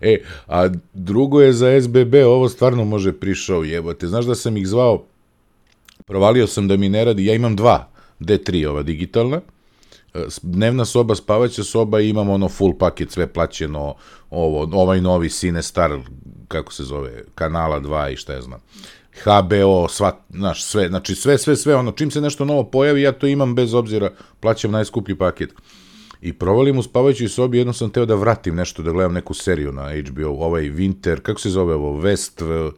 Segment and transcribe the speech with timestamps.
[0.00, 4.06] E, a drugo je za SBB, ovo stvarno može prišao, jebote.
[4.06, 5.04] Znaš da sam ih zvao,
[6.06, 7.88] provalio sam da mi ne radi, ja imam dva,
[8.20, 9.40] D3 ova digitalna,
[10.14, 13.94] e, dnevna soba, spavaća soba i imam ono full paket, sve plaćeno,
[14.30, 15.98] ovo, ovaj novi Cinestar,
[16.48, 18.60] kako se zove, kanala 2 i šta ja znam.
[19.24, 23.12] HBO, sva, znaš, sve, znači sve, sve, sve, ono, čim se nešto novo pojavi, ja
[23.12, 24.10] to imam bez obzira,
[24.40, 25.52] plaćam najskuplji paket.
[26.20, 29.72] I provalim u spavajućoj sobi, jednom sam teo da vratim nešto, da gledam neku seriju
[29.72, 32.70] na HBO, ovaj Winter, kako se zove ovo, West,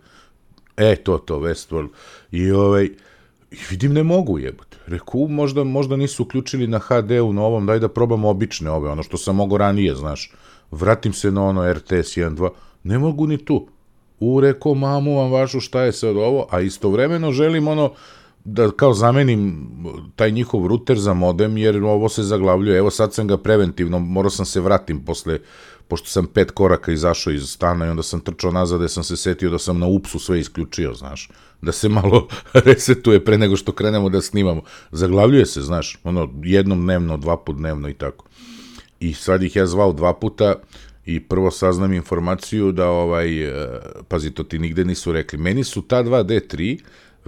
[0.76, 1.88] e, to, to, Westworld,
[2.30, 2.84] i ovaj,
[3.50, 4.76] i vidim ne mogu jebati.
[4.86, 9.02] Reku, možda, možda nisu uključili na HD-u na ovom, daj da probamo obične ove, ono
[9.02, 10.32] što sam mogo ranije, znaš.
[10.70, 12.50] Vratim se na ono RTS 1, 2,
[12.84, 13.66] ne mogu ni tu.
[14.20, 17.92] U, reko, mamu vam vašu, šta je sad ovo, a istovremeno želim ono,
[18.52, 19.68] da kao zamenim
[20.16, 22.78] taj njihov ruter za modem, jer ovo se zaglavljuje.
[22.78, 25.38] Evo sad sam ga preventivno, morao sam se vratim posle,
[25.88, 29.16] pošto sam pet koraka izašao iz stana i onda sam trčao nazad, da sam se
[29.16, 31.30] setio da sam na upsu sve isključio, znaš,
[31.62, 32.28] da se malo
[32.68, 34.62] resetuje pre nego što krenemo da snimamo.
[34.92, 38.24] Zaglavljuje se, znaš, ono, jednom dnevno, dva put dnevno i tako.
[39.00, 40.54] I sad ih ja zvao dva puta,
[41.08, 45.82] i prvo saznam informaciju da ovaj, e, pazi, to ti nigde nisu rekli, meni su
[45.82, 46.78] ta 2D3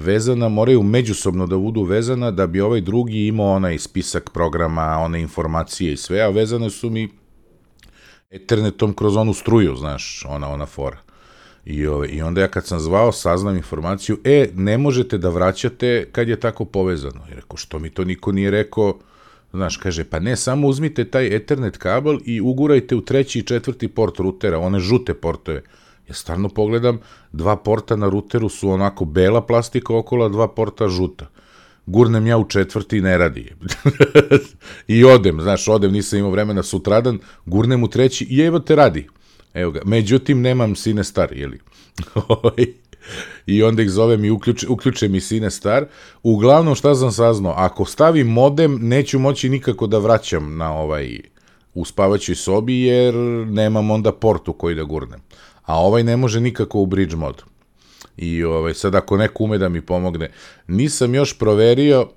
[0.01, 5.21] vezana, moraju međusobno da budu vezana da bi ovaj drugi imao onaj spisak programa, one
[5.21, 7.09] informacije i sve, a vezane su mi
[8.31, 10.99] Ethernetom kroz onu struju, znaš, ona, ona fora.
[11.65, 16.09] I, ove, I onda ja kad sam zvao, saznam informaciju, e, ne možete da vraćate
[16.13, 17.21] kad je tako povezano.
[17.31, 18.99] I rekao, što mi to niko nije rekao,
[19.53, 23.89] Znaš, kaže, pa ne, samo uzmite taj Ethernet kabel i ugurajte u treći i četvrti
[23.89, 25.63] port rutera, one žute portove.
[26.11, 26.99] Ja stvarno pogledam,
[27.33, 31.27] dva porta na ruteru su onako bela plastika okolo, dva porta žuta.
[31.87, 33.53] Gurnem ja u četvrti i ne radi.
[34.89, 39.07] I odem, znaš, odem, nisam imao vremena sutradan, gurnem u treći i evo te radi.
[39.55, 39.81] Evo ga.
[39.85, 41.61] Međutim, nemam sine star, jeli?
[43.47, 45.87] I onda ih zovem i uključe, uključe mi sine star.
[46.23, 47.55] Uglavnom, šta sam saznao?
[47.57, 51.21] Ako stavim modem, neću moći nikako da vraćam na ovaj
[51.75, 53.15] u spavaćoj sobi, jer
[53.47, 55.21] nemam onda portu koji da gurnem
[55.71, 57.43] a ovaj ne može nikako u bridge mod.
[58.17, 60.31] I ovaj, sad ako neko ume da mi pomogne,
[60.69, 62.09] nisam još proverio,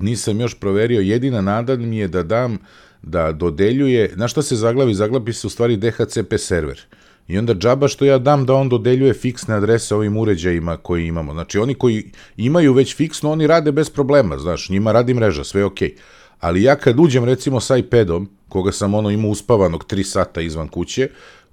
[0.00, 2.58] nisam još proverio, jedina nada mi je da dam,
[3.02, 4.94] da dodeljuje, na šta se zaglavi?
[4.94, 6.80] Zaglavi se u stvari DHCP server.
[7.28, 11.32] I onda džaba što ja dam da on dodeljuje fiksne adrese ovim uređajima koji imamo.
[11.32, 15.60] Znači oni koji imaju već fiksno, oni rade bez problema, znaš, njima radi mreža, sve
[15.60, 15.88] je okej.
[15.88, 16.18] Okay.
[16.40, 20.68] Ali ja kad uđem recimo sa iPadom, koga sam ono imao uspavanog 3 sata izvan
[20.68, 21.08] kuće,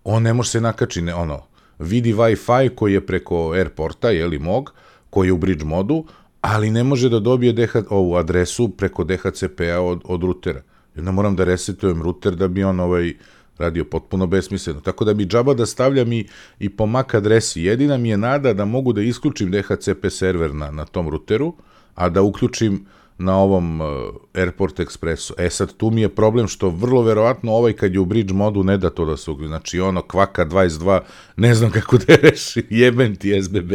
[0.06, 1.42] on ne može se nakači, ne, ono,
[1.80, 4.74] vidi Wi-Fi koji je preko airporta, li mog,
[5.10, 6.06] koji je u bridge modu,
[6.42, 10.62] ali ne može da dobije DH, ovu adresu preko DHCP-a od, od rutera.
[10.98, 13.14] Onda moram da resetujem ruter da bi on ovaj
[13.58, 14.82] radio potpuno besmisleno.
[14.82, 16.28] Tako da bi džaba da stavljam i,
[16.60, 17.64] i po MAC adresi.
[17.64, 21.54] Jedina mi je nada da mogu da isključim DHCP server na, na tom ruteru,
[21.96, 22.86] a da uključim
[23.18, 23.88] na ovom uh,
[24.34, 25.34] Airport Expressu.
[25.38, 28.64] E sad, tu mi je problem što vrlo verovatno ovaj kad je u bridge modu
[28.64, 29.48] ne da to da se uključi.
[29.48, 31.00] Znači, ono, kvaka 22,
[31.36, 33.72] ne znam kako da reši, jeben ti SBB.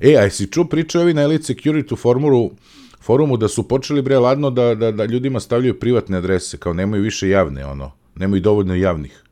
[0.00, 2.50] E, a si čuo priče ovi na Elite Security forumu,
[3.00, 7.02] forumu da su počeli bre ladno da, da, da ljudima stavljaju privatne adrese, kao nemaju
[7.02, 9.22] više javne, ono, nemaju dovoljno javnih.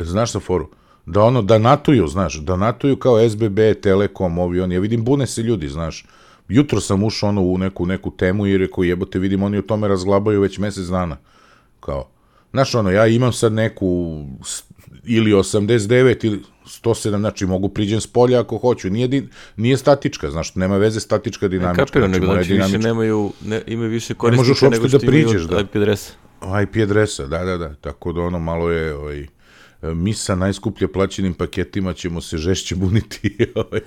[0.00, 0.68] Znaš sa foru?
[1.06, 5.26] Da ono, da natuju, znaš, da natuju kao SBB, Telekom, ovi, oni, ja vidim, bune
[5.26, 6.06] se ljudi, znaš,
[6.48, 9.88] jutro sam ušao ono u neku, neku temu i rekao jebote vidim oni o tome
[9.88, 11.16] razglabaju već mesec dana.
[11.80, 12.08] Kao,
[12.50, 14.22] znaš ono, ja imam sad neku
[15.04, 18.90] ili 89 ili 107, znači mogu priđem s polja ako hoću.
[18.90, 19.22] Nije,
[19.56, 21.82] nije statička, znaš, nema veze statička dinamička.
[21.82, 25.42] Ne kapiram, znači, nego znači više nemaju, ne, imaju više korisnika nego što da priđeš,
[25.42, 25.60] da.
[25.60, 26.12] IP adresa.
[26.62, 27.74] IP adresa, da, da, da.
[27.74, 29.26] Tako da ono malo je, ovaj,
[29.82, 33.38] mi sa najskuplje plaćenim paketima ćemo se žešće buniti.
[33.54, 33.80] Ovaj.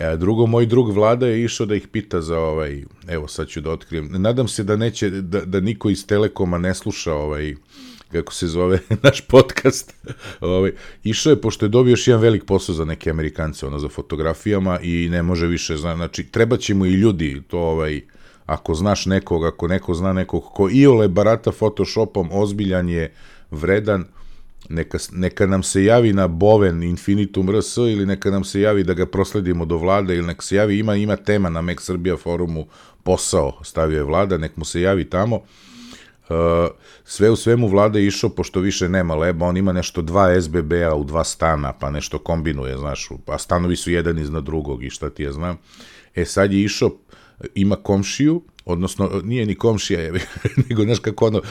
[0.00, 3.60] E, drugo, moj drug Vlada je išao da ih pita za ovaj, evo sad ću
[3.60, 7.54] da otkrijem, nadam se da neće, da, da niko iz Telekoma ne sluša ovaj,
[8.12, 9.94] kako se zove, naš podcast.
[10.40, 10.72] ovaj,
[11.04, 14.80] išao je, pošto je dobio još jedan velik posao za neke Amerikance, ono, za fotografijama
[14.82, 18.00] i ne može više, zna, znači, treba će mu i ljudi, to ovaj,
[18.46, 23.12] ako znaš nekog, ako neko zna nekog ko iole barata Photoshopom, ozbiljan je,
[23.50, 24.04] vredan,
[24.68, 28.94] neka, neka nam se javi na Boven Infinitum RS ili neka nam se javi da
[28.94, 32.66] ga prosledimo do vlade ili neka se javi, ima, ima tema na Mek Srbija forumu
[33.02, 35.36] posao, stavio je vlada, nek mu se javi tamo.
[35.36, 36.36] Uh,
[37.04, 40.94] sve u svemu vlada je išao, pošto više nema leba, on ima nešto dva SBB-a
[40.94, 45.10] u dva stana, pa nešto kombinuje, znaš, pa stanovi su jedan iznad drugog i šta
[45.10, 45.58] ti ja znam.
[46.14, 46.90] E sad je išao,
[47.54, 50.12] ima komšiju, odnosno nije ni komšija, je,
[50.68, 51.42] nego znaš kako ono,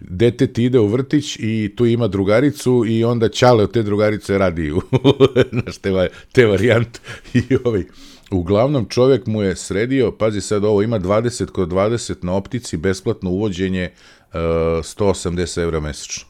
[0.00, 4.38] dete ti ide u vrtić i tu ima drugaricu i onda ćale od te drugarice
[4.38, 4.80] radi u,
[5.52, 7.00] znaš, te, te varijante
[7.34, 7.84] i ovaj,
[8.30, 13.30] Uglavnom, čovjek mu je sredio, pazi sad ovo, ima 20 kod 20 na optici, besplatno
[13.30, 16.24] uvođenje uh, 180 evra mesečno.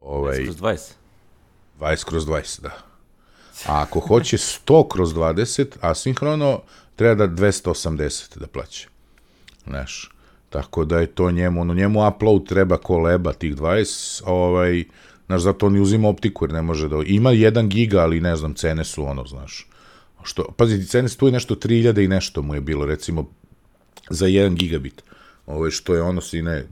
[0.00, 0.92] Ovaj, 20 kroz 20?
[1.80, 2.78] 20 kroz 20, da.
[3.66, 6.62] A ako hoće 100 kroz 20, asinhrono,
[6.96, 8.91] treba da 280 da plaće.
[9.66, 10.10] Znaš,
[10.50, 14.84] tako da je to njemu, ono, njemu upload treba koleba tih 20, ovaj,
[15.26, 18.54] znaš, zato on uzima optiku, jer ne može da, ima 1 giga, ali ne znam,
[18.54, 19.66] cene su ono, znaš,
[20.22, 23.30] što, pazi, cene tu je nešto 3000 i nešto mu je bilo, recimo,
[24.10, 25.02] za 1 gigabit.
[25.46, 26.64] Ovo je što je ono, sine,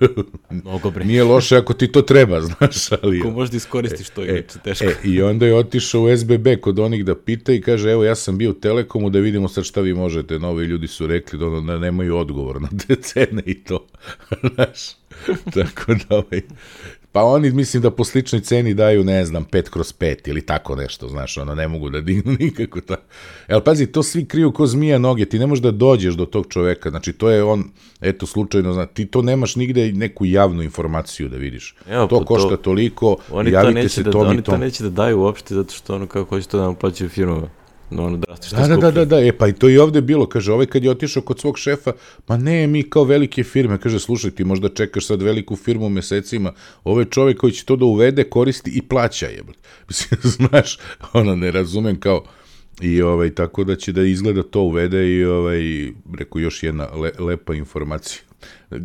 [0.50, 1.04] Mnogo bre.
[1.04, 3.20] nije loše ako ti to treba, znaš, ali...
[3.20, 4.84] Ko možda iskoristiš to, e, inače teško.
[4.84, 8.14] E, I onda je otišao u SBB kod onih da pita i kaže, evo, ja
[8.14, 10.38] sam bio u Telekomu da vidimo sad šta vi možete.
[10.38, 13.86] Novi ljudi su rekli da, da nemaju odgovor na te cene i to,
[14.54, 14.80] znaš.
[15.54, 16.40] Tako da, ovaj,
[17.14, 20.76] Pa oni mislim da po sličnoj ceni daju, ne znam, 5 kroz 5 ili tako
[20.76, 22.96] nešto, znaš, ono, ne mogu da dignu nikako ta.
[23.48, 26.46] Jel, pazi, to svi kriju ko zmija noge, ti ne možeš da dođeš do tog
[26.48, 27.64] čoveka, znači, to je on,
[28.00, 31.74] eto, slučajno, zna, ti to nemaš nigde neku javnu informaciju da vidiš.
[31.88, 34.54] Evo, to košta to, toliko, oni javite to se da, tom oni i tom.
[34.54, 37.10] Oni to neće da daju uopšte, zato što ono, kako hoće to da nam plaćaju
[37.10, 37.48] firmove
[37.94, 40.26] no, ono drastično da, da, da, da, da, e, pa i to i ovde bilo,
[40.26, 41.92] kaže, ovaj kad je otišao kod svog šefa,
[42.28, 46.52] ma ne, mi kao velike firme, kaže, slušaj, ti možda čekaš sad veliku firmu mesecima,
[46.84, 49.42] ovaj čovek koji će to da uvede, koristi i plaća, je.
[49.88, 50.78] Mislim, znaš,
[51.12, 52.24] ono, ne razumem kao,
[52.80, 55.60] i ovaj, tako da će da izgleda to uvede i ovaj,
[56.18, 58.22] reku još jedna le, lepa informacija.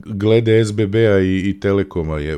[0.06, 2.38] Glede SBB-a i, i Telekoma, je,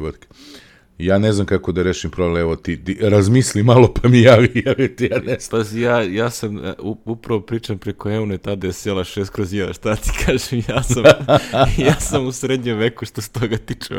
[1.05, 4.61] ja ne znam kako da rešim problem, evo ti, ti razmisli malo pa mi javi,
[4.65, 5.63] javi ti, ja ne znam.
[5.63, 6.73] Pa ja, ja sam, e,
[7.05, 11.03] upravo pričam preko Eune, tada je sjela 6 kroz 1, šta ti kažem, ja sam,
[11.87, 13.95] ja sam u srednjem veku što se toga tiče.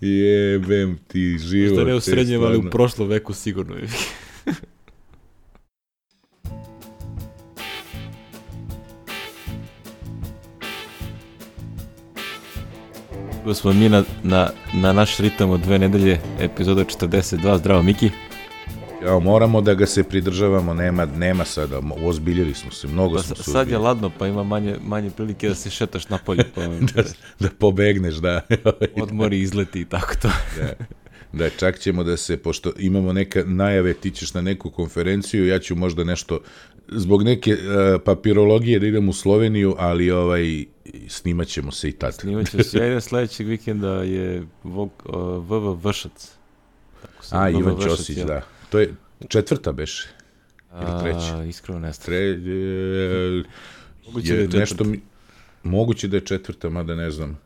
[0.00, 1.78] Jebem ti život.
[1.78, 3.74] Što ne u srednjem, ali u prošlom veku sigurno
[13.54, 17.58] smo mi na, na, na naš ritam od dve nedelje, epizoda 42.
[17.58, 18.10] Zdravo, Miki.
[19.04, 23.36] Ja, moramo da ga se pridržavamo, nema, nema sada, ozbiljili smo se, mnogo pa, smo
[23.36, 26.44] se Sad je ladno, pa ima manje, manje prilike da se šetaš na polju.
[26.54, 26.60] Pa,
[26.94, 27.02] da,
[27.40, 28.40] da pobegneš, da.
[29.02, 30.28] Odmori, izleti i tako to.
[30.58, 30.74] da.
[31.32, 35.58] Da, čak ćemo da se, pošto imamo neke najave, ti ćeš na neku konferenciju, ja
[35.58, 36.40] ću možda nešto,
[36.88, 40.64] zbog neke uh, papirologije da idem u Sloveniju, ali ovaj,
[41.08, 42.14] snimat ćemo se i tad.
[42.14, 45.14] Snimat ćemo se, ja idem sledećeg vikenda je Vog, uh,
[45.50, 46.32] VV Vršac.
[47.30, 48.24] A, VV Ivan Vršac, Ćosić, ja.
[48.24, 48.42] da.
[48.70, 48.94] To je
[49.28, 50.08] četvrta beše.
[50.74, 51.38] Ili treća?
[51.38, 53.42] A, iskreno ne Tre, e,
[54.06, 55.00] moguće je, da je nešto mi,
[55.62, 57.38] moguće da je četvrta, mada ne znam.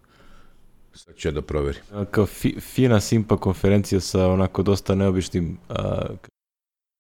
[0.95, 1.83] Sad ću ja da proverim.
[2.11, 6.07] Kao fi, fina simpa konferencija sa onako dosta neobičnim, a,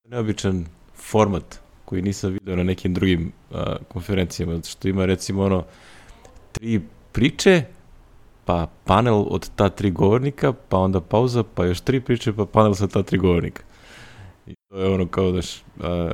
[0.04, 5.64] neobičan format koji nisam video na nekim drugim a, konferencijama, što ima recimo ono
[6.52, 6.80] tri
[7.12, 7.62] priče,
[8.44, 12.74] pa panel od ta tri govornika, pa onda pauza, pa još tri priče, pa panel
[12.74, 13.62] sa ta tri govornika.
[14.46, 16.10] I to je ono kao daš, a,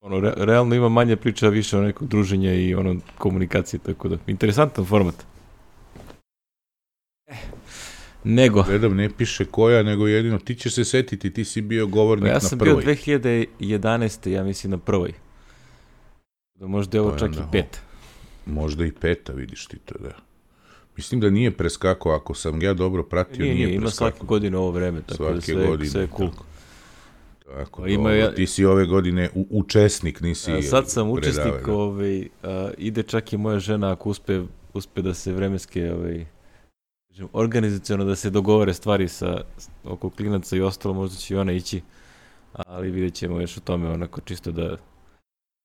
[0.00, 4.16] ono, re, realno ima manje priča, više o nekog druženja i ono komunikacije, tako da,
[4.26, 5.14] interesantan format.
[8.24, 8.62] Nego.
[8.62, 12.38] Gledam, ne piše koja, nego jedino, ti ćeš se setiti, ti si bio govornik pa
[12.42, 12.82] na prvoj.
[12.82, 14.28] Ja sam bio 2011.
[14.28, 15.12] ja mislim na prvoj.
[16.54, 17.87] Da možda je ovo pa čak i pet.
[18.48, 20.10] Možda i peta, vidiš ti to, da.
[20.96, 24.58] Mislim da nije preskako, ako sam ja dobro pratio, nije, nije, nije ima svake godine
[24.58, 26.30] ovo vreme, tako da svake da sve, godine, sve je cool.
[26.30, 26.44] Tako.
[27.56, 31.66] Tako, pa ima ja, ti si ove godine u, učesnik, nisi a, Sad sam učesnik,
[31.66, 31.72] da.
[31.72, 34.42] ovaj, a, ide čak i moja žena ako uspe,
[34.74, 36.26] uspe da se vremenske ovaj,
[37.32, 39.40] organizacijono da se dogovore stvari sa
[39.84, 41.80] oko klinaca i ostalo, možda će i ona ići,
[42.52, 44.76] ali vidjet ćemo još o tome onako čisto da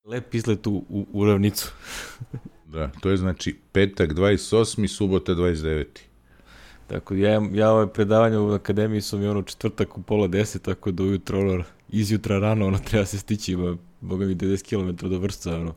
[0.05, 1.73] lep izlet u, u, u ravnicu.
[2.73, 4.87] da, to je znači petak 28.
[4.87, 5.85] subota 29.
[6.87, 10.91] Tako ja, ja ove predavanje u akademiji su mi ono četvrtak u pola deset, tako
[10.91, 15.17] da ujutro ono, izjutra rano ono treba se stići, ima, boga mi 90 km do
[15.17, 15.75] vrsta, ono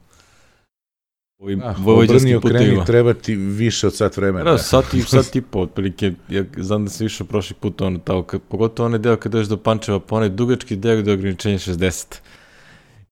[1.38, 2.84] ovim ah, vojvođanskim putevima.
[2.84, 4.50] treba ti više od sat vremena.
[4.50, 8.22] Da, sat i, sat i po, otprilike, ja znam da sam išao prošli put, ono,
[8.22, 11.58] kad, pogotovo onaj deo kad dođeš do Pančeva, pa onaj dugački deo gde je ograničenje
[11.58, 12.16] 60.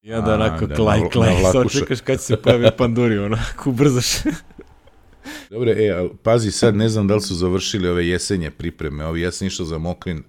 [0.05, 4.07] I onda A, onako da, klaj, klaj, samo čekaš kad se pojavi panduri, onako ubrzaš.
[5.51, 9.31] Dobre, e, pazi sad, ne znam da li su završili ove jesenje pripreme, ovi, ja
[9.31, 10.23] sam išao za Mokrin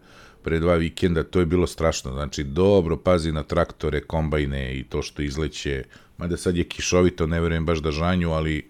[0.44, 5.02] pre dva vikenda, to je bilo strašno, znači dobro pazi na traktore, kombajne i to
[5.02, 5.84] što izleće,
[6.18, 8.68] mada sad je kišovito, ne verujem baš da žanju, ali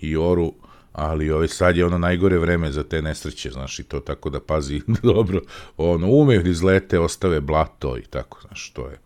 [0.00, 0.52] i oru,
[0.92, 4.40] ali ovaj, sad je ono najgore vreme za te nesreće, znaš, i to tako da
[4.40, 4.80] pazi.
[5.02, 5.40] Dobro,
[5.76, 9.03] ono, ume izlete, ostave blato i tako, znaš, to je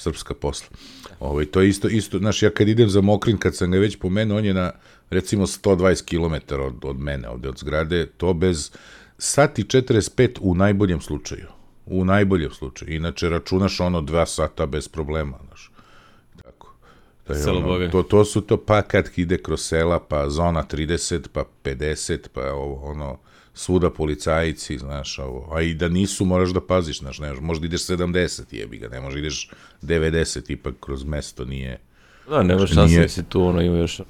[0.00, 0.76] srpska posla.
[1.20, 3.98] Ovaj, to je isto, isto, znaš, ja kad idem za Mokrin, kad sam ga već
[3.98, 4.72] pomenuo, on je na,
[5.10, 8.70] recimo, 120 km od, od mene, ovde od zgrade, to bez
[9.18, 11.46] sati 45 u najboljem slučaju.
[11.86, 12.94] U najboljem slučaju.
[12.94, 15.70] Inače, računaš ono dva sata bez problema, znaš.
[16.42, 16.74] Tako.
[17.28, 21.28] Da je ono, to, to su to, pa kad ide kroz sela, pa zona 30,
[21.32, 23.18] pa 50, pa ovo, ono,
[23.54, 27.86] svuda policajci, znaš, ovo, a i da nisu, moraš da paziš, znaš, ne, možda ideš
[27.86, 29.50] 70, jebi ga, ne može ideš
[29.82, 31.78] 90, ipak kroz mesto nije,
[32.28, 34.00] Da, nema Znači, šanse nije- da se tu ono ima još...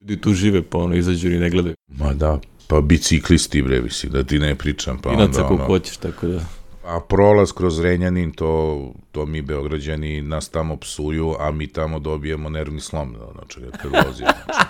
[0.00, 1.74] Ljudi tu žive, pa ono izađu i ne gledaju.
[1.88, 5.96] ma da, pa biciklisti, bre, mislim, da ti ne pričam, pa Inaca onda, ono, hoćeš,
[5.96, 6.40] tako da...
[6.84, 8.80] a prolaz kroz Renjanin, to,
[9.12, 13.90] to mi Beograđani nas tamo psuju, a mi tamo dobijemo nervni slom, ono, čega kad
[14.06, 14.66] vozimo, znači,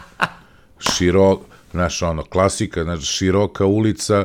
[0.97, 1.41] širok,
[1.71, 4.25] znaš, ono, klasika, znači, široka ulica,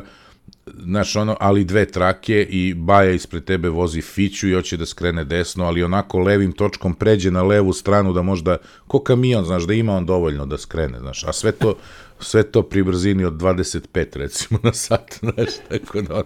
[0.66, 5.24] znaš, ono, ali dve trake i Baja ispred tebe vozi Fiću i hoće da skrene
[5.24, 9.74] desno, ali onako levim točkom pređe na levu stranu da možda, ko kamion, znaš, da
[9.74, 11.76] ima on dovoljno da skrene, znaš, a sve to,
[12.20, 16.22] sve to pri brzini od 25, recimo, na sat, znaš, tako da,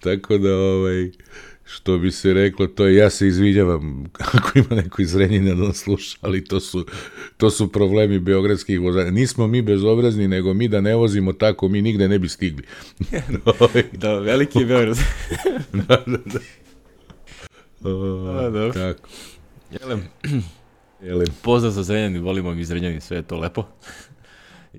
[0.00, 1.10] tako da, ovaj,
[1.72, 5.62] što bi se reklo, to je, ja se izvinjavam ako ima neko iz Renjina da
[5.62, 6.86] nas sluša, ali to su,
[7.36, 9.10] to su problemi beogradskih vozača.
[9.10, 12.62] Nismo mi bezobrazni, nego mi da ne vozimo tako, mi nigde ne bi stigli.
[13.92, 14.96] Da, veliki je Beograd.
[15.88, 16.40] da, da, da.
[17.80, 18.72] A, dobro.
[18.72, 19.08] tako.
[19.80, 20.04] Jelem,
[21.02, 23.64] Jele, pozdrav za Zrenjani, volimo mi Zrenjani, sve je to lepo.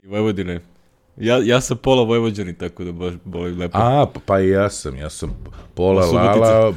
[0.04, 0.62] I Vojvodine.
[1.22, 3.78] Ja, ja sam pola Vojvođani, tako da baš volim lepo.
[3.78, 5.38] A, pa, pa i ja sam, ja sam
[5.76, 6.06] pola.
[6.06, 6.74] Lala,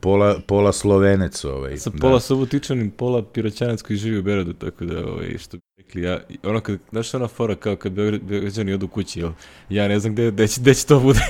[0.00, 1.76] pola, pola Slovenec ovaj.
[1.76, 1.98] Sa da.
[2.00, 6.20] pola Subotičanin, pola Piroćanac koji živi u Beogradu, tako da, ovaj, što bi rekli, ja,
[6.42, 9.30] ono kad, znaš ona fora kao kad Beograđani odu kući, jel?
[9.68, 11.20] Ja ne znam gde, gde, će, gde će to bude.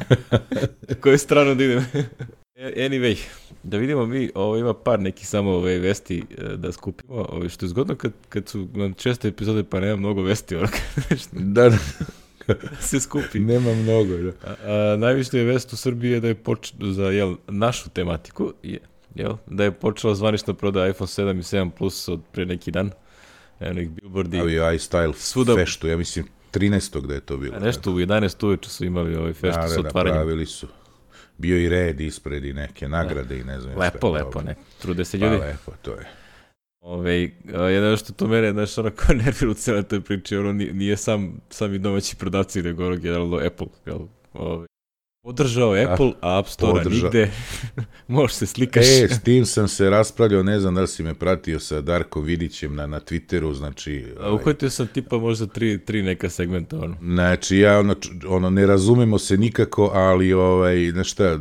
[1.00, 1.86] Koju stranu da idem.
[2.76, 3.16] Anyway,
[3.62, 7.64] da vidimo mi, ovo ima par nekih samo ove vesti e, da skupimo, ove, što
[7.64, 11.30] je zgodno kad, kad su nam česte epizode pa nema mnogo vesti, ono kad nešto
[11.32, 11.76] Da, da,
[12.80, 13.38] se skupi.
[13.38, 14.32] nema mnogo, da.
[14.44, 14.54] A,
[14.92, 18.78] a, najviše je vest u Srbiji je da je poč za jel, našu tematiku, je,
[19.14, 22.90] jel, da je počela zvanična prodaja iPhone 7 i 7 Plus od pre neki dan.
[23.60, 24.38] Eno ih billboardi.
[24.38, 27.06] Avi iStyle Svuda- feštu, ja mislim 13.
[27.06, 27.56] da je to bilo.
[27.56, 30.16] A nešto u 11 uveče su imali ovaj feštu da, s da, otvaranjem.
[30.16, 30.66] pravili su.
[31.40, 33.72] Bio i red ispred i neke nagrade i ne znam.
[33.72, 33.80] šta.
[33.80, 34.54] lepo, lepo, ne.
[34.78, 35.36] Trude se Pa ljudi.
[35.36, 36.06] lepo, to je.
[36.80, 40.52] Ove, a, jedno što to mene, znaš, ono kao nervira u cijeloj toj priči, ono
[40.52, 43.98] nije, nije sam, sami domaći prodavci, nego ono generalno Apple, jel?
[44.32, 44.66] Ove,
[45.22, 47.04] podržao Apple, a App Store podržao.
[47.04, 47.30] nigde.
[48.08, 48.86] Možeš se slikaš.
[48.86, 52.20] E, s tim sam se raspravljao, ne znam da li si me pratio sa Darko
[52.20, 54.04] Vidićem na, na Twitteru, znači...
[54.20, 56.96] A ovaj, uhvatio sam tipa možda tri, tri neka segmenta, ono.
[57.00, 57.96] Znači, ja ono,
[58.28, 61.38] ono, ne razumemo se nikako, ali, ovaj, znaš šta,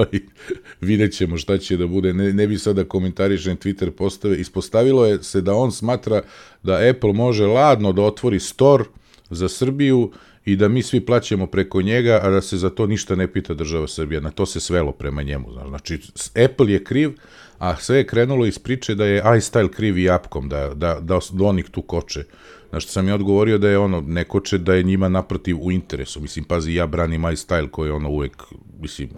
[0.80, 5.06] vidjet ćemo šta će da bude, ne, ne bi sad da komentarišem Twitter postave, ispostavilo
[5.06, 6.22] je se da on smatra
[6.62, 8.84] da Apple može ladno da otvori store
[9.30, 10.12] za Srbiju
[10.44, 13.54] i da mi svi plaćamo preko njega, a da se za to ništa ne pita
[13.54, 14.20] država Srbija.
[14.20, 15.48] Na to se svelo prema njemu.
[15.68, 15.98] Znači,
[16.44, 17.12] Apple je kriv,
[17.58, 21.18] a sve je krenulo iz priče da je iStyle kriv i Appcom, da, da, da,
[21.32, 22.24] da oni tu koče.
[22.72, 25.72] Na što sam ja odgovorio da je ono, ne koče da je njima naprotiv u
[25.72, 26.20] interesu.
[26.20, 28.42] Mislim, pazi, ja branim iStyle koji je ono uvek,
[28.80, 29.08] mislim,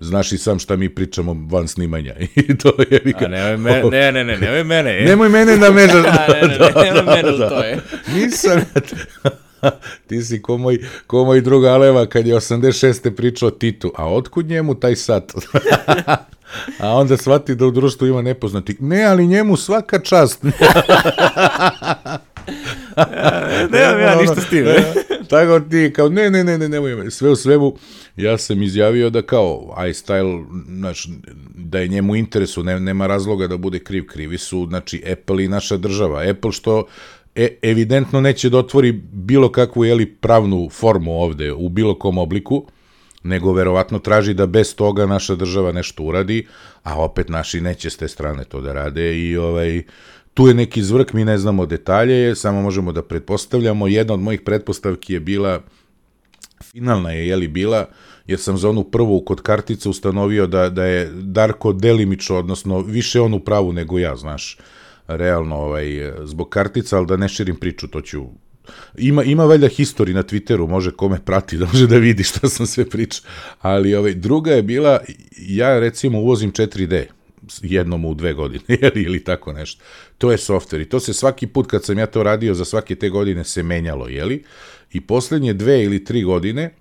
[0.00, 2.14] znaš i sam šta mi pričamo van snimanja.
[2.48, 3.14] I to je...
[3.24, 5.02] A ne, me, ne, ne, ne, nemoj mene.
[5.02, 5.04] E.
[5.04, 5.82] Nemoj mene da me...
[5.84, 7.78] A, ne, ne, ne, nemoj mene u to je.
[8.14, 8.60] Nisam
[10.06, 13.10] Ti si ko moj, ko moj drug Aleva kad je 86.
[13.10, 13.92] pričao Titu.
[13.96, 15.32] A otkud njemu taj sat?
[16.80, 18.76] A onda shvati da u društvu ima nepoznati.
[18.80, 20.42] Ne, ali njemu svaka čast.
[23.72, 24.66] Nemam ja ništa s tim.
[24.66, 24.92] e.
[25.28, 27.10] Tako ti, kao, ne, ne, ne, ne, nemoj.
[27.10, 27.76] Sve u svemu,
[28.16, 31.08] ja sam izjavio da kao iStyle, znaš,
[31.54, 34.06] da je njemu interesu, ne, nema razloga da bude kriv.
[34.06, 36.22] Krivi su, znači, Apple i naša država.
[36.30, 36.86] Apple što
[37.38, 42.66] e, evidentno neće da otvori bilo kakvu, jeli, pravnu formu ovde, u bilo kom obliku,
[43.22, 46.46] nego verovatno traži da bez toga naša država nešto uradi,
[46.82, 49.82] a opet naši neće s te strane to da rade i ovaj
[50.34, 53.88] tu je neki zvrk, mi ne znamo detalje, samo možemo da pretpostavljamo.
[53.88, 55.60] Jedna od mojih pretpostavki je bila,
[56.62, 57.86] finalna je, jeli, bila,
[58.26, 63.20] jer sam za onu prvu kod kartice ustanovio da, da je Darko delimično, odnosno više
[63.20, 64.58] on u pravu nego ja, znaš,
[65.08, 68.22] realno, ovaj, zbog kartica, ali da ne širim priču, to ću
[68.98, 72.66] Ima, ima valjda histori na Twitteru, može kome prati, da može da vidi šta sam
[72.66, 73.30] sve pričao.
[73.60, 75.00] Ali ovaj, druga je bila,
[75.36, 77.04] ja recimo uvozim 4D.
[77.62, 79.82] jednom u dve godine, jeli, ili tako nešto.
[80.18, 82.94] To je softver i to se svaki put kad sam ja to radio za svake
[82.94, 84.44] te godine se menjalo, jeli?
[84.92, 86.74] I poslednje dve ili tri godine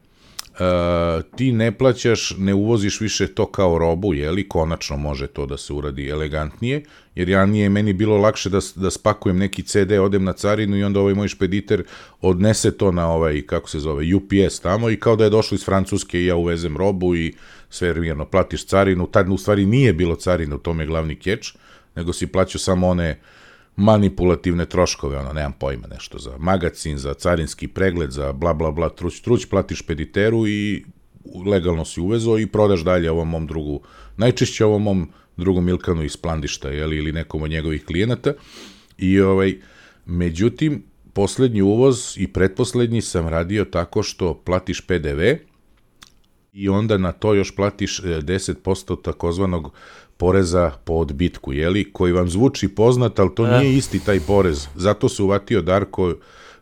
[1.36, 5.74] ti ne plaćaš, ne uvoziš više to kao robu, jeli, konačno može to da se
[5.74, 6.84] uradi elegantnije,
[7.16, 10.84] jer ja nije meni bilo lakše da, da spakujem neki CD, odem na carinu i
[10.84, 11.84] onda ovaj moj špediter
[12.22, 15.66] odnese to na ovaj, kako se zove, UPS tamo i kao da je došlo iz
[15.66, 17.34] Francuske i ja uvezem robu i
[17.70, 21.54] sve mirno, platiš carinu, tad u stvari nije bilo carina, u tome je glavni keč,
[21.96, 23.37] nego si plaćao samo one uh,
[23.78, 28.90] manipulativne troškove, ono, nemam pojma, nešto za magacin, za carinski pregled, za bla, bla, bla,
[28.90, 30.86] truć, truć, platiš pediteru i
[31.46, 33.82] legalno si uvezo i prodaš dalje ovom mom drugu,
[34.18, 38.34] najčešće ovom mom drugom Milkanu iz Plandišta, jeli, ili nekom od njegovih klijenata.
[38.98, 39.56] I ovaj,
[40.06, 45.22] međutim, poslednji uvoz i pretposlednji sam radio tako što platiš PDV
[46.54, 49.74] i onda na to još platiš 10% e, takozvanog
[50.18, 53.60] poreza po odbitku, jeli, koji vam zvuči poznat, ali to e.
[53.60, 54.68] nije isti taj porez.
[54.76, 56.14] Zato se uvatio Darko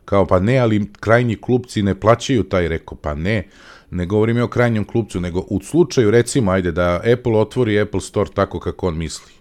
[0.04, 3.48] kao, pa ne, ali krajnji klupci ne plaćaju taj, rekao, pa ne,
[3.90, 8.00] ne govorim ja o krajnjem klupcu, nego u slučaju, recimo, ajde, da Apple otvori Apple
[8.00, 9.32] Store tako kako on misli,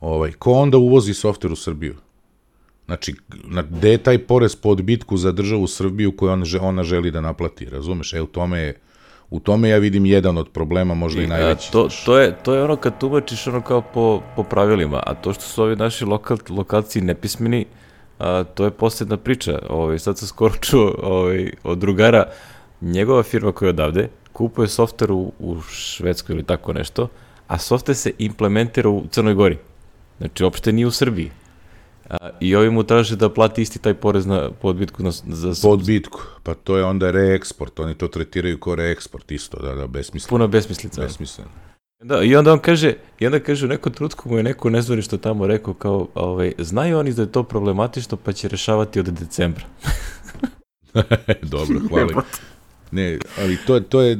[0.00, 1.94] ovaj, ko onda uvozi softver u Srbiju?
[2.86, 7.10] Znači, na, gde je taj porez po odbitku za državu Srbiju koju ona, ona želi
[7.10, 8.14] da naplati, razumeš?
[8.14, 8.80] E, u tome je
[9.30, 11.72] U tome ja vidim jedan od problema, možda i, i najveći.
[11.72, 15.32] To, to, je, to je ono kad tumačiš ono kao po, po pravilima, a to
[15.32, 17.66] što su ovi naši lokal, lokalci nepismeni,
[18.18, 19.58] a, to je posljedna priča.
[19.68, 22.24] Ovaj, sad sam skoro čuo ovaj, od drugara,
[22.80, 27.08] njegova firma koja je odavde, kupuje softver u, u Švedskoj ili tako nešto,
[27.46, 29.58] a softver se implementira u Crnoj Gori.
[30.18, 31.30] Znači, uopšte nije u Srbiji.
[32.08, 35.02] A, I ovi mu traže da plati isti taj porez na podbitku.
[35.02, 35.68] Na, za...
[35.68, 40.30] Podbitku, pa to je onda reeksport, oni to tretiraju kao reeksport isto, da, da, besmisleno.
[40.30, 41.02] Puno besmislica.
[41.02, 41.50] Besmisleno.
[42.02, 45.16] Da, i onda on kaže, i onda kaže u nekom trutku mu je neko nezvorišto
[45.16, 49.64] tamo rekao kao, ovaj, znaju oni da je to problematično pa će rešavati od decembra.
[51.42, 52.22] Dobro, hvala.
[52.90, 54.18] Ne, ali to, to je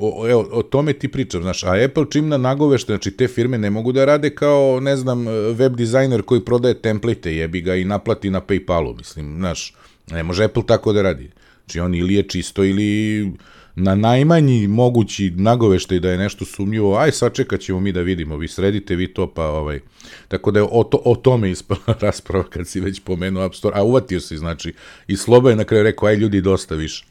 [0.00, 3.58] o, evo, o tome ti pričam, znaš, a Apple čim na nagovešte, znači te firme
[3.58, 7.84] ne mogu da rade kao, ne znam, web dizajner koji prodaje template, jebi ga i
[7.84, 9.74] naplati na Paypalu, mislim, znaš,
[10.10, 11.30] ne može Apple tako da radi.
[11.64, 13.32] Znači on ili je čisto ili
[13.74, 18.48] na najmanji mogući nagoveštaj da je nešto sumnjivo, aj sačekat ćemo mi da vidimo, vi
[18.48, 19.80] sredite vi to, pa ovaj,
[20.28, 23.78] tako da je o, to, o tome ispala rasprava kad si već pomenuo App Store,
[23.78, 24.74] a uvatio si, znači,
[25.06, 27.04] i Sloba je na kraju rekao, aj ljudi, dosta više.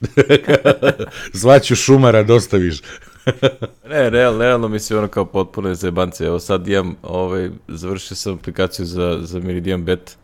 [1.41, 2.84] Zvaću šumara, dosta više.
[3.89, 6.26] ne, real, realno mislim ono kao potpuno zebance.
[6.26, 10.17] Evo sad imam, ovaj, završio sam aplikaciju za, za Meridian Bet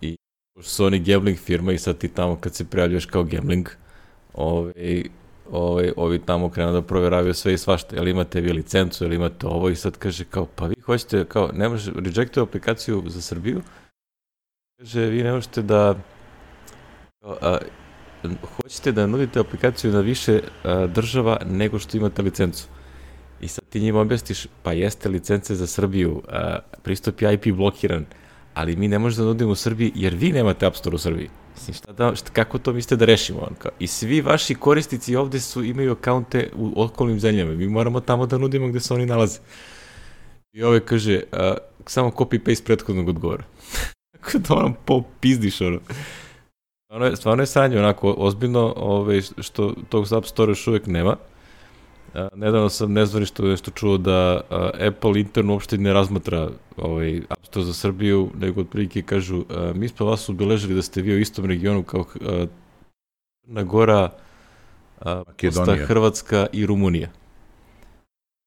[0.00, 0.16] i
[0.60, 3.68] su oni gambling firma i sad ti tamo kad se prijavljuješ kao gambling,
[4.34, 5.04] ovaj,
[5.52, 9.46] ovaj, ovi tamo krenu da proveravaju sve i svašta, jel imate vi licencu, jel imate
[9.46, 9.68] ovo?
[9.68, 13.62] I sad kaže kao, pa vi hoćete, kao, ne može, rejectuje aplikaciju za Srbiju,
[14.78, 15.94] kaže, vi ne možete da,
[17.22, 17.58] a,
[18.56, 22.68] hoćete da nudite aplikaciju na više a, država nego što imate licencu.
[23.40, 28.06] I sad ti njima objasniš, pa jeste licence za Srbiju, a, pristup je IP blokiran,
[28.54, 31.28] ali mi ne možemo da nudimo u Srbiji jer vi nemate App Store u Srbiji.
[31.54, 33.38] Mislim, šta da, šta, kako to mislite da rešimo?
[33.40, 37.52] On, kao, I svi vaši korisnici ovde su, imaju akaunte u okolnim zemljama.
[37.52, 39.38] Mi moramo tamo da nudimo gde se oni nalaze.
[40.52, 41.54] I ove kaže, a,
[41.86, 43.44] samo copy-paste prethodnog odgovora.
[44.12, 45.80] Tako da ono popizdiš, ono.
[46.84, 50.86] Stvarno je, stvarno je sranje, onako, ozbiljno, ove, ovaj, što tog App Store još uvek
[50.86, 51.16] nema.
[52.34, 57.64] Nedavno sam nezvaništo nešto čuo da a, Apple interno uopšte ne razmatra ovaj, App Store
[57.64, 61.44] za Srbiju, nego otprilike kažu, a, mi smo vas obeležili da ste vi u istom
[61.44, 62.46] regionu kao a,
[63.44, 64.10] Crna Gora,
[65.00, 65.86] a, Makedonija.
[65.86, 67.08] Hrvatska i Rumunija.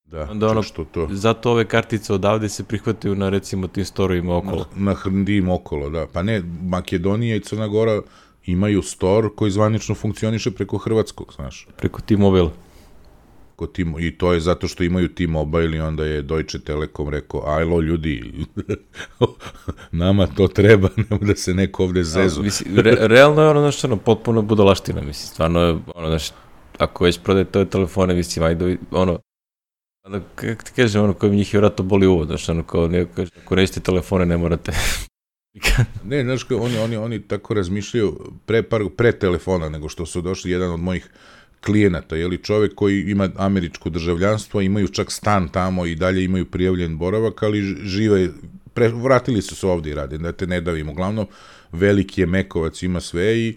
[0.05, 1.07] Da, Onda ono, što to...
[1.11, 4.65] Zato ove kartice odavde se prihvataju na recimo tim storovima okolo.
[4.75, 6.07] Na, na hrndim okolo, da.
[6.13, 8.01] Pa ne, Makedonija i Crna Gora
[8.45, 11.67] imaju store koji zvanično funkcioniše preko hrvatskog, znaš.
[11.77, 12.49] Preko T-Mobile
[13.55, 17.43] kod Timo, i to je zato što imaju T-Mobile i onda je Deutsche Telekom rekao,
[17.45, 18.45] ajlo ljudi,
[19.91, 22.43] nama to treba, nema da se neko ovde zezu.
[22.43, 26.31] mislim, re, realno je ono, znaš, ono, potpuno budalaština, mislim, stvarno je, ono, znaš,
[26.77, 29.19] ako već prodaje to telefone, mislim, ajde, ono,
[30.05, 33.11] ono, kako ti kažem, ono, koji njih je vratno boli uvod, znaš, ono, kao, neko
[33.15, 34.71] kaže, ako nećete telefone, ne morate
[36.03, 40.51] ne, znaš, oni, oni, oni tako razmišljaju pre, par, pre telefona nego što su došli
[40.51, 41.09] jedan od mojih
[41.63, 42.43] klijenata, je li?
[42.43, 47.61] Čovek koji ima američko državljanstvo, imaju čak stan tamo i dalje imaju prijavljen boravak, ali
[47.83, 48.29] žive,
[48.73, 51.27] pre, vratili su se ovde i rade, da te ne davim, uglavnom
[51.71, 53.55] veliki je Mekovac, ima sve i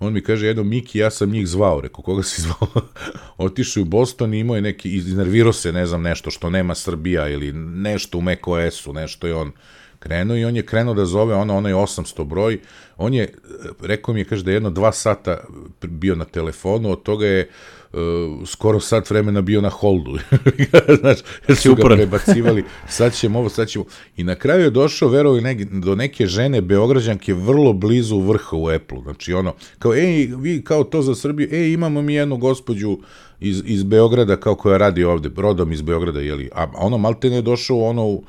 [0.00, 2.68] on mi kaže, jedno, Miki, ja sam njih zvao, rekao, koga si zvao?
[3.38, 7.28] Otišao u Boston i imao je neki, iznervirao se, ne znam, nešto što nema Srbija
[7.28, 9.52] ili nešto u macOS-u, nešto je on
[10.00, 12.58] krenuo i on je krenuo da zove ono, onaj 800 broj,
[12.96, 13.34] on je,
[13.82, 15.38] rekao mi je, kaže da je jedno dva sata
[15.82, 17.48] bio na telefonu, od toga je
[17.92, 17.98] uh,
[18.46, 20.18] skoro sat vremena bio na holdu.
[21.00, 23.84] Znaš, jer su ga prebacivali, sad ćemo ovo, sad ćemo...
[24.16, 28.68] I na kraju je došao, verovi, ne, do neke žene, Beograđanke, vrlo blizu vrha u
[28.68, 28.98] Apple.
[29.02, 32.98] Znači, ono, kao, ej, vi kao to za Srbiju, ej, imamo mi jednu gospođu
[33.40, 37.36] iz, iz Beograda, kao koja radi ovde, rodom iz Beograda, jeli, a ono, malte ne
[37.36, 38.20] je došao, ono,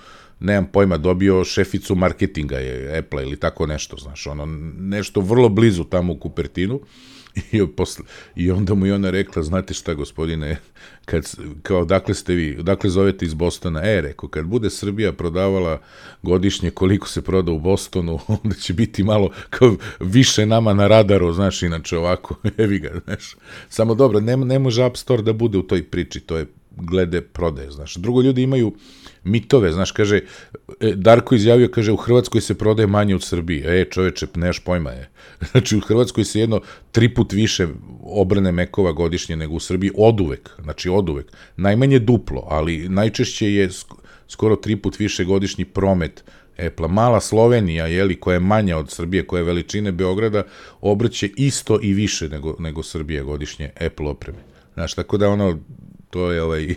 [0.41, 4.45] nemam pojma, dobio šeficu marketinga je Apple ili tako nešto, znaš, ono,
[4.80, 6.80] nešto vrlo blizu tamo u Kupertinu.
[7.51, 10.58] I, posle, I onda mu je ona rekla, znate šta gospodine,
[11.06, 15.82] kad, kao, dakle ste vi, dakle zovete iz Bostona, e, rekao, kad bude Srbija prodavala
[16.21, 21.34] godišnje koliko se proda u Bostonu, onda će biti malo kao više nama na radaru,
[21.34, 23.36] znaš, inače ovako, evi ga, znaš.
[23.69, 27.21] Samo dobro, ne, ne može App Store da bude u toj priči, to je glede
[27.21, 27.95] prodaje, znaš.
[27.95, 28.73] Drugo, ljudi imaju
[29.23, 30.21] mitove, znaš, kaže,
[30.79, 33.81] e, Darko izjavio, kaže, u Hrvatskoj se prodaje manje od Srbije.
[33.81, 35.10] E, čoveče, neš pojma je.
[35.51, 37.67] Znači, u Hrvatskoj se jedno tri put više
[38.03, 41.31] obrne mekova godišnje nego u Srbiji, od uvek, znači od uvek.
[41.57, 43.69] Najmanje duplo, ali najčešće je
[44.27, 46.23] skoro tri put više godišnji promet
[46.67, 46.88] Apple.
[46.88, 50.43] Mala Slovenija, jeli, koja je manja od Srbije, koja je veličine Beograda,
[50.81, 54.39] obrće isto i više nego, nego Srbije godišnje Apple opreme.
[54.73, 55.60] Znaš, tako da ono,
[56.12, 56.76] to je ovaj,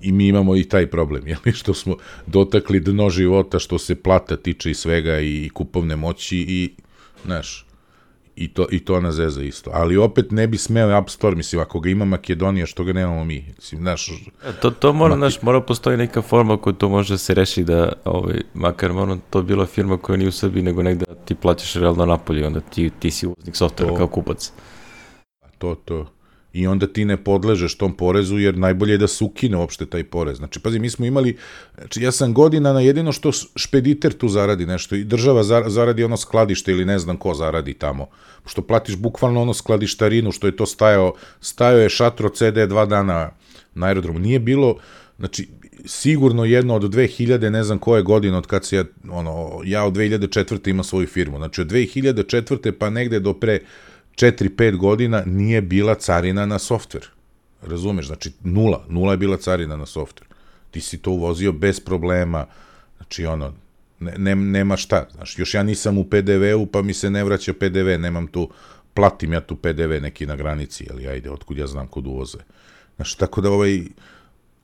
[0.00, 4.36] i mi imamo i taj problem, jel, što smo dotakli dno života što se plata
[4.36, 6.70] tiče i svega i kupovne moći i,
[7.24, 7.66] znaš,
[8.36, 9.70] i to, i to na zeza isto.
[9.74, 13.24] Ali opet ne bi smeo App Store, mislim, ako ga ima Makedonija, što ga nemamo
[13.24, 13.44] mi.
[13.56, 15.18] Mislim, znaš, e, to, to mora, Maki...
[15.18, 19.18] znaš, mora postoji neka forma koja to može da se reši da, ovaj, makar ono,
[19.30, 22.90] to bila firma koja nije u Srbiji, nego negde ti plaćaš realno napolje, onda ti,
[22.98, 24.52] ti si uvoznik softvera kao kupac.
[25.58, 26.17] To, to
[26.52, 30.04] i onda ti ne podležeš tom porezu, jer najbolje je da se ukine uopšte taj
[30.04, 30.36] porez.
[30.36, 31.36] Znači, pazi, mi smo imali,
[31.78, 36.16] znači ja sam godina na jedino što špediter tu zaradi nešto i država zaradi ono
[36.16, 38.06] skladište ili ne znam ko zaradi tamo.
[38.46, 43.30] Što platiš bukvalno ono skladištarinu, što je to stajao, stajao je šatro CD dva dana
[43.74, 44.18] na aerodromu.
[44.18, 44.76] Nije bilo,
[45.18, 45.48] znači,
[45.84, 49.94] sigurno jedno od 2000, ne znam koje godine, od kad se ja, ono, ja od
[49.94, 50.70] 2004.
[50.70, 51.36] ima svoju firmu.
[51.36, 52.72] Znači, od 2004.
[52.72, 53.60] pa negde do pre
[54.18, 57.06] 4-5 godina nije bila carina na softver.
[57.62, 58.06] Razumeš?
[58.06, 58.84] Znači, nula.
[58.88, 60.28] Nula je bila carina na softver.
[60.70, 62.46] Ti si to uvozio bez problema.
[62.96, 63.54] Znači, ono,
[64.00, 65.08] ne, ne, nema šta.
[65.14, 67.98] Znači, još ja nisam u PDV-u, pa mi se ne vraća PDV.
[67.98, 68.50] Nemam tu,
[68.94, 72.38] platim ja tu PDV neki na granici, ali ajde, otkud ja znam kod uvoze.
[72.96, 73.82] Znači, tako da ovaj,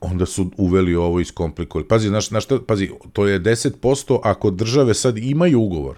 [0.01, 1.87] onda su uveli ovo iskomplikovali.
[1.87, 5.97] Pazi, znaš, znaš šta, pazi, to je 10% ako države sad imaju ugovor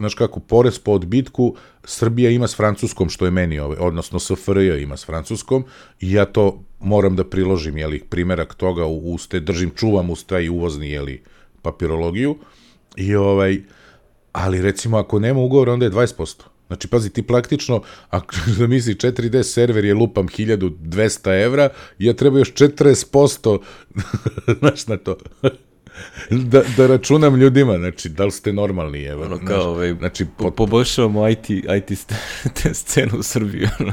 [0.00, 4.82] znaš kako, porez po odbitku Srbija ima s Francuskom, što je meni, ovaj, odnosno SFRJ
[4.82, 5.64] ima s Francuskom,
[6.00, 10.48] i ja to moram da priložim, jeli, primerak toga u uste, držim, čuvam uz taj
[10.48, 11.22] uvozni, jeli,
[11.62, 12.38] papirologiju,
[12.96, 13.60] i ovaj,
[14.32, 16.42] ali recimo ako nema ugovora, onda je 20%.
[16.66, 22.38] Znači, pazi, ti praktično, ako da misli 4D server je lupam 1200 evra, ja treba
[22.38, 23.58] još 40%,
[24.60, 25.16] znaš na to
[26.30, 29.24] da, da računam ljudima, znači, da li ste normalni, evo.
[29.24, 30.56] Ono kao, ovaj, znači, pot...
[30.56, 31.98] poboljšavamo IT, IT
[32.72, 33.92] scenu u Srbiji, ono.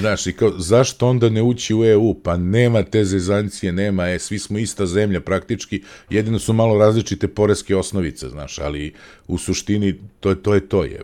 [0.00, 2.14] Znaš, i kao, zašto onda ne ući u EU?
[2.14, 7.28] Pa nema te zezancije, nema, e, svi smo ista zemlja praktički, jedino su malo različite
[7.28, 8.94] poreske osnovice, znaš, ali
[9.28, 11.00] u suštini to, to je to, je.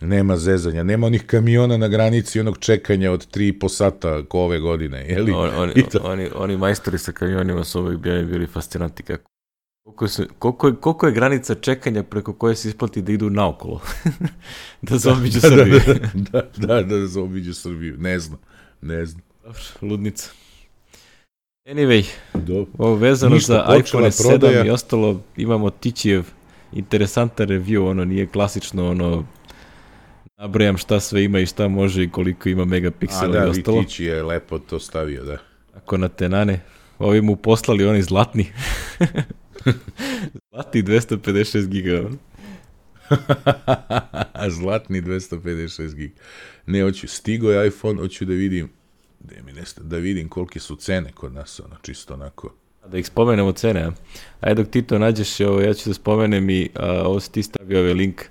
[0.00, 5.08] Nema zezanja, nema onih kamiona na granici onog čekanja od 3,5 sata ko ove godine,
[5.08, 5.32] je li?
[5.32, 9.33] On, oni, oni, oni majstori sa kamionima su uvijek bili, bili fascinanti kako
[9.84, 13.80] Koliko, su, koliko, je, koliko je granica čekanja preko koje se isplati da idu naokolo?
[14.82, 15.80] da zaobiđu da, Srbiju.
[15.86, 17.96] Da, da, da, da, da zaobiđu Srbiju.
[17.98, 18.38] Ne znam,
[18.80, 19.22] ne znam.
[19.42, 20.30] Dobro, ludnica.
[21.66, 22.72] Anyway, Dobro.
[22.78, 24.64] ovo vezano Ništa, za iPhone 7 prodaja.
[24.64, 26.24] i ostalo, imamo Tičijev
[26.72, 29.24] interesantan review, ono nije klasično, ono,
[30.36, 33.78] nabrajam šta sve ima i šta može i koliko ima megapiksela i ostalo.
[33.78, 35.38] A da, Tiči je lepo to stavio, da.
[35.74, 36.60] Ako na tenane,
[36.98, 38.46] ovi mu poslali oni zlatni.
[40.50, 42.08] Zlatni 256 giga.
[44.48, 46.14] Zlatni 256 giga.
[46.66, 48.68] Ne, hoću, stigo je iPhone, hoću da vidim,
[49.20, 52.54] da, mi nesta, da vidim kolike su cene kod nas, ono, čisto onako.
[52.86, 53.90] Da ih spomenemo cene?
[54.40, 57.42] Ajde dok ti to nađeš, ovo, ja ću da spomenem i a, ovo si ti
[57.42, 58.22] stavio ovaj link.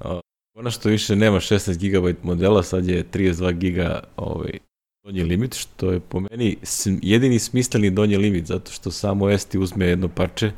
[0.00, 0.20] A,
[0.54, 4.58] ono što više nema 16 GB modela, sad je 32 GB ovaj,
[5.04, 6.56] donji limit, što je po meni
[7.02, 10.52] jedini smisleni donji limit, zato što samo S ti uzme jedno parče,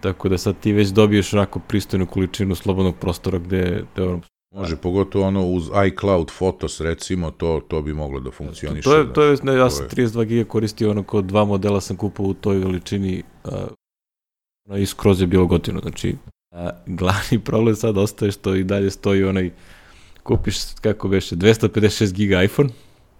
[0.00, 4.20] tako da sad ti već dobiješ onako pristojnu količinu slobodnog prostora gde, gde ono,
[4.54, 8.82] Može, pogotovo ono uz iCloud Photos, recimo, to, to bi moglo da funkcioniše.
[8.84, 9.12] To je, da.
[9.12, 11.96] to je, ne, ja sam to je- 32 giga koristio ono kod dva modela sam
[11.96, 13.52] kupao u toj veličini uh,
[14.68, 16.16] ono i skroz je bilo gotivno, znači
[16.50, 19.50] a, glavni problem sad ostaje što i dalje stoji onaj
[20.22, 22.68] kupiš, kako beše, 256 giga iPhone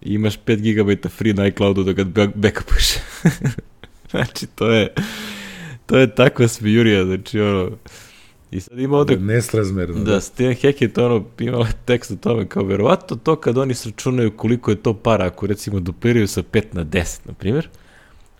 [0.05, 2.93] i imaš 5 GB free na iCloudu da ga back- backupuješ.
[4.11, 4.93] znači, to je
[5.85, 7.71] to je takva smijurija, znači ono
[8.51, 10.03] i sad ima ovde Nesrazmerno.
[10.03, 14.37] Da, Steven Hackett ono, imao je tekst o tome kao verovatno to kad oni sračunaju
[14.37, 17.69] koliko je to para, ako recimo dupliraju sa 5 na 10, na primjer,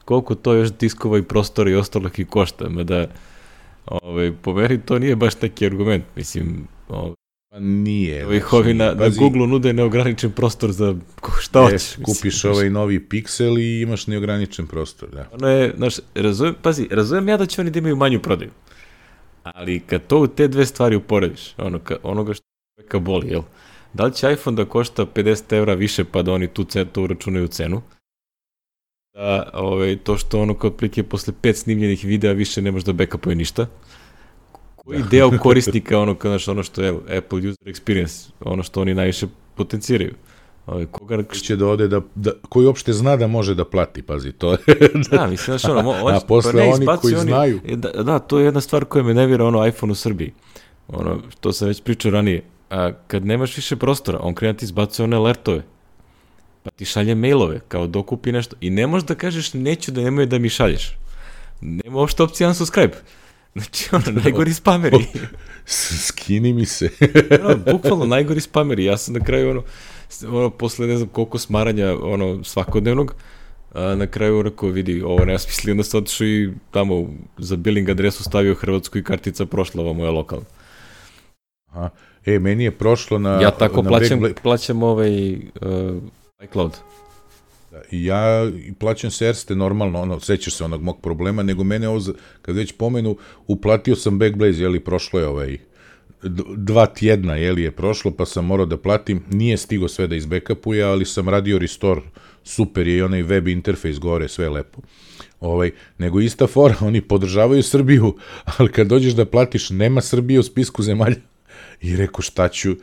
[0.05, 3.07] koliko to još diskova i prostora i ostalog i košta, mada
[3.85, 7.13] ovaj, po meni to nije baš neki argument, mislim, ovaj,
[7.53, 8.25] Pa nije.
[8.25, 10.95] znači, ovi na, na pazi, Google nude neograničen prostor za
[11.41, 11.97] šta jes, hoćeš.
[11.97, 12.53] mislim, kupiš znaš.
[12.53, 15.29] ovaj novi Pixel i imaš neograničen prostor, da.
[15.31, 18.51] Ono je, znaš, razumem, pazi, razumem ja da će oni da imaju manju prodaju.
[19.43, 23.41] Ali kad to u te dve stvari uporediš, ono, ka, onoga što čoveka boli, jel?
[23.93, 27.03] Da li će iPhone da košta 50 evra više pa da oni tu cenu, to
[27.03, 27.81] uračunaju cenu?
[29.13, 32.93] Da, ovaj, to što ono kao otprilike posle pet snimljenih videa više ne može da
[32.93, 33.67] backupuje ništa.
[34.85, 38.93] Koji deo korisnika, ono, kao, znaš, ono što je Apple User Experience, ono što oni
[38.93, 40.13] najviše potenciraju?
[40.65, 44.01] Ovaj, koga, Ko će da ode da, da, koji uopšte zna da može da plati,
[44.01, 44.57] pazi, to je.
[45.11, 47.59] Da, mislim, znaš, ono, mo, A posle ne, oni koji znaju.
[47.65, 50.33] E, Da, da, to je jedna stvar koja me nevira, ono, iPhone u Srbiji.
[50.87, 52.43] Ono, što sam već pričao ranije.
[52.69, 55.63] A, kad nemaš više prostora, on krene da ti izbacuje one alertove.
[56.63, 58.55] Pa ti šalje mailove, kao dokupi nešto.
[58.61, 60.97] I ne možeš da kažeš, neću da nemoj da mi šalješ.
[61.61, 62.97] Nema uopšte opcije unsubscribe.
[63.55, 65.05] Znači, ono, najgori spameri.
[65.65, 66.89] Skini mi se.
[67.43, 68.85] ono, bukvalno najgori spameri.
[68.85, 69.63] Ja sam na kraju, ono,
[70.37, 73.15] ono, posle ne znam koliko smaranja, ono, svakodnevnog,
[73.73, 77.89] a, na kraju rekao, vidi, ovo nema smisli, onda sam otišao i tamo za billing
[77.89, 80.45] adresu stavio Hrvatsku i kartica prošla, ovo moja lokalna.
[81.71, 81.89] Aha.
[82.25, 83.41] E, meni je prošlo na...
[83.41, 85.39] ja tako na plaćam, Backbla- plaćam ovaj uh,
[86.43, 86.77] iCloud.
[87.91, 92.01] Ja plaćam se Erste normalno, ono, sećaš se onog mog problema, nego mene ovo,
[92.41, 93.17] kad već pomenu,
[93.47, 95.57] uplatio sam Backblaze, jeli, prošlo je ovaj,
[96.57, 100.83] dva tjedna, jeli, je prošlo, pa sam morao da platim, nije stigo sve da izbekapuje,
[100.83, 102.01] ali sam radio restore,
[102.43, 104.81] super je i onaj web interfejs gore, sve lepo.
[105.39, 108.15] Ovaj, nego ista fora, oni podržavaju Srbiju,
[108.57, 111.15] ali kad dođeš da platiš, nema Srbije u spisku zemalja.
[111.81, 112.75] I rekao šta ću,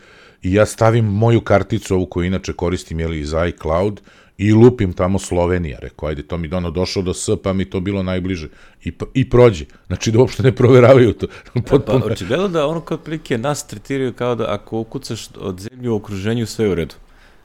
[0.42, 4.00] i ja stavim moju karticu, ovu koju inače koristim, jeli, iz iCloud,
[4.40, 5.79] i lupim tamo Slovenija.
[5.79, 8.48] Rekao, ajde, to mi je ono došlo do S, pa mi to bilo najbliže.
[8.85, 9.64] I, i prođe.
[9.87, 11.26] Znači da uopšte ne proveravaju to.
[11.55, 12.07] Pa, Potpuno.
[12.07, 16.46] očigledno da ono kao otprilike nas tretiraju kao da ako ukucaš od zemlje u okruženju,
[16.46, 16.94] sve je u redu.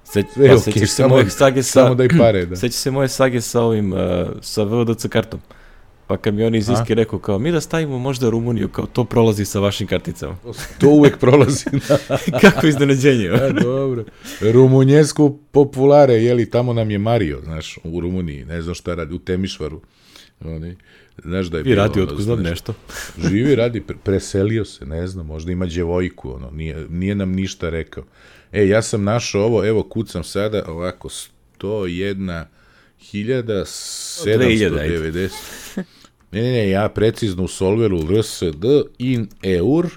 [0.03, 1.83] Se, Sve pa sećaš se samo- mojeg sage sa...
[1.83, 2.55] Samo daj pare, da.
[2.55, 3.99] Seća se moje sage sa ovim, uh,
[4.41, 5.39] sa VDC kartom.
[6.07, 6.69] Pa kad mi iz?
[6.69, 10.37] Iske rekao kao, mi da stavimo možda Rumuniju, kao to prolazi sa vašim karticama.
[10.79, 11.65] To uvek prolazi.
[12.41, 13.29] Kako iznenađenje.
[13.29, 14.03] A, dobro.
[14.41, 19.19] Rumunjesku populare, jeli, tamo nam je Mario, znaš, u Rumuniji, ne znam šta radi, u
[19.19, 19.81] Temišvaru.
[20.45, 20.75] Oni,
[21.23, 22.73] znaš da je I bilo, radi, otko znam nešto-.
[23.29, 27.69] Živi, radi, pre- preselio se, ne znam, možda ima djevojku, ono, nije, nije nam ništa
[27.69, 28.03] rekao.
[28.51, 31.09] E, ja sam našao ovo, evo, kucam sada, ovako,
[31.59, 32.43] 101
[33.11, 35.29] hiljada 790.
[36.31, 38.65] Ne, ne, ne, ja precizno u solveru RSD
[38.97, 39.87] in eur,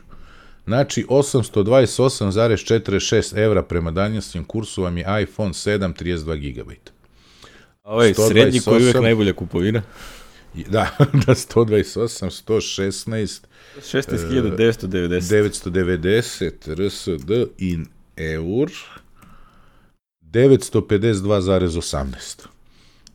[0.64, 6.71] znači 828,46 evra prema danjastom kursu vam je iPhone 7 32 GB.
[7.83, 9.03] A ovaj srednji koji je uvek 128.
[9.03, 9.83] najbolja kupovina.
[10.55, 13.40] Da, da 128, 116,
[13.77, 15.71] 16.990.
[15.71, 18.71] 990 RSD in eur
[20.23, 22.58] 952,18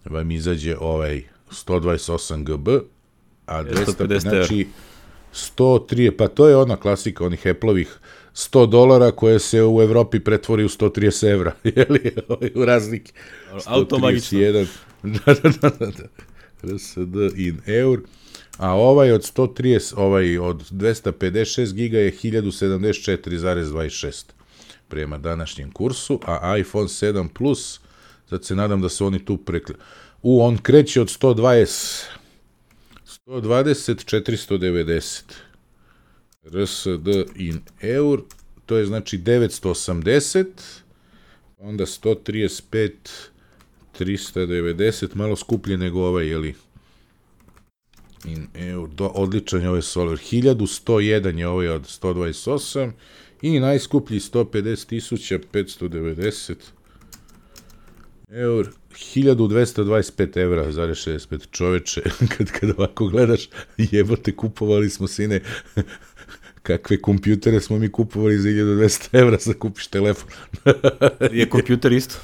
[0.05, 2.67] vam izađe ovaj 128 GB
[3.45, 4.67] a 200, 250 znači
[5.33, 7.99] 103, pa to je ona klasika onih Apple-ovih
[8.35, 13.13] 100 dolara koje se u Evropi pretvori u 130 evra, je li, ovaj, u razlike.
[13.65, 14.39] Automagično.
[14.39, 14.67] 131,
[15.03, 16.07] da, da, da, da, da.
[16.63, 18.01] RSD in eur,
[18.57, 24.23] a ovaj od 130, ovaj od 256 giga je 1074,26
[24.87, 27.79] prema današnjem kursu, a iPhone 7 Plus,
[28.33, 29.75] sad se nadam da se oni tu prekle...
[30.21, 32.05] U, on kreće od 120,
[33.27, 35.21] 120, 490.
[36.43, 38.21] RSD in eur,
[38.65, 40.45] to je znači 980,
[41.57, 42.91] onda 135,
[43.99, 46.55] 390, malo skuplje nego ovaj, jeli,
[48.25, 52.91] in eur, do, odličan je ovaj solar, 1101 je ovaj od 128
[53.41, 56.55] i najskuplji 150.590
[58.33, 58.69] eur,
[59.15, 62.01] 1225 evra, zarez 65 čoveče,
[62.37, 65.39] kad, kad ovako gledaš, jebote, kupovali smo sine
[66.63, 70.29] kakve kompjutere smo mi kupovali za 1200 evra za kupiš telefon.
[71.31, 72.15] Je kompjuter isto.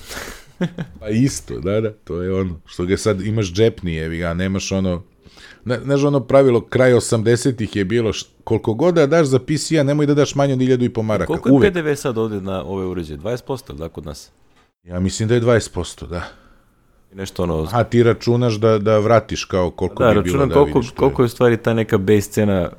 [1.00, 2.62] pa isto, da, da, to je ono.
[2.66, 5.04] Što ga sad imaš džepni, evi ga, nemaš ono,
[5.66, 9.84] ne, znaš ono pravilo, kraj 80-ih je bilo, š, koliko god da daš za PC-a,
[9.84, 11.28] nemoj da daš manje od 1000 i po maraka.
[11.28, 11.74] Koliko je Uvek.
[11.74, 13.20] PDV sad ovde na ove uređaje?
[13.20, 14.32] 20% da kod nas?
[14.84, 16.24] Ja mislim da je 20%, da.
[17.12, 17.68] I nešto ono...
[17.72, 20.92] A ti računaš da, da vratiš kao koliko da, bi bilo računam da koliko, vidiš.
[20.92, 20.98] to je.
[20.98, 22.72] koliko je u stvari ta neka base cena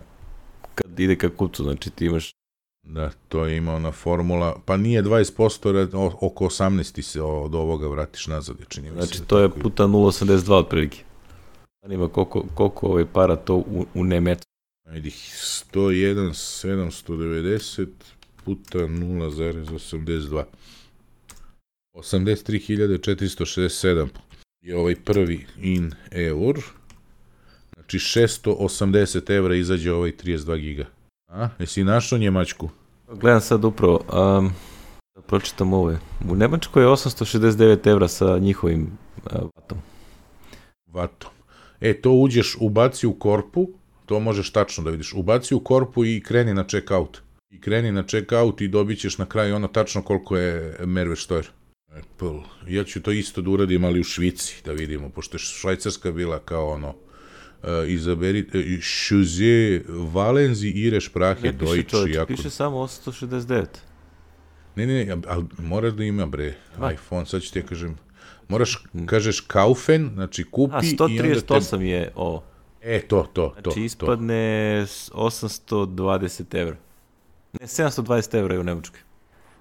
[0.74, 2.32] kad ide ka kucu, znači ti imaš
[2.82, 7.22] Da, to je ima ona formula, pa nije 20%, re- o- oko 18 ti se
[7.22, 8.96] od ovoga vratiš nazad, je čini mi.
[8.96, 10.98] Znači, da to je puta 0,82 otprilike.
[11.82, 14.42] Zanima koliko, koliko ovaj para to u, u nemetu.
[14.88, 17.86] Ajde, 101, 790
[18.44, 20.42] puta 0,82.
[22.00, 24.08] 83.467
[24.62, 26.58] je ovaj prvi in eur.
[27.74, 30.84] Znači 680 evra izađe ovaj 32 giga.
[31.28, 32.70] A, jesi našao Njemačku?
[33.14, 34.04] Gledam sad upravo,
[34.38, 34.52] um,
[35.14, 35.98] da pročitam ove.
[36.28, 39.22] U Nemačkoj je 869 evra sa njihovim uh,
[39.56, 39.78] vatom.
[40.86, 41.30] Vatom.
[41.80, 43.68] E, to uđeš, ubaci u korpu,
[44.06, 47.18] to možeš tačno da vidiš, ubaci u korpu i kreni na checkout.
[47.50, 51.16] I kreni na checkout i dobit ćeš na kraju ono tačno koliko je Merve
[51.98, 52.40] Apple.
[52.68, 56.38] Ja ću to isto da uradim, ali u Švici, da vidimo, pošto je Švajcarska bila
[56.38, 62.26] kao ono, uh, izaberi, uh, Šuze, Valenzi, Ire, Šprahe, Ne piše Deutsch, čovječ, jako...
[62.26, 63.66] piše samo 869.
[64.76, 66.92] Ne, ne, ne, ali mora da ima, bre, Va.
[66.92, 67.96] iPhone, sad ću ti ja kažem,
[68.48, 71.54] moraš, kažeš kaufen, znači kupi A, i onda te...
[71.54, 72.44] 138 je ovo.
[72.82, 73.70] E, to, to, to.
[73.70, 73.84] Znači to.
[73.84, 76.76] ispadne s 820 evra.
[77.60, 79.00] Ne, 720 evra je u Nemačkoj.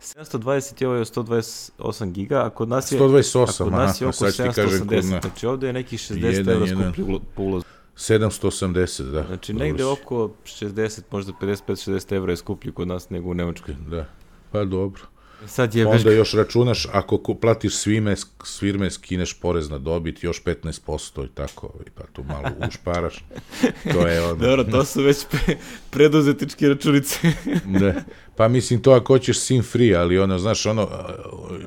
[0.02, 4.06] 720 je ovo je 128 giga, a kod nas je, 128, a kod nas je
[4.06, 5.12] aha, oko sad ću ti kažem kod 780.
[5.12, 5.22] nas.
[5.22, 7.66] Znači ovde je nekih 60 Jedan, evra skuplji ulo- po ulazu.
[7.98, 9.24] 780, da.
[9.24, 13.76] Znači negde oko 60, možda 55-60 evra je skuplji kod nas nego u Nemačkoj.
[13.90, 14.06] Da.
[14.52, 15.02] Pa dobro.
[15.48, 16.00] Sad je Pa već...
[16.00, 21.30] onda još računaš, ako platiš svime, s firme, skineš porez na dobit, još 15% i
[21.34, 23.24] tako, i pa tu malo ušparaš.
[23.92, 24.36] To je ono.
[24.36, 25.58] Dobro, to su već pre,
[25.90, 27.18] preduzetičke računice.
[27.80, 27.94] Da.
[28.36, 30.88] Pa mislim to ako hoćeš sim free, ali ono, znaš, ono,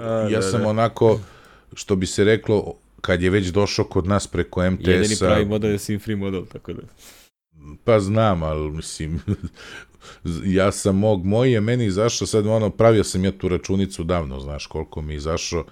[0.00, 0.68] A, ja da, sam da.
[0.68, 1.20] onako,
[1.74, 5.70] što bi se reklo, kad je već došao kod nas preko Jedini MTS-a, pravi model
[5.70, 6.82] je sim free model, tako da...
[7.84, 9.20] Pa znam, ali mislim,
[10.58, 14.40] ja sam mog, moj je meni izašao, sad ono, pravio sam ja tu računicu davno,
[14.40, 15.64] znaš koliko mi izašao,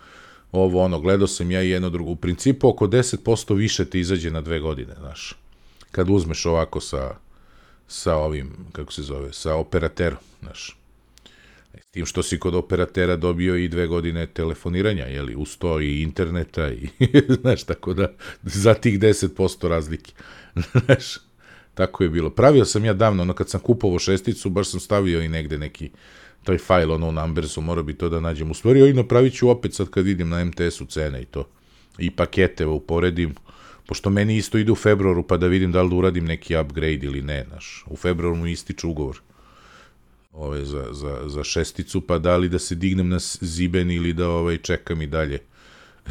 [0.53, 4.31] ovo ono, gledao sam ja i jedno drugo, u principu oko 10% više ti izađe
[4.31, 5.37] na dve godine, znaš,
[5.90, 7.14] kad uzmeš ovako sa,
[7.88, 10.76] sa ovim, kako se zove, sa operaterom, znaš,
[11.90, 16.70] tim što si kod operatera dobio i dve godine telefoniranja, jeli, uz to i interneta
[16.72, 16.88] i,
[17.40, 20.12] znaš, tako da, za tih 10% razlike,
[20.87, 21.18] znaš,
[21.74, 22.30] tako je bilo.
[22.30, 25.90] Pravio sam ja davno, ono kad sam kupovao šesticu, baš sam stavio i negde neki
[26.44, 28.50] taj fajl, ono u numbersu, mora bi to da nađem.
[28.50, 31.48] U stvari, i napravit ću opet sad kad vidim na MTS-u cene i to.
[31.98, 33.35] I pakete uporedim,
[33.87, 37.06] pošto meni isto ide u februaru, pa da vidim da li da uradim neki upgrade
[37.06, 37.85] ili ne, znaš.
[37.87, 39.20] U februaru mu ističe ugovor
[40.33, 44.28] ove, za, za, za šesticu, pa da li da se dignem na ziben ili da
[44.28, 45.38] ovaj, čekam i dalje.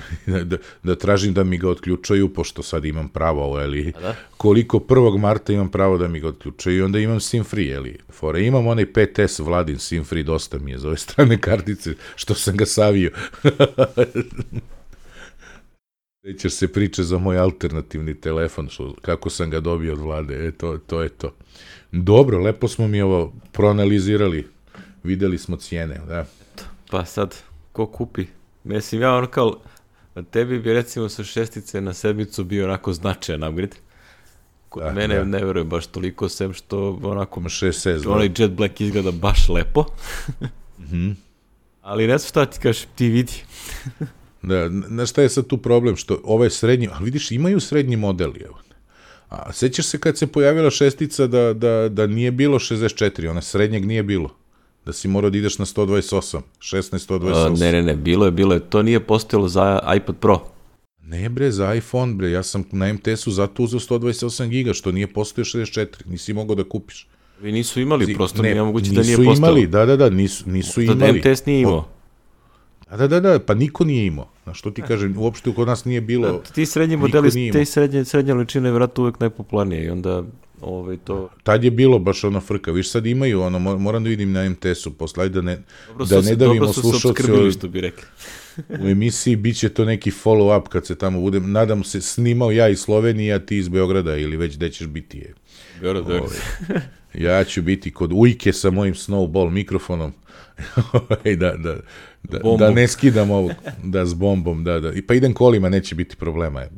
[0.43, 4.15] da, da tražim da mi ga otključaju, pošto sad imam pravo, ali da?
[4.37, 5.19] koliko 1.
[5.19, 8.67] marta imam pravo da mi ga otključaju i onda imam SIM free, ali fore, imam
[8.67, 12.65] onaj 5S Vladin SIM free, dosta mi je za ove strane kartice, što sam ga
[12.65, 13.11] savio.
[16.25, 20.51] Sećaš se priče za moj alternativni telefon, što, kako sam ga dobio od vlade, e,
[20.51, 21.35] to, to je to.
[21.91, 24.47] Dobro, lepo smo mi ovo proanalizirali,
[25.03, 26.25] videli smo cijene, da.
[26.89, 27.35] Pa sad,
[27.71, 28.25] ko kupi?
[28.63, 29.59] Mislim, ja ono kao,
[30.23, 33.75] tebi bi recimo sa šestice na sedmicu bio onako značajan upgrade.
[34.69, 35.23] Kod Da, mene da.
[35.23, 38.09] ne verujem baš toliko, sem što onako, Ima 6S, da.
[38.11, 39.85] onaj Jet Black izgleda baš lepo.
[40.79, 41.11] Mhm.
[41.81, 43.33] Ali ne znam šta ti kažeš, ti vidi.
[44.41, 48.31] Da, na šta je sad tu problem, što ovaj srednji, ali vidiš, imaju srednji model,
[48.45, 48.59] evo.
[49.29, 53.85] A sećaš se kad se pojavila šestica da, da, da nije bilo 64, ona srednjeg
[53.85, 54.35] nije bilo.
[54.85, 57.51] Da si morao da ideš na 128, 16, 128.
[57.51, 58.59] Uh, ne, ne, ne, bilo je, bilo je.
[58.59, 60.39] To nije postojalo za iPad Pro.
[61.03, 65.07] Ne bre, za iPhone bre, ja sam na MTS-u zato uzeo 128 giga, što nije
[65.07, 67.07] postojao 64, nisi mogao da kupiš.
[67.41, 69.57] Vi nisu imali, Zi- prosto nije moguće da nije nisu postojalo.
[69.57, 71.19] imali, da, da, da, nisu, nisu Da imali.
[71.19, 71.87] MTS nije imao.
[72.89, 74.29] Da, da, da, da, pa niko nije imao.
[74.45, 76.31] Na što ti kažem, uopšte kod nas nije bilo...
[76.31, 80.23] Da, ti srednji modeli, te srednje, srednje ličine je vjerojatno uvek najpopularnije i onda
[80.61, 81.29] ovaj, to...
[81.43, 84.49] Tad je bilo baš ona frka, viš sad imaju, ono, mo- moram da vidim na
[84.49, 85.57] MTS-u posle, da ne,
[85.87, 88.03] Dobro da ne davimo dobro obskrbili, ali- što bi rekli.
[88.83, 92.69] u emisiji bit će to neki follow-up kad se tamo budem, nadam se, snimao ja
[92.69, 95.33] iz Slovenije, a ti iz Beograda ili već gde ćeš biti je.
[95.81, 96.31] Beograd, Beograd.
[96.69, 96.81] Ovaj,
[97.13, 100.13] ja ću biti kod Ujke sa mojim snowball mikrofonom,
[100.93, 101.75] Ovaj, da, da,
[102.23, 103.51] da, da ne skidam ovo,
[103.83, 104.93] da s bombom, da, da.
[104.93, 106.63] I pa idem kolima, neće biti problema.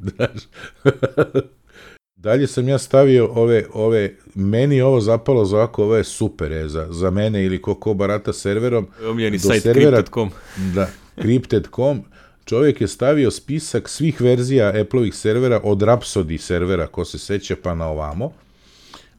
[2.23, 6.69] Dalje sam ja stavio ove, ove, meni ovo zapalo za ovako, ovo je super, je,
[6.69, 8.87] za, za mene ili ko, ko barata serverom.
[9.09, 10.29] Omiljeni sajt crypted.com.
[10.75, 12.01] Da, crypted.com.
[12.45, 17.75] Čovjek je stavio spisak svih verzija Apple-ovih servera od Rhapsody servera, ko se seća, pa
[17.75, 18.33] na ovamo.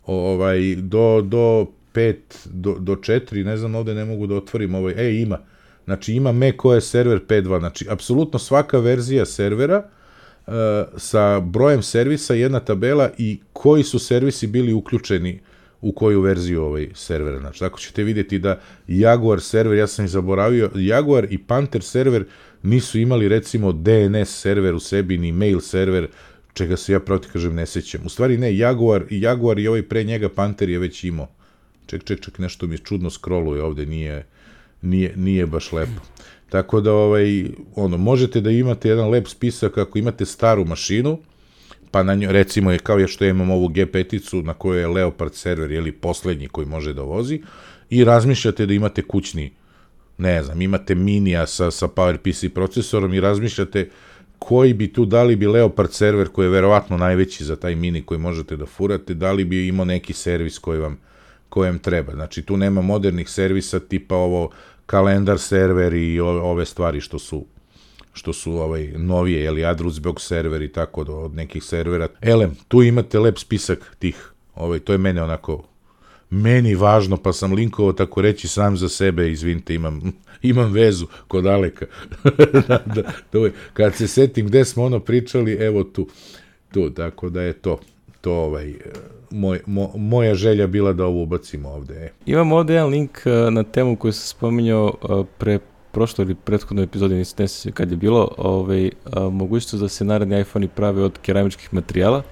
[0.07, 4.95] Ovaj, do, do 5 do, do 4, ne znam, ovde ne mogu da otvorim ovaj,
[4.97, 5.39] e, ima,
[5.85, 10.02] znači ima macOS server 5.2, znači apsolutno svaka verzija servera uh,
[10.97, 15.41] sa brojem servisa, jedna tabela i koji su servisi bili uključeni
[15.81, 17.39] u koju verziju ovaj servera.
[17.39, 22.25] Znači, tako ćete vidjeti da Jaguar server, ja sam i zaboravio, Jaguar i Panther server
[22.63, 26.09] nisu imali recimo DNS server u sebi, ni mail server,
[26.55, 28.01] čega se ja proti kažem ne sećam.
[28.07, 31.29] U stvari ne, Jaguar, Jaguar i ovaj pre njega Panther je već imao
[31.87, 34.27] ček, ček, ček, nešto mi čudno scrolluje ovde, nije,
[34.83, 36.03] nije, nije baš lepo.
[36.53, 37.45] Tako da, ovaj,
[37.75, 41.19] ono, možete da imate jedan lep spisak ako imate staru mašinu,
[41.91, 45.35] pa na njoj, recimo je kao ja što imam ovu G5-icu na kojoj je Leopard
[45.35, 47.41] server, ili poslednji koji može da vozi,
[47.91, 49.53] i razmišljate da imate kućni,
[50.19, 53.89] ne znam, imate minija sa, sa PowerPC procesorom i razmišljate
[54.39, 58.03] koji bi tu, da li bi Leopard server koji je verovatno najveći za taj mini
[58.03, 60.99] koji možete da furate, da li bi imao neki servis koji vam
[61.49, 62.13] kojem treba.
[62.13, 64.51] Znači, tu nema modernih servisa tipa ovo
[64.87, 67.45] kalendar server i ove stvari što su
[68.13, 72.09] što su ovaj novije, jeli Adruzbog server i tako do, od nekih servera.
[72.21, 75.65] Elem, tu imate lep spisak tih, ovaj, to je mene onako
[76.31, 80.13] meni važno, pa sam linkovao tako reći sam za sebe, izvinite, imam,
[80.43, 81.87] imam vezu kod Aleka.
[82.69, 83.03] da, da,
[83.33, 86.09] da, kad se setim gde smo ono pričali, evo tu,
[86.73, 87.81] tu, tako da je to,
[88.21, 88.75] to ovaj,
[89.33, 91.95] moj, mo, moja želja bila da ovo ubacimo ovde.
[91.95, 92.11] E.
[92.27, 95.59] Imam ovde jedan link e, na temu koju sam spominjao e, pre
[95.93, 98.91] prošloj ili prethodnoj epizodi, nisam ne se kad je bilo, ovaj,
[99.31, 102.23] mogućnost da se naredni iPhone-i prave od keramičkih materijala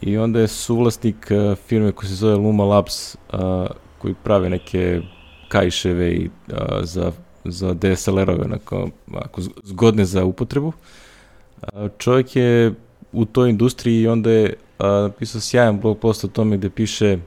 [0.00, 1.32] i onda je suvlasnik
[1.66, 3.16] firme koja se zove Luma Labs
[3.98, 5.00] koji prave neke
[5.48, 6.30] kajševe i
[6.82, 7.12] za,
[7.44, 10.72] za DSLR-ove onako, onako zgodne za upotrebu.
[11.98, 12.74] Čovjek je
[13.12, 17.18] u toj industriji i onda je napisao sjajan blog post o tome gde piše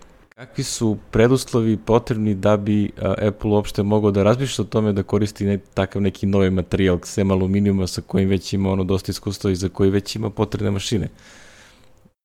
[0.42, 2.92] kakvi su preduslovi potrebni da bi
[3.28, 7.32] Apple uopšte mogao da razmišlja o tome da koristi ne, takav neki novi materijal sem
[7.32, 11.08] aluminijuma sa kojim već ima ono dosta iskustva i za koji već ima potrebne mašine.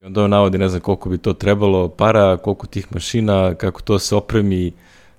[0.01, 3.83] I onda on navodi ne znam koliko bi to trebalo para, koliko tih mašina, kako
[3.83, 4.73] to se opremi,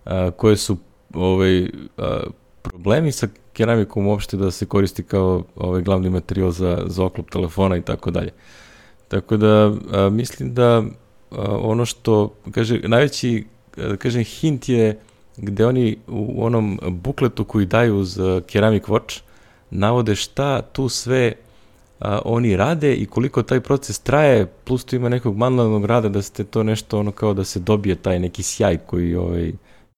[0.06, 0.78] a, koje su
[1.14, 2.24] ovaj, a,
[2.62, 7.78] problemi sa keramikom uopšte da se koristi kao ovaj glavni materijal za, za oklop telefona
[7.78, 8.32] i tako dalje.
[9.08, 10.84] Tako da a, mislim da a,
[11.62, 13.46] ono što, kaže, najveći,
[13.76, 15.00] da kažem, hint je
[15.38, 19.22] gde oni u onom bukletu koji daju za Ceramic Watch
[19.70, 21.34] navode šta tu sve
[22.00, 26.22] a, oni rade i koliko taj proces traje, plus tu ima nekog manualnog rada da
[26.22, 29.52] ste to nešto ono kao da se dobije taj neki sjaj koji ovaj,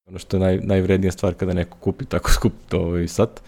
[0.08, 3.42] ono što je naj, najvrednija stvar kada neko kupi tako skup ovaj, sat.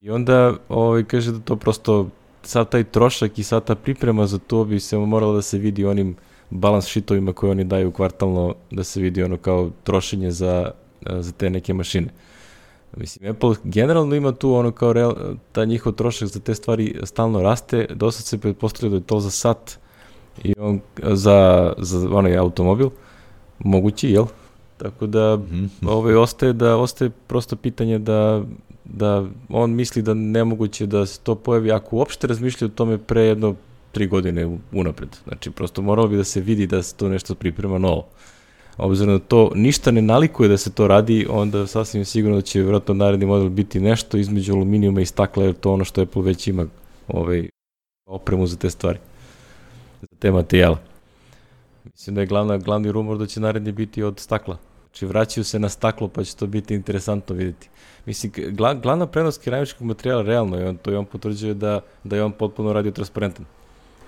[0.00, 2.08] I onda ovaj, kaže da to prosto
[2.46, 5.84] sad taj trošak i sad ta priprema za to bi se moralo da se vidi
[5.84, 6.16] onim
[6.50, 10.70] balans šitovima koje oni daju kvartalno, da se vidi ono kao trošenje za,
[11.06, 12.08] za te neke mašine.
[12.96, 15.14] Mislim, Apple generalno ima tu ono kao real,
[15.52, 19.30] ta njihov trošak za te stvari stalno raste, dosta se pretpostavlja da je to za
[19.30, 19.78] sat
[20.44, 22.90] i on za, za onaj automobil,
[23.58, 24.24] mogući, jel?
[24.76, 25.68] Tako da, -hmm.
[25.86, 28.42] ovaj, ostaje, da, ostaje prosto pitanje da
[28.84, 33.22] da on misli da nemoguće da se to pojavi ako uopšte razmišlja o tome pre
[33.22, 33.54] jedno
[33.92, 35.08] tri godine unapred.
[35.24, 38.06] Znači, prosto moralo bi da se vidi da se to nešto priprema novo.
[38.76, 42.60] Obzirom da to ništa ne nalikuje da se to radi, onda sasvim sigurno da će
[42.60, 46.46] vjerojatno naredni model biti nešto između aluminijuma i stakla, jer to ono što Apple već
[46.46, 46.66] ima
[47.08, 47.48] ovaj,
[48.06, 48.98] opremu za te stvari,
[50.00, 50.76] za te materijale.
[51.84, 54.58] Mislim da je glavna, glavni rumor da će naredni biti od stakla.
[54.84, 57.68] Znači vraćaju se na staklo pa će to biti interesantno videti.
[58.06, 62.16] Mislim, gla, glavna prednost keramičkog materijala realno je on, to je on potvrđuje da, da
[62.16, 63.44] je on potpuno radio transparentan.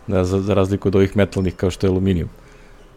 [0.06, 2.28] Da, za, za razliku od ovih metalnih kao što je aluminijum.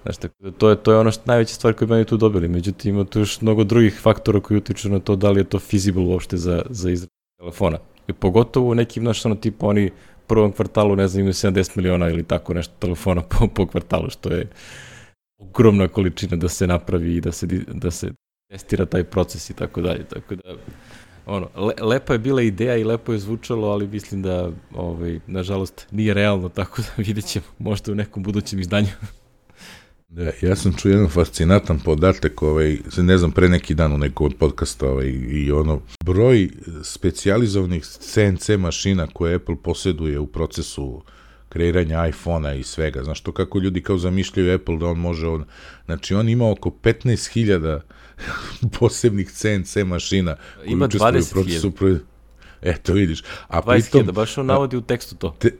[0.03, 2.47] Znači, tako da to je, to je ono što najveća stvar koju oni tu dobili.
[2.47, 5.59] Međutim, ima tu još mnogo drugih faktora koji utiču na to da li je to
[5.59, 7.77] feasible uopšte za, za izradu telefona.
[8.07, 9.91] I pogotovo u nekim, znaš, ono tipa oni
[10.27, 14.29] prvom kvartalu, ne znam, imaju 70 miliona ili tako nešto telefona po, po kvartalu, što
[14.29, 14.47] je
[15.37, 18.11] ogromna količina da se napravi i da se, da se
[18.51, 20.03] testira taj proces i tako dalje.
[20.03, 20.55] Tako da,
[21.29, 25.87] ono, le, lepa je bila ideja i lepo je zvučalo, ali mislim da, ovaj, nažalost,
[25.91, 28.89] nije realno, tako da vidjet ćemo možda u nekom budućem izdanju.
[30.09, 34.25] Da, ja sam čuo jedan fascinatan podatak, ovaj, ne znam, pre neki dan u nekom
[34.25, 36.49] od podcasta ovaj, i ono, broj
[36.83, 41.01] specijalizovanih CNC mašina koje Apple posjeduje u procesu
[41.49, 43.03] kreiranja iPhona i svega.
[43.03, 45.45] Znaš to kako ljudi kao zamišljaju Apple da on može, on,
[45.85, 47.79] znači on ima oko 15.000
[48.79, 51.99] posebnih CNC mašina Ima 20.000.
[52.61, 53.23] Eto vidiš.
[53.47, 55.35] A 20.000, baš on navodi u tekstu to.
[55.39, 55.51] Te,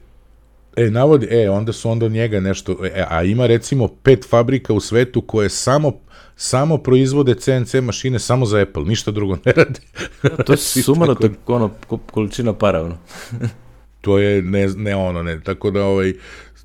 [0.75, 4.79] E, navodi, e, onda su onda njega nešto, e, a ima recimo pet fabrika u
[4.79, 5.91] svetu koje samo
[6.35, 9.79] samo proizvode CNC mašine samo za Apple, ništa drugo ne rade.
[10.23, 11.71] Ja, to je sumano tako, ono,
[12.11, 12.97] količina para, ono.
[14.01, 16.13] to je ne, ne ono, ne, tako da ovaj,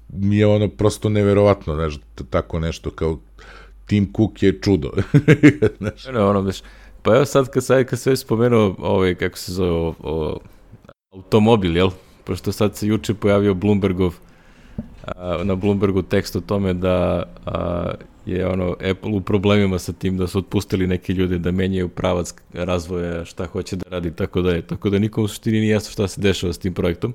[0.08, 1.98] mi je ono prosto neverovatno, znaš,
[2.30, 3.18] tako nešto kao
[3.86, 4.90] Tim Cook je čudo.
[5.78, 6.06] znaš.
[6.06, 6.62] Ne, ono, znaš,
[7.02, 10.38] pa evo sad kad, sad, kad se spomenuo, ovaj, kako se zove, o, o,
[11.12, 11.90] automobil, jel?
[12.24, 14.14] pošto sad se juče pojavio Bloombergov
[15.06, 17.90] a, na Bloombergu tekst o tome da a,
[18.26, 22.34] je ono Apple u problemima sa tim da su otpustili neke ljude da menjaju pravac
[22.52, 25.92] razvoja šta hoće da radi tako da je tako da nikom u suštini nije jasno
[25.92, 27.14] šta se dešava s tim projektom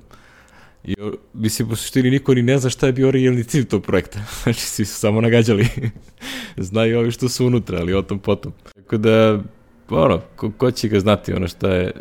[0.84, 0.94] i
[1.34, 4.60] mislim u suštini niko ni ne zna šta je bio originalni cilj tog projekta znači
[4.60, 5.68] svi su samo nagađali
[6.56, 9.40] znaju ovi što su unutra ali o tom potom tako da
[9.88, 11.92] ono ko, ko će ga znati ono šta je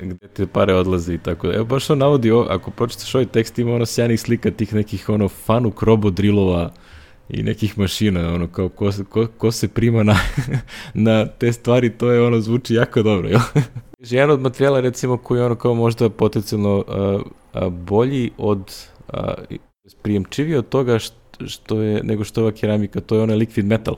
[0.00, 1.54] gde te pare odlaze i tako da.
[1.54, 5.08] Evo baš on navodi, o, ako pročitaš ovaj tekst, ima ono sjajnih slika tih nekih
[5.08, 6.72] ono fanuk robo drilova
[7.28, 10.16] i nekih mašina, ono kao ko, ko, ko se prima na,
[10.94, 13.40] na te stvari, to je ono zvuči jako dobro, jel?
[14.10, 17.20] Jedan od materijala recimo koji je ono kao možda potencijalno uh,
[17.62, 18.74] uh, bolji od
[19.12, 19.18] uh,
[20.02, 23.64] prijemčiviji od toga što, što je, nego što je ova keramika, to je onaj liquid
[23.64, 23.96] metal.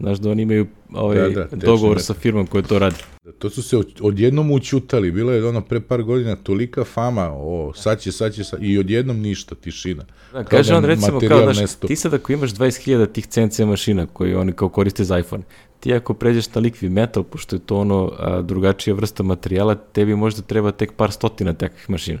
[0.00, 2.96] Znaš da oni imaju ovaj da, da, dogovor sa firmom koja to radi.
[3.24, 7.72] Da, to su se odjednom učutali, bilo je ono pre par godina tolika fama, o,
[7.74, 10.04] sad će, sad će, sad, i odjednom ništa, tišina.
[10.32, 14.34] Da, kaže on recimo kao, znaš, ti sad ako imaš 20.000 tih CNC mašina koji
[14.34, 15.42] oni kao koriste za iPhone,
[15.80, 20.16] ti ako pređeš na liquid metal, pošto je to ono a, drugačija vrsta materijala, tebi
[20.16, 22.20] možda treba tek par stotina takvih mašina.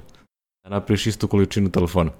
[0.64, 2.10] Da napraviš istu količinu telefona.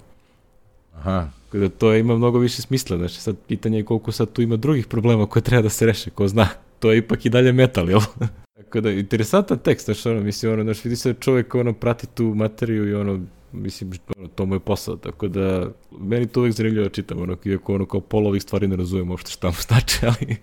[0.95, 1.29] Aha.
[1.53, 4.87] Da to ima mnogo više smisla, znači sad pitanje je koliko sad tu ima drugih
[4.87, 6.47] problema koje treba da se reše, ko zna.
[6.79, 8.01] To je ipak i dalje metal, jel?
[8.57, 12.23] Tako da, interesantan tekst, znaš, ono, mislim, ono, znaš, vidi se čovjek, ono, prati tu
[12.23, 13.19] materiju i ono,
[13.51, 17.37] mislim, ono, to mu je posao, tako da, meni to uvek zanimljivo da čitam, ono,
[17.45, 20.37] iako, ono, kao pola ovih stvari ne razumijem uopšte šta mu znači, ali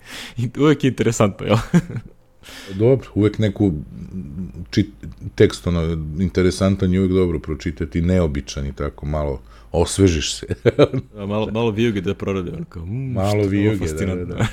[0.59, 1.57] uvek je interesantno, jel?
[2.79, 3.73] Dobro, uvek neku
[4.71, 4.91] čit,
[5.35, 5.83] tekst, ono,
[6.19, 9.43] interesantan je uvek dobro pročitati, neobičan i tako, malo,
[9.77, 10.47] osvežiš se.
[11.15, 14.25] da, malo, malo vijuge da prorade, ono kao, mm, malo vijuge, da, da, da.
[14.25, 14.47] da, da.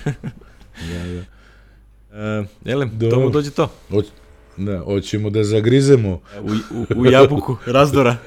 [2.14, 3.18] Uh, Elem, Dobro.
[3.18, 3.72] tomu dođe to.
[3.92, 4.06] Oć,
[4.58, 6.22] da, hoćemo da zagrizemo.
[6.42, 8.18] U, u, u jabuku razdora.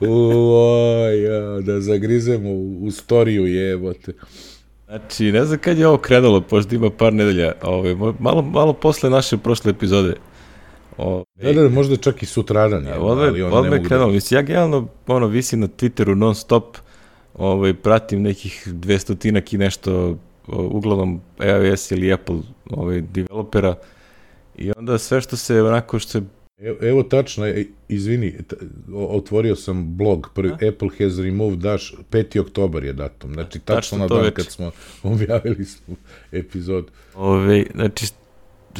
[0.00, 4.12] u, u, oj, ja, da zagrizemo u, u storiju jebote.
[4.86, 8.72] Znači, ne znam kad je ovo krenulo, pošto ima par nedelja, ove, ovaj, malo, malo
[8.72, 10.14] posle naše prošle epizode.
[10.98, 12.84] O, da, da, možda čak i sutradan.
[12.86, 14.08] Ja, ali on odme krenulo.
[14.08, 14.12] Da...
[14.12, 16.76] Mislim, ja generalno ono, visim na Twitteru non stop,
[17.34, 22.36] ovaj, pratim nekih dvestotinak i nešto, uglavnom iOS ili Apple
[22.70, 23.74] ovaj, developera,
[24.56, 26.22] i onda sve što se onako što se
[26.58, 28.34] Evo, evo tačno, e, izvini,
[28.94, 30.68] otvorio sam blog, prvi, A?
[30.68, 32.40] Apple has removed Dash, 5.
[32.40, 34.34] oktobar je datum, znači tačno, tačno na dan već.
[34.34, 34.70] kad smo
[35.12, 35.94] objavili smo
[36.32, 36.86] epizod.
[37.14, 38.06] Ove, znači,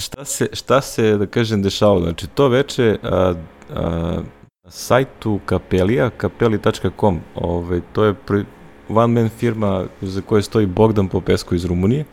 [0.00, 2.00] šta se, šta se, da kažem, dešavalo?
[2.00, 3.34] Znači, to veče a,
[3.74, 4.20] a,
[4.64, 8.44] na sajtu Kapelija, kapeli.com, ove, to je pri,
[8.88, 12.04] one man firma za koje stoji Bogdan Popesco iz Rumunije,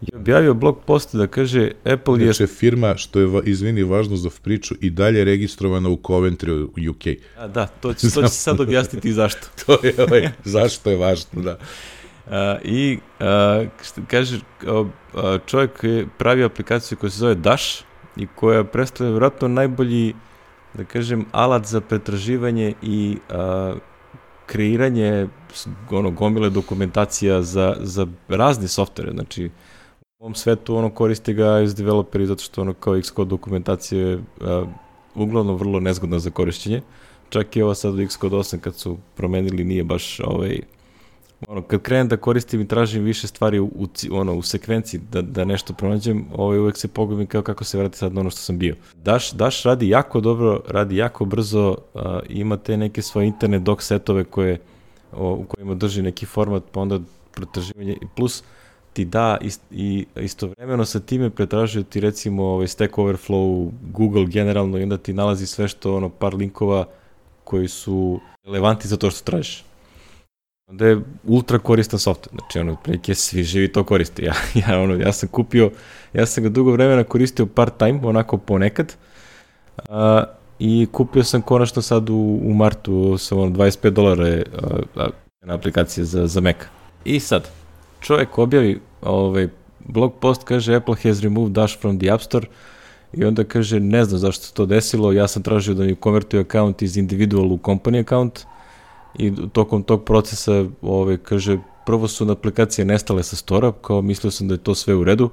[0.00, 2.32] je objavio blog post da kaže Apple je...
[2.32, 7.22] Znači firma, što je, izvini, važno za priču, i dalje registrovana u Coventry u UK.
[7.38, 9.46] A, da, to će, to će sad objasniti zašto.
[9.66, 11.58] to je, ovaj, zašto je važno, da.
[12.30, 13.64] A, I a,
[14.06, 14.40] kaže,
[15.46, 17.82] čovjek je pravi aplikaciju koja se zove Dash
[18.16, 20.14] i koja predstavlja vjerojatno najbolji,
[20.74, 23.74] da kažem, alat za pretraživanje i a,
[24.46, 25.28] kreiranje
[25.90, 29.50] ono, gomile dokumentacija za, za razne softere, znači
[30.18, 34.18] u ovom svetu ono koriste ga iz developeri zato što ono kao Xcode dokumentacija je
[34.40, 34.64] a,
[35.14, 36.82] uglavnom vrlo nezgodna za korišćenje.
[37.28, 40.60] Čak i ova sad u Xcode 8 kad su promenili nije baš ovaj,
[41.48, 45.22] ono, kad krenem da koristim i tražim više stvari u, u, ono, u sekvenciji da,
[45.22, 48.40] da nešto pronađem, ovaj, uvek se pogubim kao kako se vrati sad na ono što
[48.40, 48.74] sam bio.
[49.04, 53.82] Dash, Dash radi jako dobro, radi jako brzo, uh, ima te neke svoje internet doc
[53.82, 54.60] setove koje,
[55.12, 57.00] o, u kojima drži neki format, pa onda
[57.32, 58.42] pretraživanje, plus
[58.92, 64.78] ti da ist, i istovremeno sa time pretražuje ti recimo ovaj Stack Overflow, Google generalno
[64.78, 66.86] i onda ti nalazi sve što ono par linkova
[67.44, 69.64] koji su relevanti za to što tražiš.
[70.70, 74.22] Onda je ultra koristan software, znači ono, prilike svi živi to koriste.
[74.26, 75.70] Ja, ja, ono, ja sam kupio,
[76.12, 78.96] ja sam ga dugo vremena koristio part time, onako ponekad,
[79.88, 80.24] a,
[80.58, 84.44] i kupio sam konačno sad u, u martu sa ono 25 dolara je
[85.42, 86.56] na aplikacije za, za Mac.
[87.04, 87.48] I sad,
[88.00, 89.48] čovjek objavi ovaj,
[89.78, 92.46] blog post, kaže Apple has removed Dash from the App Store
[93.12, 96.40] i onda kaže ne znam zašto se to desilo, ja sam tražio da mi konvertuju
[96.40, 98.46] account iz individual u company account
[99.18, 104.30] i tokom tog procesa ovaj, kaže prvo su na aplikacije nestale sa stora, kao mislio
[104.30, 105.30] sam da je to sve u redu,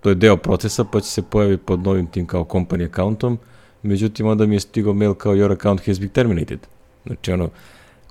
[0.00, 3.38] to je deo procesa pa će se pojaviti pod novim tim kao company accountom,
[3.82, 6.58] međutim onda mi je stigao mail kao your account has been terminated.
[7.06, 7.50] Znači ono,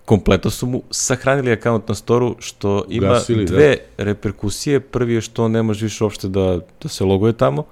[0.05, 3.53] kompletno su mu sahranili akaunt na storu, što ima Gasili, da.
[3.53, 4.03] dve da.
[4.03, 4.80] reperkusije.
[4.80, 7.64] Prvi je što ne može više uopšte da, da se loguje tamo,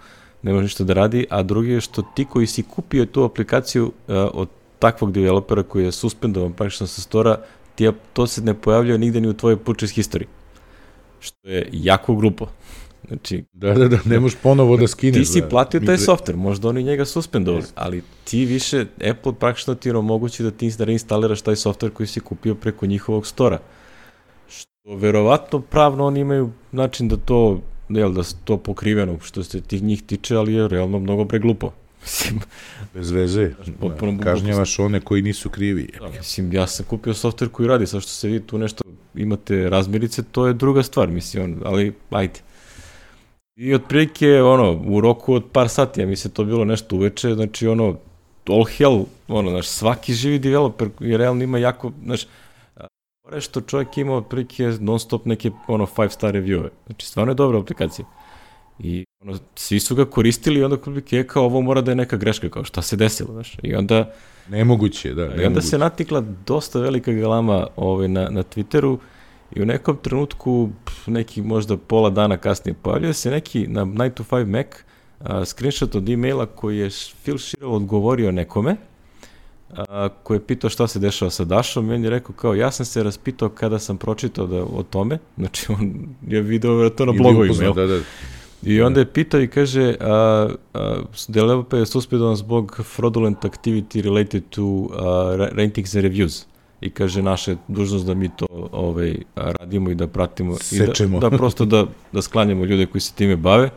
[0.41, 3.85] ne može ništa da radi, a drugi je što ti koji si kupio tu aplikaciju
[3.85, 4.47] uh, od
[4.81, 7.37] takvog developera koji je suspendovan praktično sa stora,
[7.75, 10.25] ti to se ne pojavljaju nigde ni u tvojoj purchase history.
[11.19, 12.47] Što je jako grupo.
[13.07, 15.27] Znači, da, da, da, ne možeš ponovo da skineš.
[15.27, 19.75] Ti si da, platio taj softver, možda oni njega suspendovali, ali ti više, Apple praktično
[19.75, 23.59] ti omogući da ti reinstaliraš taj softver koji si kupio preko njihovog stora.
[24.47, 29.83] Što verovatno pravno oni imaju način da to, jel, da to pokriveno što se tih
[29.83, 31.71] njih tiče, ali je realno mnogo preglupo.
[32.01, 32.39] Mislim,
[32.93, 33.51] Bez veze.
[33.81, 35.89] Da, kažnjavaš one koji nisu krivi.
[35.99, 38.83] Da, mislim, ja sam kupio softver koji radi, sa što se vi tu nešto
[39.15, 42.39] imate razmirice, to je druga stvar, mislim, on, ali ajde.
[43.55, 47.33] I otprilike, ono, u roku od par sati, ja mi se to bilo nešto uveče,
[47.33, 47.97] znači, ono,
[48.47, 52.25] all hell, ono, znaš, svaki živi developer je realno ima jako, znaš,
[53.39, 56.69] što čovjek ima otprilike non stop neke ono five star reviewe.
[56.85, 58.05] Znači stvarno je dobra aplikacija.
[58.83, 61.95] I ono, svi su ga koristili i onda otprilike je kao ovo mora da je
[61.95, 63.57] neka greška, kao šta se desilo, znaš.
[63.63, 64.13] I onda
[64.49, 65.21] Nemoguće, da.
[65.21, 65.43] Nemoguće.
[65.43, 68.97] I onda se natikla dosta velika galama ovaj, na, na Twitteru
[69.55, 70.69] I u nekom trenutku,
[71.07, 74.67] neki možda pola dana kasnije, pojavljuje se neki na Night to 5 Mac
[75.19, 76.89] uh, screenshot od e-maila koji je
[77.23, 78.75] Phil Schirel odgovorio nekome,
[79.75, 82.71] a, koji je pitao šta se dešava sa Dašom i on je rekao kao ja
[82.71, 85.93] sam se raspitao kada sam pročitao da, o tome, znači on
[86.27, 87.99] je video to na blogovima, da, da.
[88.63, 94.43] I onda je pitao i kaže, a, a, developer je suspedovan zbog fraudulent activity related
[94.49, 94.89] to uh,
[95.37, 96.45] ratings and reviews
[96.81, 101.17] i kaže naša je dužnost da mi to ovaj, radimo i da pratimo Sečemo.
[101.17, 103.69] i da, da prosto da, da sklanjamo ljude koji se time bave.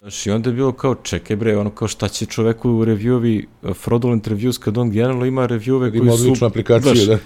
[0.00, 3.44] Znaš, i onda je bilo kao, čekaj bre, ono kao šta će čoveku u reviewovi,
[3.74, 6.26] fraudulent reviews, kad on generalno ima reviewove koji ima su...
[6.26, 7.18] Ima aplikaciju, znaš, da.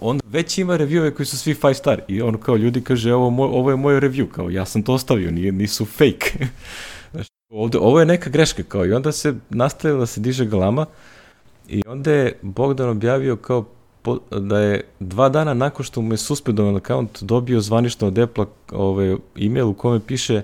[0.00, 3.30] On već ima reviewove koji su svi 5 star i on kao ljudi kaže, ovo,
[3.30, 6.46] moj, ovo je moj review, kao ja sam to ostavio, nije, nisu fake.
[7.12, 10.86] znaš, ovde, ovo je neka greška, kao i onda se nastavila da se diže galama
[11.68, 13.64] i onda je Bogdan objavio kao
[14.02, 18.46] po, da je dva dana nakon što mu je suspendovan account dobio zvanično od Apple
[18.72, 20.42] ovaj, email u kome piše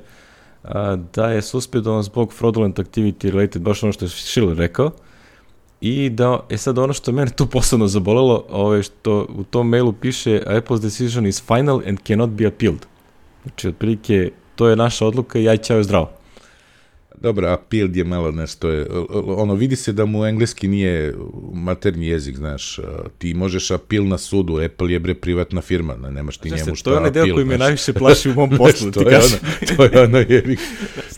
[0.62, 4.90] a, da je suspendovan zbog fraudulent activity related, baš ono što je Schiller rekao,
[5.80, 9.92] i da, e sad ono što mene tu posebno zabolelo, ovaj, što u tom mailu
[9.92, 12.86] piše Apple's decision is final and cannot be appealed.
[13.42, 16.15] Znači, otprilike, to je naša odluka i aj čao zdravo.
[17.20, 18.86] Dobro, appeal je malo nešto je,
[19.26, 21.14] ono, vidi se da mu engleski nije
[21.52, 22.80] maternji jezik, znaš,
[23.18, 26.84] ti možeš appeal na sudu, Apple je bre privatna firma, ne, nemaš ti njemu šta
[26.84, 29.38] To je onaj deo koji me najviše plaši u mom poslu, ti kažem.
[29.76, 30.60] to je ono jezik.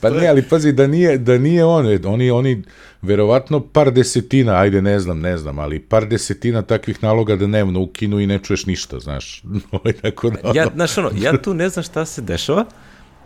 [0.01, 2.62] Pa ne, ali pazi, da nije, da nije on, oni, oni,
[3.03, 7.80] verovatno par desetina, ajde ne znam, ne znam, ali par desetina takvih naloga da dnevno
[7.80, 9.42] ukinu i ne čuješ ništa, znaš.
[10.03, 12.64] tako da, ja, znaš ono, ja tu ne znam šta se dešava,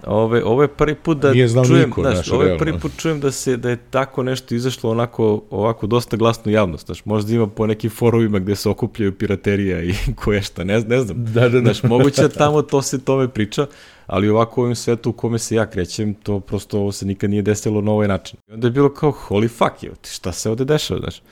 [0.07, 2.93] Ove, ovo je prvi put da Nije znao čujem, niko, znaš, ovo je prvi put
[2.97, 7.35] čujem da se da je tako nešto izašlo onako ovako dosta glasno javnost, znaš, možda
[7.35, 9.95] ima po nekim forumima gde se okupljaju piraterija i
[10.25, 11.25] koje šta, ne, ne znam.
[11.25, 11.61] Da, da, da.
[11.61, 13.67] Znaš, moguće da tamo to se tome priča,
[14.07, 17.31] ali ovako u ovim svetu u kome se ja krećem, to prosto ovo se nikad
[17.31, 18.39] nije desilo na ovaj način.
[18.49, 21.23] I onda je bilo kao, holy fuck, je, šta se ovde dešava, znaš.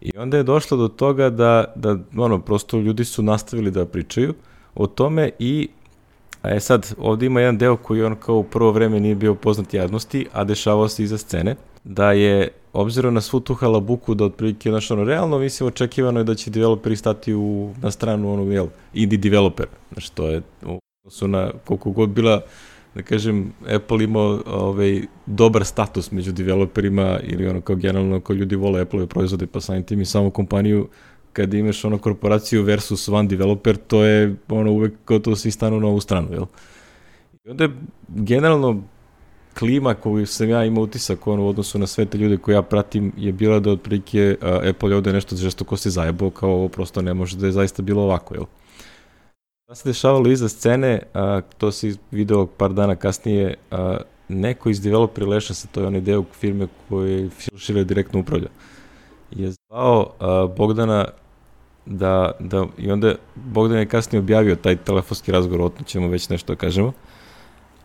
[0.00, 4.34] I onda je došlo do toga da, da ono, prosto ljudi su nastavili da pričaju
[4.74, 5.68] o tome i
[6.44, 9.74] e sad, ovde ima jedan deo koji on kao u prvo vreme nije bio poznat
[9.74, 14.70] javnosti, a dešavao se iza scene, da je, obzirom na svu tu halabuku, da otprilike,
[14.70, 18.66] znaš, ono, realno, mislim, očekivano je da će developeri stati u, na stranu, ono, jel,
[18.94, 19.66] indie developer.
[19.92, 20.42] Znaš, to je,
[21.08, 22.40] su na, koliko god bila,
[22.94, 28.56] da kažem, Apple imao ovaj, dobar status među developerima ili ono kao generalno kao ljudi
[28.56, 30.88] vole Apple-ove proizvode pa samim tim i samo kompaniju
[31.32, 35.86] kad imaš ono korporaciju versus one developer, to je ono uvek gotovo svi stanu na
[35.86, 36.44] ovu stranu, jel?
[37.44, 37.70] I onda je
[38.08, 38.82] generalno
[39.58, 42.62] klima koju sam ja imao utisak ono, u odnosu na sve te ljude koje ja
[42.62, 46.68] pratim je bila da otprilike uh, Apple je ovde nešto žestoko se zajebao kao ovo
[46.68, 48.44] prosto ne može da je zaista bilo ovako, jel?
[49.64, 53.96] Šta se dešavalo iza scene, a, to si video par dana kasnije, a,
[54.28, 58.48] neko iz developer Leša, to je onaj deo firme koji Phil Schiller direktno upravlja,
[59.30, 61.04] je zvao a, Bogdana
[61.86, 66.28] da, da, i onda Bogdan je kasnije objavio taj telefonski razgovor, o tom ćemo već
[66.28, 66.92] nešto da kažemo,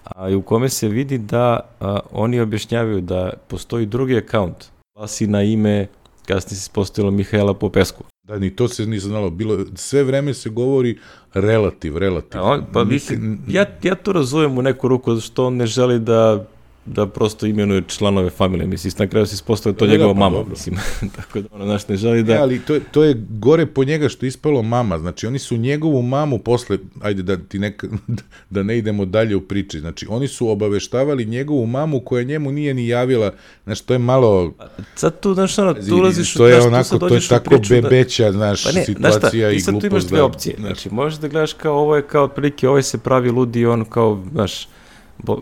[0.03, 5.43] a u kome se vidi da a, oni objašnjavaju da postoji drugi akaunt, glasi na
[5.43, 5.87] ime,
[6.25, 8.03] kasnije se postavilo Mihajla Popesku.
[8.27, 9.29] Da, ni to se nisam znalo.
[9.29, 10.97] Bilo, sve vreme se govori
[11.33, 12.41] relativ, relativ.
[12.41, 15.65] A on, pa mislim, ja, ja to razumem u neku ruku, zato što on ne
[15.65, 16.45] želi da
[16.87, 20.19] da prosto imenuje članove familije, mislim, na kraju se ispostavlja to da, njegova da, pa,
[20.19, 20.49] mama, dobro.
[20.49, 20.75] mislim,
[21.17, 22.33] tako da ono, znaš, ne želi da...
[22.33, 25.57] Ja, ali to, to je gore po njega što je ispalo mama, znači oni su
[25.57, 27.87] njegovu mamu posle, ajde da ti neka,
[28.49, 32.73] da ne idemo dalje u priči, znači oni su obaveštavali njegovu mamu koja njemu nije
[32.73, 33.33] ni javila,
[33.63, 34.53] znači to je malo...
[34.95, 36.33] Sad tu, znaš, ono, tu ulaziš...
[36.33, 38.31] To je znaš, onako, to je tako da- bebeća, da...
[38.31, 39.65] znaš, pa ne, situacija znaš šta, i glupost.
[39.65, 42.23] Ti sad tu imaš dve opcije, da, znači, možeš da gledaš kao ovo je kao
[42.23, 44.67] otprilike, ovaj se pravi ludi, on kao, znaš,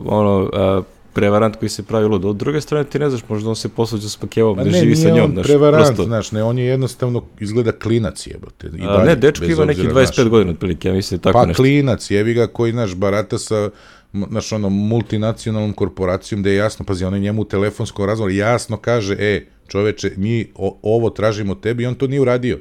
[0.05, 0.41] ono,
[0.77, 0.85] uh,
[1.15, 2.25] prevarant koji se pravi lud.
[2.25, 4.95] Od druge strane ti ne znaš, možda on se posluđa s pakevom, ne, ne živi
[4.95, 5.15] sa njom.
[5.15, 6.03] Ne, nije on prevarant, prosto...
[6.03, 8.67] znaš, ne, on je jednostavno izgleda klinac jebote.
[8.67, 11.45] I dalje, A, ne, dečko ima neki 25 znaš, godina otprilike, ja mislim tako pa,
[11.45, 11.63] nešto.
[11.63, 13.69] Pa klinac, jevi ga koji, naš, barata sa
[14.13, 18.77] naš ono, multinacionalnom korporacijom da je jasno, pazi, on je njemu u telefonskom razgovoru jasno
[18.77, 22.59] kaže, e, čoveče, mi o, ovo tražimo tebi i on to nije uradio.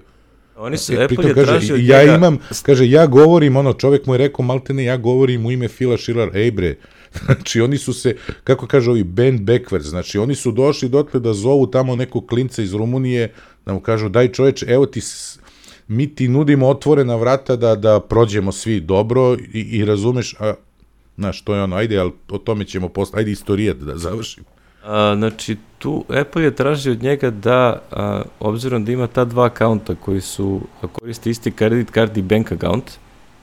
[0.56, 2.14] Oni su, e, Apple je kaže, tražio ja njega...
[2.14, 5.96] imam, kaže, ja govorim, ono, čovek mu je rekao, maltene, ja govorim u ime Fila
[5.96, 6.76] Schiller, ej bre,
[7.24, 11.32] Znači, oni su se, kako kaže ovi, band backwards, znači, oni su došli dotle da
[11.32, 13.32] zovu tamo nekog klinca iz Rumunije,
[13.66, 15.00] da mu kažu, daj čoveče, evo ti,
[15.88, 20.54] mi ti nudimo otvorena vrata da, da prođemo svi dobro i, i razumeš, a,
[21.16, 24.46] znaš, to je ono, ajde, ali o tome ćemo posle, ajde istorijat da završimo.
[24.84, 29.46] A, znači, tu Apple je tražio od njega da, a, obzirom da ima ta dva
[29.46, 30.60] akaunta koji su,
[30.92, 32.90] koriste isti credit card i bank account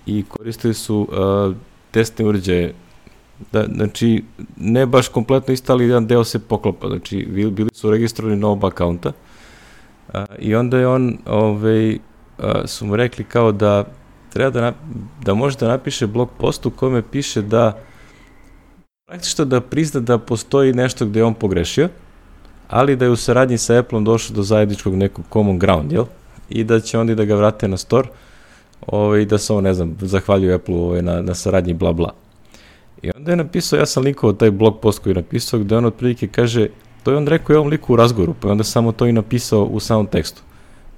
[0.05, 1.53] i koristili su a,
[1.91, 2.73] testne uređaje
[3.51, 4.23] Da, znači,
[4.57, 6.87] ne baš kompletno isto, ali jedan deo se poklopa.
[6.87, 9.11] Znači, bili su registrovani na oba akaunta.
[10.13, 11.97] A, I onda je on, ovaj,
[12.37, 13.85] a, su mu rekli kao da
[14.29, 14.73] treba da,
[15.25, 17.77] da može da napiše blog post u kome piše da
[19.07, 21.89] praktično da prizna da postoji nešto gde je on pogrešio,
[22.67, 26.05] ali da je u saradnji sa Apple-om do zajedničkog nekog common ground, jel?
[26.49, 28.07] I da će oni da ga vrate na store
[28.87, 32.13] ovaj, da se on, ne znam, zahvaljuju Apple-u ovaj, na, na saradnji, bla, bla.
[33.01, 35.85] I onda je napisao, ja sam likovao taj blog post koji je napisao, gde on
[35.85, 36.67] otprilike kaže,
[37.03, 39.11] to je on rekao je ovom liku u razgovoru, pa je onda samo to i
[39.11, 40.41] napisao u samom tekstu.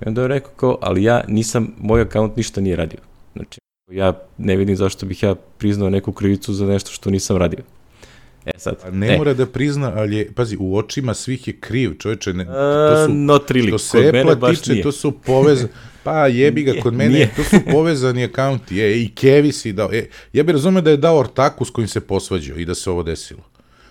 [0.01, 2.99] I onda je rekao kao, ali ja nisam, moj akaunt ništa nije radio.
[3.33, 3.59] Znači,
[3.91, 7.63] ja ne vidim zašto bih ja priznao neku krivicu za nešto što nisam radio.
[8.45, 8.75] E sad.
[8.83, 9.17] A ne e.
[9.17, 13.11] mora da prizna, ali je, pazi, u očima svih je kriv, čoveče, ne, to su,
[13.11, 13.71] uh, not really.
[13.71, 14.83] to se baš tiče, nije.
[14.83, 15.65] to su povez,
[16.03, 17.31] pa jebi ga kod mene, nije.
[17.35, 20.97] to su povezani akaunti, je, i Kevi si dao, e, ja bih razumio da je
[20.97, 23.43] dao ortaku s kojim se posvađao i da se ovo desilo.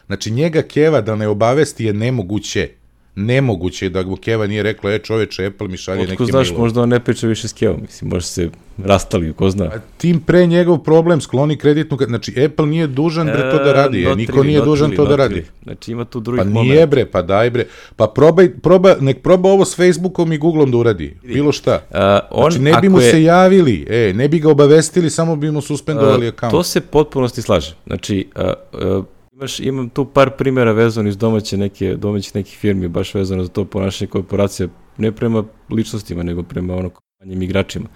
[0.06, 2.68] Znači, njega Keva da ne obavesti je nemoguće
[3.14, 6.60] nemoguće da mu Keva nije rekla, e čoveče, Apple mi šalje neke znaš, milo.
[6.60, 9.64] možda on ne priča više s Kevom, mislim, možda se rastali, ko zna.
[9.64, 13.73] A tim pre njegov problem, skloni kreditnu, znači Apple nije dužan bre to da e,
[13.73, 15.45] radi, e, niko nije dužan to da radi.
[15.62, 16.91] Znači ima tu drugih Pa nije moment.
[16.91, 17.66] bre, pa daj bre,
[17.97, 21.81] pa probaj, proba, nek proba ovo s Facebookom i Googlom da uradi, bilo šta.
[21.91, 21.99] Uh,
[22.31, 23.11] on, znači ne bi mu je...
[23.11, 26.51] se javili, e, ne bi ga obavestili, samo bi mu suspendovali uh, akaunt.
[26.51, 29.05] To se potpunosti slaže, znači uh, uh,
[29.43, 33.49] Imaš, imam tu par primjera vezano iz domaće neke, domaćih nekih firmi, baš vezano za
[33.49, 34.68] to ponašanje korporacija,
[34.99, 37.89] ne prema ličnostima, nego prema ono manjim igračima.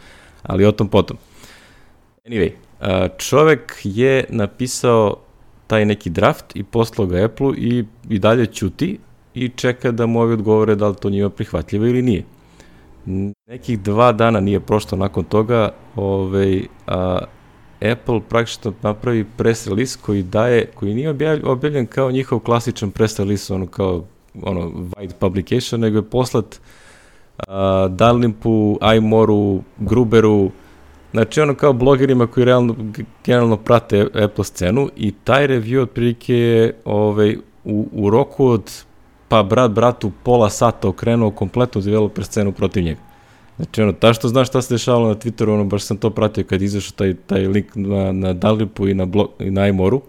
[0.46, 1.16] Ali o tom potom.
[2.24, 2.50] Anyway,
[3.18, 5.16] čovek je napisao
[5.66, 8.98] taj neki draft i poslao ga Apple-u i, i dalje ćuti
[9.34, 12.24] i čeka da mu ovi odgovore da li to njima prihvatljivo ili nije.
[13.46, 17.18] Nekih dva dana nije prošlo nakon toga, ovaj, a,
[17.92, 23.54] Apple praktično napravi press release koji daje, koji nije objavljen kao njihov klasičan press release,
[23.54, 24.04] ono kao
[24.42, 26.60] ono wide publication, nego je poslat uh,
[27.88, 30.50] Darlimpu, iMoru, Gruberu,
[31.12, 32.76] znači ono kao blogerima koji realno,
[33.24, 38.84] generalno prate Apple scenu i taj review otprilike je ovaj, u, u roku od
[39.28, 43.00] pa brat bratu pola sata okrenuo kompletnu developer scenu protiv njega.
[43.56, 46.44] Znači, ono, ta što znaš šta se dešavalo na Twitteru, ono, baš sam to pratio
[46.44, 50.02] kad izašao taj, taj link na, na Dalipu i na, blog, i na iMoru.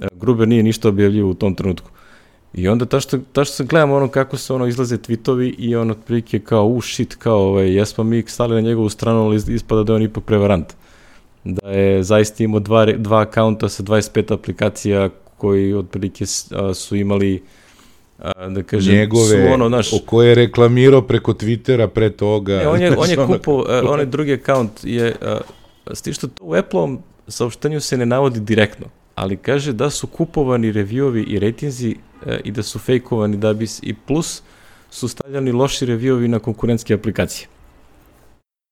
[0.00, 1.90] E, Gruber nije ništa objavljivo u tom trenutku.
[2.54, 5.76] I onda ta što, ta što sam gledam ono kako se ono izlaze tweetovi i
[5.76, 9.42] on otprilike kao u uh, shit, kao ovaj, jesmo mi stali na njegovu stranu, ali
[9.48, 10.74] ispada da je on ipak prevarant.
[11.44, 16.26] da je zaista imao dva, dva akaunta sa 25 aplikacija koji otprilike
[16.74, 17.42] su imali
[18.48, 19.92] da kažem, njegove, su ono, naš...
[19.92, 22.56] o koje je reklamirao preko Twittera pre toga.
[22.56, 23.90] Ne, on je, on je kupo, ono...
[23.92, 25.16] onaj drugi akaunt je,
[25.92, 30.06] s tim što to u Apple-om saopštenju se ne navodi direktno, ali kaže da su
[30.06, 31.96] kupovani reviewovi i ratingzi e,
[32.44, 34.42] i da su fejkovani da bi, i plus
[34.90, 37.48] su stavljani loši reviewovi na konkurentske aplikacije.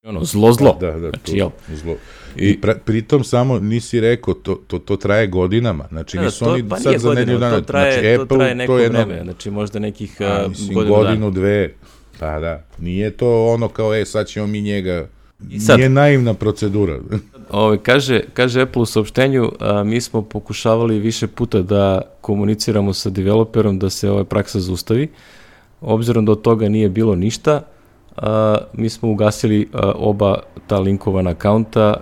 [0.04, 0.76] Ono, zlo, zlo.
[0.80, 1.48] Da, da, znači, to, jel?
[1.74, 1.96] zlo.
[2.36, 6.44] I, I pra, pritom samo nisi rekao, to, to, to traje godinama, znači da, nisu
[6.44, 7.56] to, oni pa sad za nedelju dana.
[7.56, 10.48] To traje, znači, Apple, to traje neko to je vreme, jedno, znači možda nekih a,
[10.48, 11.30] mislim, godinu, godinu dana.
[11.30, 11.74] dve,
[12.18, 15.08] pa da, nije to ono kao, e, sad ćemo mi njega,
[15.50, 16.98] I sad, nije naivna procedura.
[17.52, 23.10] Ove, kaže, kaže Apple u saopštenju, a, mi smo pokušavali više puta da komuniciramo sa
[23.10, 25.08] developerom da se ova praksa zaustavi,
[25.80, 27.60] obzirom da od toga nije bilo ništa,
[28.16, 31.96] a, mi smo ugasili a, oba ta linkovana akaunta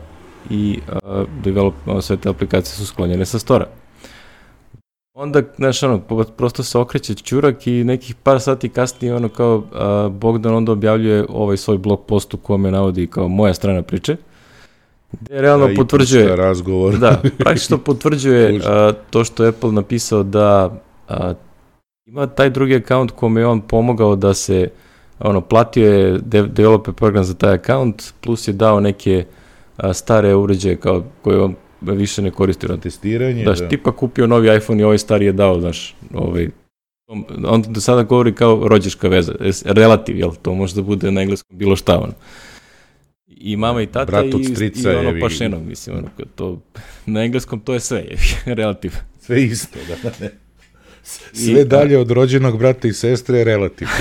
[0.51, 3.67] i a, develop, sve te aplikacije su sklonjene sa stora.
[5.15, 6.01] Onda, znaš, ono,
[6.37, 11.27] prosto se okreće čurak i nekih par sati kasnije, ono, kao, a, Bogdan onda objavljuje
[11.29, 14.17] ovaj svoj blog post u kome navodi kao moja strana priče,
[15.13, 16.37] gde realno da, potvrđuje...
[16.37, 16.99] razgovor.
[16.99, 21.35] Da, praktično potvrđuje a, to što je Apple napisao da a,
[22.07, 24.69] ima taj drugi akaunt kome je on pomogao da se
[25.19, 29.25] ono, platio je developer program za taj account, plus je dao neke
[29.77, 32.67] a, stare uređaje kao koje on više ne koristi.
[32.67, 33.53] Na testiranje, da.
[33.53, 36.49] Da, tipa kupio novi iPhone i ovaj stari je dao, znaš, ovaj,
[37.45, 39.33] on do sada govori kao rođeška veza,
[39.65, 42.13] relativ, jel, to može da bude na engleskom bilo šta, ono.
[43.41, 46.61] I mama i tata Brat i, strica i ono pašeno, mislim, ono, to,
[47.07, 48.17] na engleskom to je sve, je,
[48.55, 48.93] relativ.
[49.21, 50.31] Sve isto, da, da, ne.
[51.33, 53.95] Sve I, dalje od rođenog brata i sestre je relativno.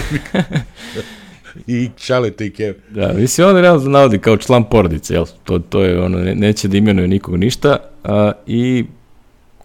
[1.67, 2.73] I čalete i kev.
[2.89, 5.25] Da, mislim, on realno navodi kao član porodice, jel?
[5.43, 7.77] To, to je ono, ne, neće da imenuje nikog ništa.
[8.03, 8.85] A, I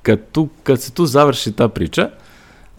[0.03, 2.11] kad, tu, kad se tu završi ta priča,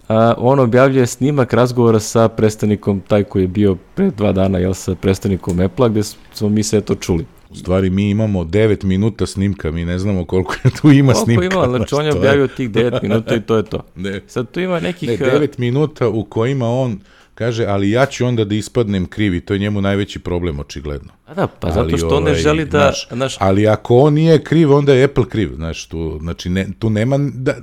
[0.07, 4.73] a, on objavljuje snimak razgovora sa predstavnikom, taj koji je bio pre dva dana, jel,
[4.73, 6.03] sa predstavnikom Apple-a, gde
[6.33, 7.25] smo mi sve to čuli.
[7.49, 11.25] U stvari mi imamo 9 minuta snimka, mi ne znamo koliko je tu ima koliko
[11.25, 11.49] snimka.
[11.49, 13.79] Koliko ima, znači on je objavio tih 9 minuta i to je to.
[13.95, 14.21] Ne.
[14.27, 15.09] Sad tu ima nekih...
[15.09, 16.99] Ne, 9 minuta u kojima on
[17.35, 21.13] kaže, ali ja ću onda da ispadnem krivi, to je njemu najveći problem, očigledno.
[21.25, 22.85] A da, pa ali, zato što ovaj, ne želi da...
[22.85, 23.35] Naš, naš...
[23.39, 27.17] Ali ako on nije kriv, onda je Apple kriv, znaš, tu, znači, ne, tu nema,
[27.33, 27.55] da,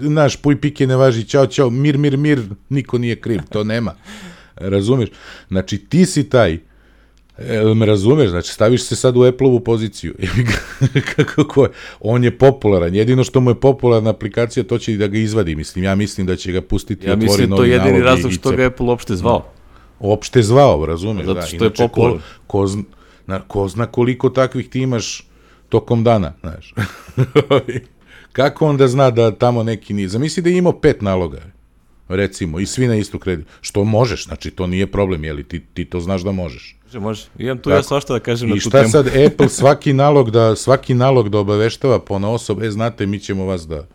[0.00, 3.94] naš, puj pike ne važi, čao, čao, mir, mir, mir, niko nije kriv, to nema.
[4.56, 5.08] Razumeš?
[5.48, 6.58] Znači, ti si taj
[7.38, 10.14] E, me razumeš, znači staviš se sad u Apple-ovu poziciju.
[11.34, 11.70] Kako je?
[12.00, 12.94] On je popularan.
[12.94, 15.54] Jedino što mu je popularna aplikacija, to će i da ga izvadi.
[15.54, 18.66] Mislim, ja mislim da će ga pustiti, ja mislim to je jedini razlog što ga
[18.66, 19.44] Apple uopšte zvao.
[20.00, 21.26] Uopšte zvao, razumeš?
[21.26, 21.46] Zato da.
[21.46, 21.64] što da.
[21.64, 22.18] Inače, je popularan.
[22.46, 25.26] Ko, ko, zna, ko zna koliko takvih ti imaš
[25.68, 26.74] tokom dana, znaš.
[28.32, 30.08] Kako onda zna da tamo neki nije?
[30.08, 31.42] Zamisli da je imao pet naloga,
[32.08, 33.46] recimo, i svi na istu kredit.
[33.60, 36.75] Što možeš, znači to nije problem, jeli ti, ti to znaš da možeš.
[37.00, 37.46] Može, može.
[37.46, 37.76] Imam tu Tako.
[37.76, 38.84] ja svašta da kažem I na tu temu.
[38.84, 42.70] I šta sad Apple svaki nalog da svaki nalog da obaveštava po na osob, e
[42.70, 43.86] znate mi ćemo vas da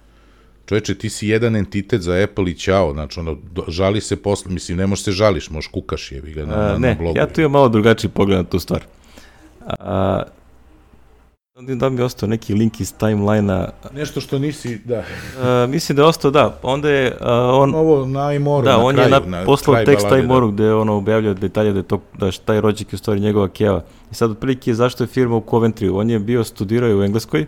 [0.65, 3.37] Čoveče, ti si jedan entitet za Apple i ćao, znači ono,
[3.67, 6.89] žali se posle, mislim, ne možeš se žališ, možeš kukaš je ga na, na, ne,
[6.89, 7.17] na blogu.
[7.17, 8.83] ja tu imam malo drugačiji pogled na tu stvar.
[9.67, 10.23] A,
[11.55, 13.69] da mi je ostao neki link iz timeline-a.
[13.93, 14.99] Nešto što nisi, da.
[14.99, 16.59] Uh, mislim da je ostao, da.
[16.63, 17.75] Onda je uh, on...
[17.75, 20.53] Ovo na Imoru, da, na on kraju, je na, poslao tekst balade, Imoru da.
[20.53, 23.47] gde ono objavljao detalje da je to, da je taj rođak je u stvari njegova
[23.47, 23.83] keva.
[24.11, 25.91] I sad otprilike zašto je firma u Coventry.
[25.93, 27.45] On je bio studirao u Engleskoj,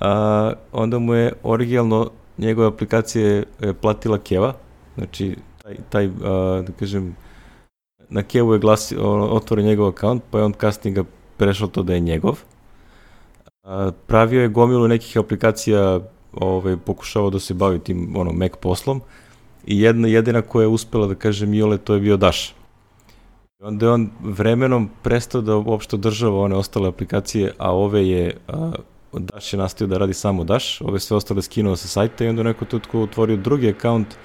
[0.00, 4.54] a, onda mu je originalno njegove aplikacije je platila keva,
[4.94, 7.16] znači taj, taj a, da kažem,
[8.08, 8.96] na kevu je glasi,
[9.30, 11.04] otvorio njegov akaunt, pa je on kasnije ga
[11.36, 12.38] prešao to da je njegov
[14.06, 16.00] pravio je gomilu nekih aplikacija,
[16.32, 19.00] ovaj, pokušavao da se bavi tim ono, Mac poslom
[19.66, 22.52] i jedna jedina koja je uspela da kaže Miole, to je bio Dash.
[23.60, 28.36] I onda je on vremenom prestao da uopšte održava one ostale aplikacije, a ove je,
[28.48, 28.72] a,
[29.12, 32.42] Dash je nastavio da radi samo Dash, ove sve ostale skinuo sa sajta i onda
[32.42, 34.16] neko tutko otvorio drugi account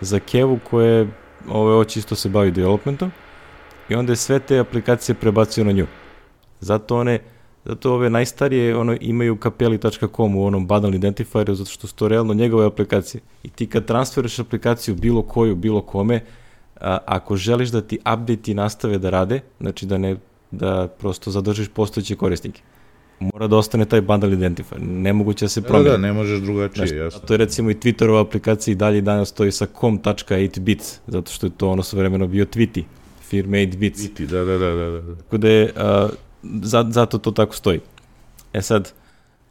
[0.00, 1.08] za Kevu koje
[1.48, 3.10] ove ovo čisto se bavi developmentom
[3.88, 5.86] i onda je sve te aplikacije prebacio na nju.
[6.60, 7.18] Zato one
[7.64, 12.34] Zato ove najstarije ono, imaju kapeli.com u onom banal identifieru, zato što su to realno
[12.34, 13.20] njegove aplikacije.
[13.42, 16.20] I ti kad transferiš aplikaciju bilo koju, bilo kome,
[16.80, 20.16] a, ako želiš da ti update nastave da rade, znači da ne
[20.52, 22.62] da prosto zadržiš postojeće korisnike,
[23.20, 24.80] mora da ostane taj bundle identifier.
[24.82, 25.84] Nemoguće da se promeni.
[25.84, 27.20] Da, da, ne možeš drugačije, znači, jasno.
[27.20, 31.50] To je recimo i Twitterova aplikacija i dalje danas stoji sa com.8bits, zato što je
[31.56, 32.82] to ono svovremeno bio Twitty,
[33.22, 33.96] firme 8bits.
[33.96, 35.16] Twitty, da, da, da, da.
[35.16, 36.08] Tako da je, a,
[36.42, 37.80] zato to tako stoji.
[38.52, 38.92] E sad,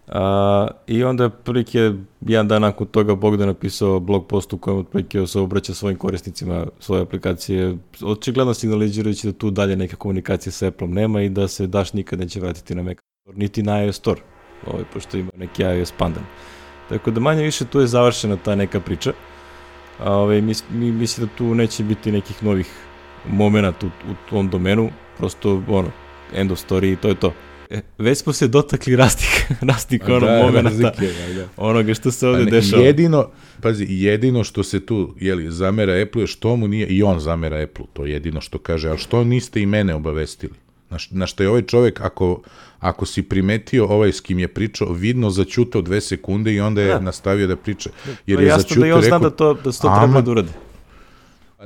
[0.07, 4.79] a, i onda je prilike jedan dan nakon toga Bogdan napisao blog post u kojem
[4.79, 10.67] otprilike se obraća svojim korisnicima svoje aplikacije, očigledno signalizirajući da tu dalje neka komunikacija sa
[10.67, 13.95] Apple nema i da se Dash nikad neće vratiti na Mac Store, niti na iOS
[13.95, 14.21] Store,
[14.67, 16.23] ovaj, pošto ima neki iOS pandan.
[16.89, 19.13] Tako da manje više tu je završena ta neka priča.
[19.99, 22.67] A, ovaj, mi, mi mislim da tu neće biti nekih novih
[23.27, 25.91] momenta u, u tom domenu, prosto ono,
[26.35, 27.33] end of story i to je to.
[27.71, 31.47] E, već smo se dotakli rastih, rastih ono da, momenta, razlike, da, da.
[31.57, 32.83] onoga što se ovde pa dešava.
[32.83, 33.29] Jedino,
[33.61, 37.85] pazi, jedino što se tu, jeli, zamera Apple, što mu nije, i on zamera Apple,
[37.93, 40.53] to je jedino što kaže, ali što niste i mene obavestili?
[40.89, 42.41] Na, na što je ovaj čovek, ako,
[42.79, 46.87] ako si primetio ovaj s kim je pričao, vidno začutao dve sekunde i onda je
[46.87, 46.99] da.
[46.99, 47.89] nastavio da priča.
[48.27, 50.49] Jer je jasno začutao, da i on zna da to, da to treba da uradi.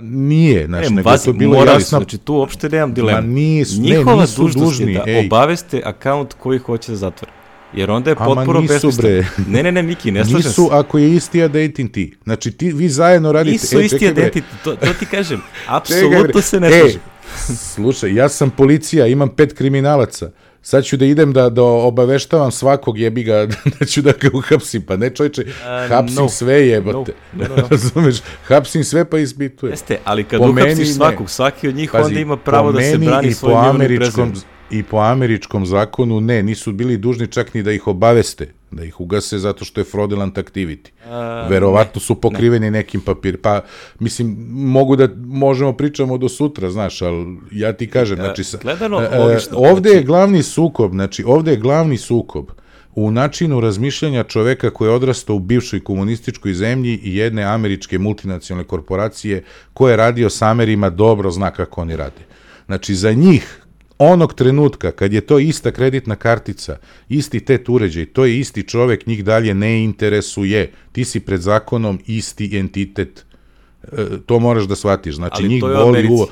[0.01, 1.97] Nije, znači, nego je to bilo mora, jasno.
[1.97, 3.21] Znači, tu uopšte nemam dilema.
[3.21, 4.93] Ma nisu, Njihova ne, nisu dužni.
[4.93, 5.25] da ej.
[5.25, 7.31] obaveste akaunt koji hoće da zatvore.
[7.73, 9.25] Jer onda je potpuno besmisleno.
[9.47, 12.13] Ne, ne, ne, Miki, ne slažem Nisu ako je isti identity.
[12.23, 13.51] Znači, ti, vi zajedno radite...
[13.51, 15.41] Nisu e, isti čekaj, identity, to, to ti kažem.
[15.67, 17.01] Apsolutno se ne slažem.
[17.49, 20.31] E, slušaj, ja sam policija, imam pet kriminalaca
[20.65, 23.45] sad ću da idem da, da obaveštavam svakog jebi ga,
[23.79, 26.29] da ću da ga uhapsim, pa ne čovječe, uh, hapsim no.
[26.29, 27.43] sve jebote, no.
[27.43, 27.67] no, no, no.
[27.71, 29.73] razumeš, hapsim sve pa ispitujem.
[29.73, 32.97] Jeste, ali kad po uhapsiš svakog, svaki od njih pazi, onda ima pravo da se
[32.97, 34.33] brani svojim američkom,
[34.71, 38.99] I po američkom zakonu ne, nisu bili dužni čak ni da ih obaveste, da ih
[39.01, 40.89] ugase zato što je fraudulent activity.
[41.05, 42.71] Uh, Verovatno ne, su pokriveni ne.
[42.71, 43.41] nekim papir.
[43.41, 43.61] Pa,
[43.99, 49.01] mislim, mogu da, možemo pričamo do sutra, znaš, ali ja ti kažem, znači, sa, Gledano,
[49.17, 49.97] logično, ovde znači...
[49.97, 52.45] je glavni sukob, znači, ovde je glavni sukob
[52.95, 58.67] u načinu razmišljanja čoveka koji je odrastao u bivšoj komunističkoj zemlji i jedne američke multinacionalne
[58.67, 62.25] korporacije koje je radio sa Amerima dobro zna kako oni rade.
[62.65, 63.64] Znači, za njih
[63.97, 66.77] onog trenutka kad je to ista kreditna kartica,
[67.09, 70.71] isti tet uređaj, to je isti čovek, njih dalje ne interesuje.
[70.91, 73.25] Ti si pred zakonom isti entitet.
[73.83, 75.15] E, to moraš da shvatiš.
[75.15, 76.27] Znači, Ali njih boli uvo.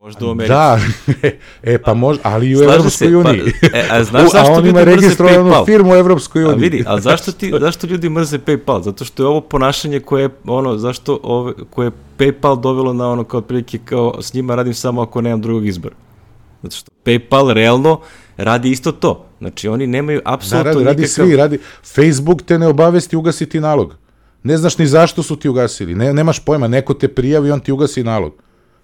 [0.00, 0.52] Možda u Americi.
[0.52, 0.78] Da,
[1.72, 3.42] e, pa možda, ali i u Evropskoj se, uniji.
[3.60, 6.54] Pa, e, a znaš zašto a on ima registrovanu firmu u Evropskoj uniji.
[6.54, 8.82] A vidi, a zašto, ti, zašto ljudi mrze PayPal?
[8.82, 13.38] Zato što je ovo ponašanje koje, ono, zašto ove, koje PayPal dovelo na ono kao
[13.38, 15.94] otprilike kao s njima radim samo ako nemam drugog izbora.
[16.62, 18.00] Zato što PayPal realno
[18.36, 19.26] radi isto to.
[19.38, 21.26] Znači oni nemaju apsolutno da, radi, radi nikakav...
[21.26, 21.58] svi, radi.
[21.94, 23.96] Facebook te ne obavesti ugasiti nalog.
[24.42, 25.94] Ne znaš ni zašto su ti ugasili.
[25.94, 28.34] Ne, nemaš pojma, neko te prijavi on ti ugasi nalog.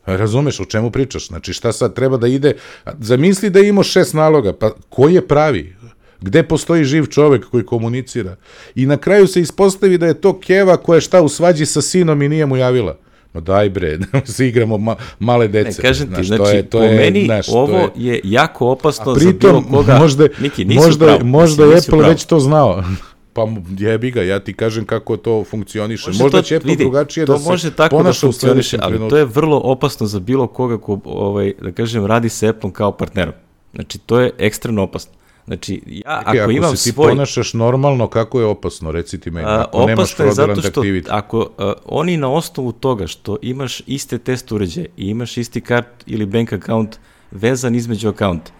[0.07, 1.29] Razumeš o čemu pričaš?
[1.29, 2.57] Znači šta sad treba da ide?
[3.01, 5.77] Zamisli da ima šest naloga, pa koji je pravi?
[6.21, 8.37] Gde postoji živ čovek koji komunicira?
[8.75, 11.83] I na kraju se ispostavi da je to Keva koja je šta u svađi sa
[11.83, 12.97] sinom i nije mu javila.
[13.39, 15.83] Ma daj bre, da se igramo ma, male dece.
[15.83, 17.91] Ne, kažem ti, znaš, znači, to je, to po je, meni znaš, ovo je...
[17.97, 19.99] je jako opasno pritom, za bilo koga.
[19.99, 22.09] Možda, Niki, možda, pravo, možda je Apple pravo.
[22.09, 22.83] već to znao.
[23.33, 26.11] Pa jebi ga, ja ti kažem kako to funkcioniše.
[26.11, 29.17] Može Možda to, će Apple vidi, drugačije da se može tako da funkcioniše, ali to
[29.17, 33.35] je vrlo opasno za bilo koga ko, ovaj, da kažem, radi sa Apple kao partnerom.
[33.75, 35.18] Znači, to je ekstremno opasno.
[35.49, 37.11] Znači, ja ako, ako imam se ti svoj...
[37.11, 41.07] ponašaš normalno, kako je opasno, reci ti meni, ako a, nemaš je zato što activity.
[41.11, 45.87] ako a, oni na osnovu toga što imaš iste test uređaje i imaš isti kart
[46.07, 46.99] ili bank account
[47.31, 48.51] vezan između akaunta,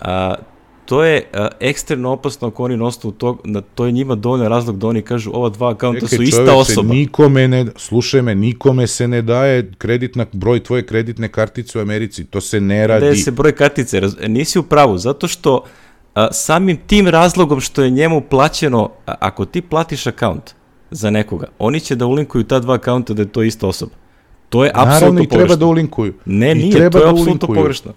[0.00, 0.34] a,
[0.84, 4.48] to je a, ekstremno opasno ako oni na osnovu toga, na, to je njima dovoljno
[4.48, 6.94] razlog da oni kažu ova dva akaunta su ista čoveče, osoba.
[6.94, 12.24] Nikome ne, slušaj me, nikome se ne daje kreditna, broj tvoje kreditne kartice u Americi,
[12.24, 13.00] to se ne radi.
[13.00, 15.64] Daje se broj kartice, raz, nisi u pravu, zato što
[16.32, 20.54] samim tim razlogom što je njemu plaćeno, ako ti platiš akaunt
[20.90, 23.92] za nekoga, oni će da ulinkuju ta dva akaunta da je to ista osoba.
[24.48, 25.14] To je apsolutno pogrešno.
[25.14, 26.14] Naravno i treba da ulinkuju.
[26.24, 27.92] Ne, nije, treba to je da apsolutno pogrešno.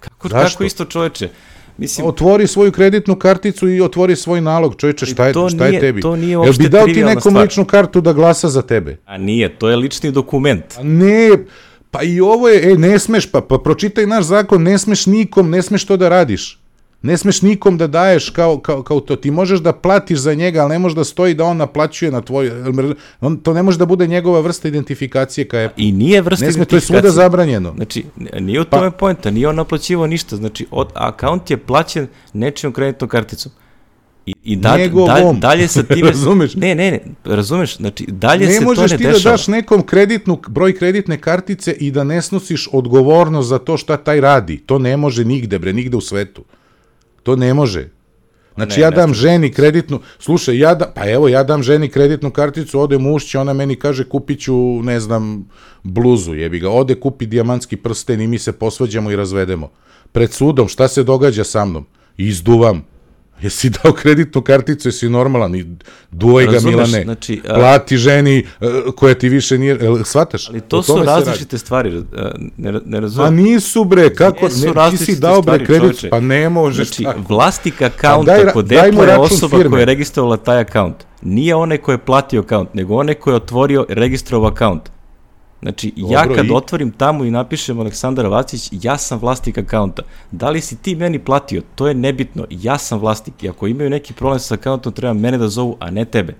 [0.00, 0.50] Kako, Zašto?
[0.50, 1.28] kako isto čoveče?
[1.76, 5.74] Mislim, otvori svoju kreditnu karticu i otvori svoj nalog, čovječe, šta je, to šta nije,
[5.74, 6.00] je tebi?
[6.00, 7.42] To nije Jel bi dao ti nekom stvar.
[7.42, 8.96] ličnu kartu da glasa za tebe?
[9.06, 10.64] A nije, to je lični dokument.
[10.78, 11.30] A ne,
[11.90, 15.50] pa i ovo je, e, ne smeš, pa, pa pročitaj naš zakon, ne smeš nikom,
[15.50, 16.58] ne smeš to da radiš.
[17.04, 19.16] Ne smeš nikom da daješ kao, kao, kao to.
[19.16, 22.20] Ti možeš da platiš za njega, ali ne može da stoji da on naplaćuje na
[22.20, 22.50] tvoj...
[23.20, 25.84] On, to ne može da bude njegova vrsta identifikacije ka Apple.
[25.84, 27.72] I nije vrsta ne sme, To je svuda zabranjeno.
[27.76, 28.04] Znači,
[28.40, 30.36] nije u tome pa, pojenta, nije on naplaćivao ništa.
[30.36, 33.52] Znači, od, akaunt je plaćen nečijom kreditnom karticom.
[34.26, 34.76] I, i da,
[35.06, 36.08] da, dalje sa time...
[36.16, 36.54] razumeš?
[36.54, 38.86] Ne, ne, ne, razumeš, znači dalje ne se to ne dešava.
[38.86, 43.48] Ne možeš ti da daš nekom kreditnu, broj kreditne kartice i da ne snosiš odgovornost
[43.48, 44.56] za to šta taj radi.
[44.66, 46.44] To ne može nigde, bre, nigde u svetu.
[47.24, 47.88] To ne može.
[48.54, 51.88] Znači, ne, ja dam ne, ženi kreditnu, slušaj, ja da, pa evo, ja dam ženi
[51.88, 55.48] kreditnu karticu, ode mušće, ona meni kaže, kupit ću, ne znam,
[55.82, 59.70] bluzu, jebi ga, ode kupi dijamantski prsten i mi se posvađamo i razvedemo.
[60.12, 61.86] Pred sudom, šta se događa sa mnom?
[62.16, 62.84] Izduvam,
[63.44, 65.64] Jesi dao kreditnu karticu, jesi normalan i
[66.10, 68.66] duvaj ga Milane, znači, a- plati ženi e,
[68.96, 70.48] koja ti više nije, shvataš?
[70.48, 72.00] Ali to su različite stvari, e,
[72.56, 73.34] ne, ne Pa razumem.
[73.36, 76.10] nisu bre, kako, Jesu ne, ti si dao bre kredit, čoveče.
[76.10, 77.20] pa ne možeš Znači, tako.
[77.28, 79.70] vlasnik Pa akaunta daj kod Apple je osoba firme.
[79.70, 80.96] koja je registrovala taj akaunt.
[81.22, 84.82] Nije onaj ko je platio akaunt, nego onaj ko je otvorio i registrovao akaunt.
[85.64, 90.02] Znači, ja Dobro, kad i- otvorim tamo i napišem Aleksandar Vacić, ja sam vlasnik akaunta.
[90.30, 91.62] Da li si ti meni platio?
[91.74, 92.46] To je nebitno.
[92.50, 93.42] Ja sam vlasnik.
[93.42, 96.34] I ako imaju neki problem sa akauntom, treba mene da zovu, a ne tebe.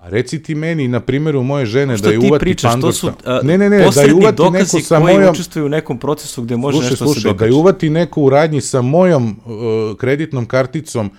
[0.00, 2.72] A reci ti meni, na primjeru moje žene, Što da je ti uvati pričaš, to
[2.72, 5.30] pandor su sa- a, Ne, ne, ne, da je uvati neko sa koji mojom...
[5.30, 7.48] učestvuju u nekom procesu gde može Slušaj, nešto se slušaj, da dokaže.
[7.48, 9.52] je uvati neko u radnji sa mojom uh,
[9.96, 11.10] kreditnom karticom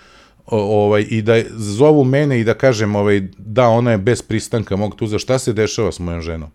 [0.46, 4.76] o, ovaj, i da zovu mene i da kažem ovaj, da, ona je bez pristanka
[4.76, 6.50] mog tuza, šta se dešava s mojom ženom?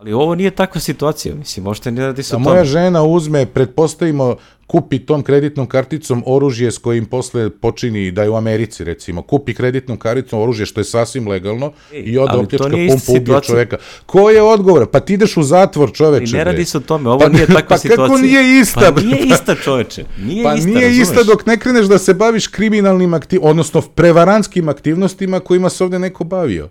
[0.00, 2.64] Ali ovo nije takva situacija, mislim, možete ne radi se Da o moja tome.
[2.64, 4.36] žena uzme, pretpostavimo,
[4.66, 9.54] kupi tom kreditnom karticom oružje s kojim posle počini, da je u Americi recimo, kupi
[9.54, 13.42] kreditnom karticom oružje što je sasvim legalno Ej, i ode opljačka ubije situacija.
[13.42, 13.76] čoveka.
[14.06, 14.86] Ko je odgovor?
[14.86, 16.24] Pa ti ideš u zatvor, čoveče.
[16.26, 18.06] I ne radi se o tome, ovo Pa- nije takva pa situacija.
[18.06, 21.02] kako nije ista, Pa nije ista čoveče, nije Pa ista, nije razumeš?
[21.02, 25.98] ista dok ne kreneš da se baviš kriminalnim aktiv, odnosno prevarantskim aktivnostima kojima se ovde
[25.98, 26.68] neko bavio.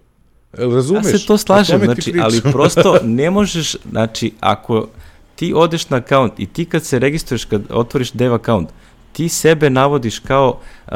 [0.58, 1.06] Jel Ja razumeš?
[1.06, 4.88] se to slažem, znači, ali prosto ne možeš, znači, ako
[5.36, 8.70] ti odeš na akaunt i ti kad se registruješ, kad otvoriš dev akaunt,
[9.12, 10.94] ti sebe navodiš kao uh,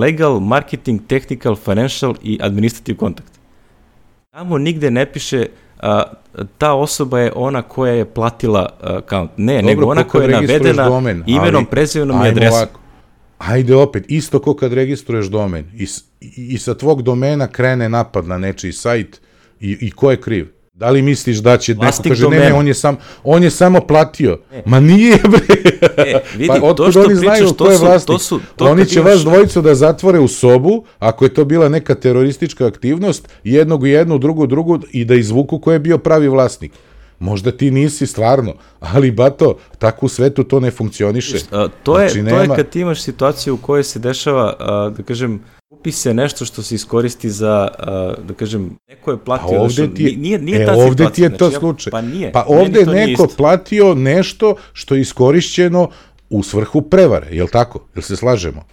[0.00, 3.32] legal, marketing, technical, financial i administrative kontakt.
[4.30, 5.46] Tamo nigde ne piše
[5.82, 6.02] a,
[6.58, 9.30] ta osoba je ona koja je platila a, akaunt.
[9.36, 12.56] Ne, Dobro, nego ona koja je navedena domen, imenom, ali prezimenom i adresom.
[12.56, 12.80] ovako.
[13.42, 15.86] Ajde opet, isto ko kad registruješ domen i,
[16.20, 19.20] i, sa tvog domena krene napad na nečiji sajt
[19.60, 20.48] i, i ko je kriv?
[20.74, 22.56] Da li misliš da će neko Vlasnik kaže ne, ne, domena.
[22.56, 24.38] on je sam on je samo platio.
[24.66, 25.56] Ma nije bre.
[25.98, 28.06] E, vidi, pa to što oni pričaš, znaju to ko je su- vlasnik?
[28.06, 31.44] to su- to oni će imaš- vas dvojicu da zatvore u sobu, ako je to
[31.44, 35.78] bila neka teroristička aktivnost, jednog u jednu, drugu u drugu i da izvuku ko je
[35.78, 36.72] bio pravi vlasnik.
[37.22, 41.36] Možda ti nisi stvarno, ali bato, tako u svetu to ne funkcioniše.
[41.50, 44.54] A, to, je, Znači, to je nema- kad ti imaš situaciju u kojoj se dešava,
[44.58, 47.48] a, da kažem, kupi se nešto što se iskoristi za,
[47.78, 49.60] a, da kažem, neko je Pa platio.
[49.60, 51.90] ovde ti je, nije, nije e, ta ovde situacija, ti je to znači, ja- slučaj.
[51.90, 52.32] Pa nije.
[52.32, 53.36] Pa ovde je neko isto.
[53.36, 55.88] platio nešto što je iskorišćeno
[56.30, 57.86] u svrhu prevare, je li tako?
[57.94, 58.64] Jel se slažemo?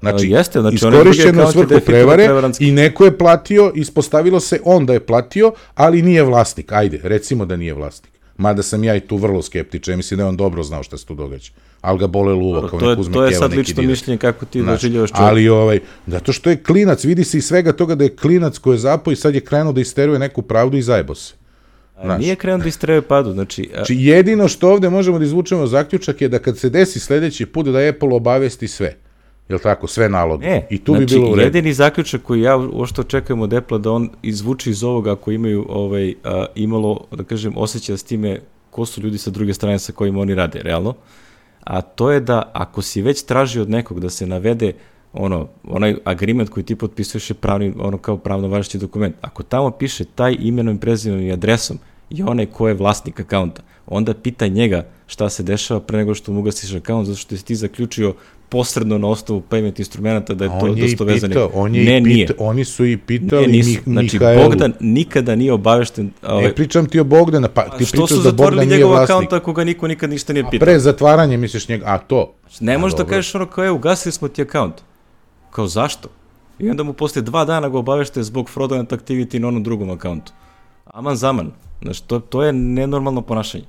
[0.00, 2.28] Znači, A, jeste, znači, iskorišćeno je svrhu prevare
[2.58, 6.72] i neko je platio, ispostavilo se on da je platio, ali nije vlasnik.
[6.72, 8.12] Ajde, recimo da nije vlasnik.
[8.36, 11.06] Mada sam ja i tu vrlo skeptičan, mislim da je on dobro znao šta se
[11.06, 11.50] tu događa.
[11.80, 14.62] Ali ga bole luvo, kao To je, uzme to je sad lično mišljenje kako ti
[14.62, 15.28] Znaš, doživljavaš čovjek.
[15.28, 18.74] ali ovaj, zato što je klinac, vidi se iz svega toga da je klinac koji
[18.74, 21.34] je zapao i sad je krenuo da isteruje neku pravdu i zajebo se.
[22.02, 22.20] Znaš.
[22.20, 26.20] Nije krenuo da istreve padu, znači, a, Znači, jedino što ovde možemo da izvučemo zaključak
[26.20, 28.96] je da kad se desi sledeći put da Apple obavesti sve.
[29.48, 29.86] Jel tako?
[29.86, 30.46] Sve naloge.
[30.46, 31.46] Ne, I tu znači, bi bilo u redu.
[31.46, 35.66] jedini zaključak koji ja uošto očekujem od Apple da on izvuči iz ovoga ako imaju
[35.68, 38.40] ovaj, a, imalo, da kažem, osjećaj s time
[38.70, 40.94] ko su ljudi sa druge strane sa kojima oni rade, realno.
[41.64, 44.72] A to je da ako si već traži od nekog da se navede
[45.12, 49.16] ono, onaj agreement koji ti potpisuješ je pravni, ono kao pravno važeći dokument.
[49.20, 51.78] Ako tamo piše taj imenom i prezimenom i adresom
[52.10, 56.32] i onaj ko je vlasnik akaunta, onda pitaj njega šta se dešava pre nego što
[56.32, 58.14] mu ugasiš akaunt, zato što si ti zaključio
[58.48, 61.50] posredno na osnovu payment instrumenta da je A to dosta vezano.
[61.54, 62.28] on je ne, i nije.
[62.38, 63.80] oni su i pitali Nije, nisu.
[63.84, 64.42] Znači, Mihaelu.
[64.44, 66.10] Bogdan nikada nije obavešten.
[66.22, 68.90] Ovaj, Ne pričam ti o Bogdana, pa ti što su pričaš da Bogdan nije njegov
[68.90, 69.10] vlasnik.
[69.10, 70.64] akaunt ako ga niko nikad ništa nije A pitao?
[70.66, 72.34] pre zatvaranja misliš njega, a to?
[72.60, 74.74] Ne A, možeš da kažeš ono kao je, ugasili smo ti akaunt.
[75.50, 76.08] Kao zašto?
[76.58, 80.32] I onda mu posle dva dana ga obavešte zbog fraudulent activity na onom drugom akauntu.
[80.86, 81.50] Aman zaman.
[81.82, 83.64] Znači, to, to je nenormalno ponašanje.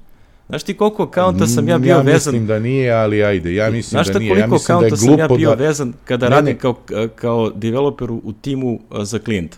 [0.50, 2.34] Znaš ti koliko akaunta sam ja bio ja vezan?
[2.34, 4.38] mislim da nije, ali ajde, ja mislim Znaš da nije.
[4.38, 5.56] Ja koliko da je akaunta sam ja bio da...
[5.56, 6.60] vezan kada Ne, radim ne.
[6.60, 6.76] kao,
[7.16, 9.58] kao developer u, timu za klijenta?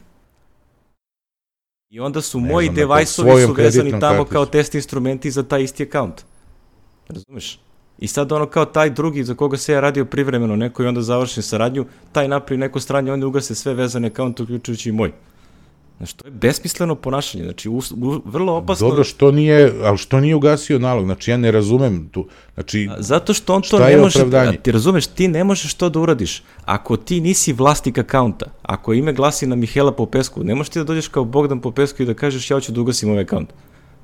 [1.89, 5.83] I onda su Ne moji devajsovi su vezani tamo kao test instrumenti za taj isti
[5.83, 6.25] akaunt.
[7.09, 7.59] Razumeš?
[7.99, 11.01] I sad ono kao taj drugi za koga se ja radio privremeno, neko i onda
[11.01, 15.11] završim saradnju, taj napravi neko stranje, onda ugase sve vezane akaunte, uključujući i moj.
[15.97, 18.89] Znači, to je besmisleno ponašanje, znači, us, u, vrlo opasno.
[18.89, 21.05] Dobro, što nije, ali što nije ugasio nalog?
[21.05, 22.27] Znači, ja ne razumem tu.
[22.53, 25.89] Znači, A, Zato što on to ne može, a ti razumeš, ti ne možeš to
[25.89, 26.43] da uradiš.
[26.65, 30.85] Ako ti nisi vlasnik akaunta, ako ime glasi na Mihela Popesku, ne možeš ti da
[30.85, 33.53] dođeš kao Bogdan Popesku i da kažeš ja hoću da ugasim ovaj akaunt.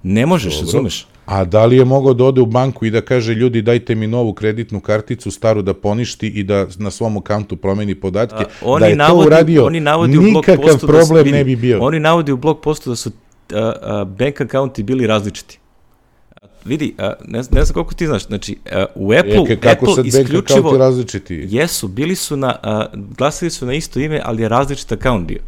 [0.03, 1.07] Ne možeš, razumeš?
[1.25, 4.07] A da li je mogao da ode u banku i da kaže ljudi dajte mi
[4.07, 8.43] novu kreditnu karticu, staru da poništi i da na svom akauntu promeni podatke?
[8.43, 10.88] A, oni da je navodi, to uradio, oni navodi u blog nikakav postu da su,
[10.88, 11.81] problem ne bi bio.
[11.81, 13.11] Oni navodi u blog postu da su
[13.53, 15.59] a, a, bank akaunti bili različiti.
[16.41, 19.85] A vidi, a, ne, ne znam koliko ti znaš, znači a, u Apple, E, kako
[19.85, 21.47] Apple sad bank account isključivo različiti?
[21.49, 22.85] jesu, bili su na, a,
[23.17, 25.39] glasili su na isto ime, ali je različit account bio.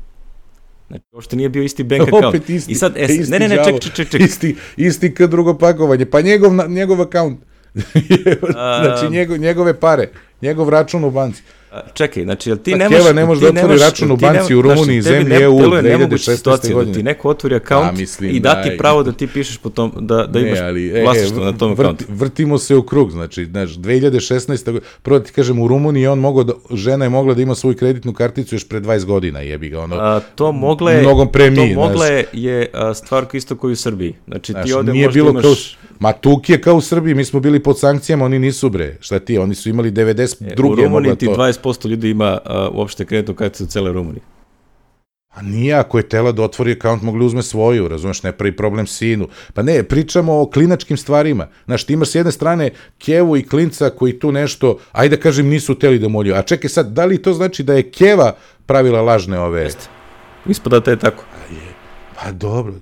[0.88, 2.26] Znači, uopšte nije bio isti bank account.
[2.26, 4.22] Opet isti, I sad, e, isti ne, ne, ne, ček, ček, ček, ček.
[4.22, 6.06] Isti, isti kad drugo pakovanje.
[6.06, 7.40] Pa njegov, njegov account.
[8.84, 10.10] znači njegov, njegove pare.
[10.42, 11.44] Njegov račun u banci.
[11.94, 12.98] Čekaj, znači, jel ti Pa nemaš...
[12.98, 15.82] Keva ne može da otvori nemaš- račun u banci u Rumuniji, znači, zemlji EU deluje
[15.84, 16.36] nemoguća 2016.
[16.36, 16.94] situacija Da godine.
[16.94, 18.78] ti neko otvori account A, mislim, i da ti daj.
[18.78, 22.06] pravo da ti pišeš po tom, da, da imaš e, vlasništvo na tom vrt- accountu.
[22.10, 24.40] vrtimo se u krug, znači, znaš, 2016.
[24.66, 27.42] go- prvo da ti kažem, u Rumuniji je on mogao da, žena je mogla da
[27.42, 31.02] ima svoju kreditnu karticu još pre 20 godina, jebi ga, ono, A, to mogla je,
[31.02, 32.10] Mnogo pre mi, to mogla znaš.
[32.10, 34.14] je, je a, stvar isto i u Srbiji.
[34.28, 35.44] Znači Znaš, ti ovde nije možda bilo imaš...
[35.44, 35.56] kao,
[36.00, 39.20] ma Tuk je kao u Srbiji, mi smo bili pod sankcijama, oni nisu bre, šta
[39.20, 40.36] ti, oni su imali 92.
[40.42, 41.36] E, u je Rumuniji ti to.
[41.36, 44.22] 20% ljudi ima a, uopšte kreditnu karticu u cele Rumuniji.
[45.36, 48.88] A nije, ako je tela da otvori akaunt, mogli uzme svoju, razumeš, ne pravi problem
[48.88, 49.28] sinu.
[49.54, 51.48] Pa ne, pričamo o klinačkim stvarima.
[51.66, 55.48] Znaš, ti imaš s jedne strane Kevu i klinca koji tu nešto, ajde da kažem,
[55.48, 56.36] nisu teli da molju.
[56.36, 58.36] A čekaj sad, da li to znači da je Keva
[58.66, 59.62] pravila lažne ove...
[59.62, 59.88] Jeste.
[60.46, 61.24] Ispada da je tako.
[62.24, 62.74] Pa dobro,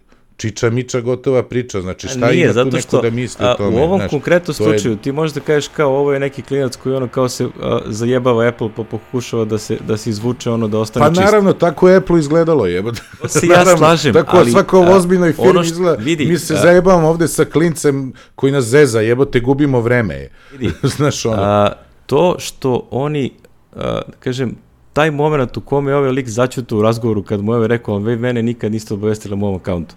[0.44, 3.70] čiča miča gotova priča, znači šta Nije, ima tu neko što da misli o tome?
[3.72, 6.42] u ovom znaš, konkretnom to je- slučaju ti možeš da kažeš kao ovo je neki
[6.42, 10.50] klinac koji ono kao se a, zajebava Apple pa pokušava da se, da se izvuče
[10.52, 11.22] ono da ostane Pa čist.
[11.22, 13.02] naravno, tako je Apple izgledalo, jebate.
[13.22, 16.04] To se ja Naravno, slažem, Tako ali, svako u ozbiljnoj ono firmi što- izgleda.
[16.04, 20.28] vidi, mi se a- zajebamo ovde sa klincem koji nas zeza, jebote, gubimo vreme.
[20.52, 21.38] Vidi, Znaš, ono.
[21.40, 21.72] A,
[22.06, 23.32] to što oni,
[23.74, 24.56] a, kažem,
[24.94, 27.98] taj moment u kome je ovaj lik začuto u razgovoru kad mu je ovaj rekao,
[27.98, 29.96] vi mene nikad niste obavestili o mom akauntu.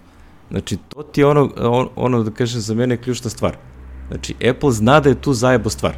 [0.51, 3.57] Znači, to ti je ono, on, ono da kažem, za mene ključna stvar.
[4.07, 5.97] Znači, Apple zna da je tu zajebo stvar.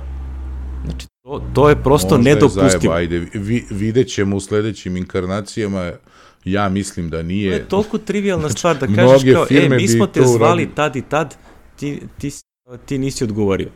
[0.85, 2.69] Znači, to, to je prosto Možda je nedopustivo.
[2.69, 5.91] zajebo, ajde, vi, vidjet ćemo u sledećim inkarnacijama,
[6.45, 7.51] ja mislim da To nije.
[7.51, 10.75] je toliko trivialna stvar da kažeš kao, e, mi smo te to zvali uradili.
[10.75, 11.35] tad i tad,
[11.75, 12.31] ti, ti,
[12.85, 13.69] ti nisi odgovorio.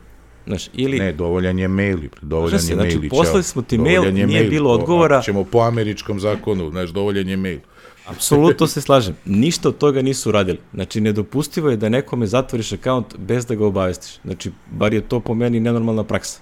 [0.48, 1.00] Znaš, ili...
[1.00, 3.06] Ne, dovoljan je mail, dovoljan se, je znači, mail.
[3.06, 5.22] i poslali smo ti mail, je nije bilo Po- odgovora.
[5.22, 7.60] ćemo po američkom zakonu, znaš, dovoljan je mail.
[8.06, 9.16] Apsolutno se slažem.
[9.26, 10.60] Ništa od toga nisu radili.
[10.74, 14.20] Znači, nedopustivo je da nekome zatvoriš akaunt bez da ga obavestiš.
[14.26, 16.40] Znači, bar je to po meni nenormalna praksa.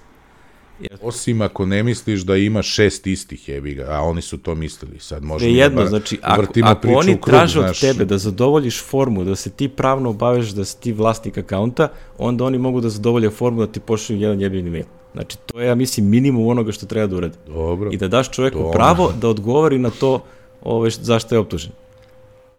[1.02, 4.98] Osim ako ne misliš da ima šest istih jebi ga, a oni su to mislili.
[4.98, 7.80] Sad možemo Sve jedno, bar znači, ako, ako oni krug, traže od znaš.
[7.80, 12.44] tebe da zadovoljiš formu, da se ti pravno obaveš da si ti vlasnik akaunta, onda
[12.44, 14.84] oni mogu da zadovolje formu da ti pošalju jedan jebeni mail.
[15.12, 17.34] Znači, to je, ja mislim, minimum onoga što treba da urade.
[17.46, 17.90] Dobro.
[17.92, 20.24] I da daš čoveku To- pravo da odgovori na to
[20.62, 21.72] ove, š- zašto je optužen.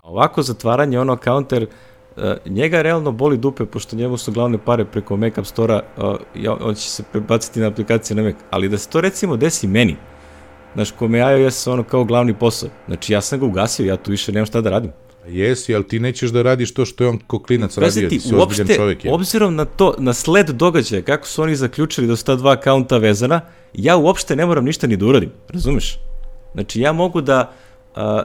[0.01, 1.67] A ovako zatvaranje ono counter,
[2.17, 6.15] uh, njega realno boli dupe, pošto njemu su glavne pare preko Mac App Store-a,
[6.61, 9.95] on će se prebaciti na aplikacije na Mac, ali da se to recimo desi meni,
[10.73, 14.11] znaš, kome je iOS ono kao glavni posao, znači ja sam ga ugasio, ja tu
[14.11, 14.91] više nemam šta da radim.
[15.27, 18.35] Jesi, ali ti nećeš da radiš to što je on ko klinac radio, ti, si
[18.35, 19.05] uopšte, čovjek.
[19.05, 19.13] Je.
[19.13, 22.97] obzirom na to, na sled događaja, kako su oni zaključili da su ta dva akaunta
[22.97, 23.41] vezana,
[23.73, 25.99] ja uopšte ne moram ništa ni da uradim, razumeš?
[26.53, 27.51] Znači, ja mogu da,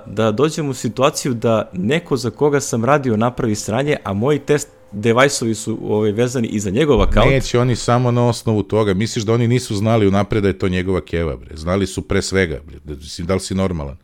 [0.06, 4.68] da dođem u situaciju da neko za koga sam radio napravi sranje, a moji test
[4.92, 7.30] devajsovi su ovaj, vezani i za njegov akaunt.
[7.30, 8.94] Neće oni samo na osnovu toga.
[8.94, 11.56] Misliš da oni nisu znali unapred da je to njegova keva, bre.
[11.56, 12.78] Znali su pre svega, bre.
[12.84, 13.96] Da, mislim, da li si normalan?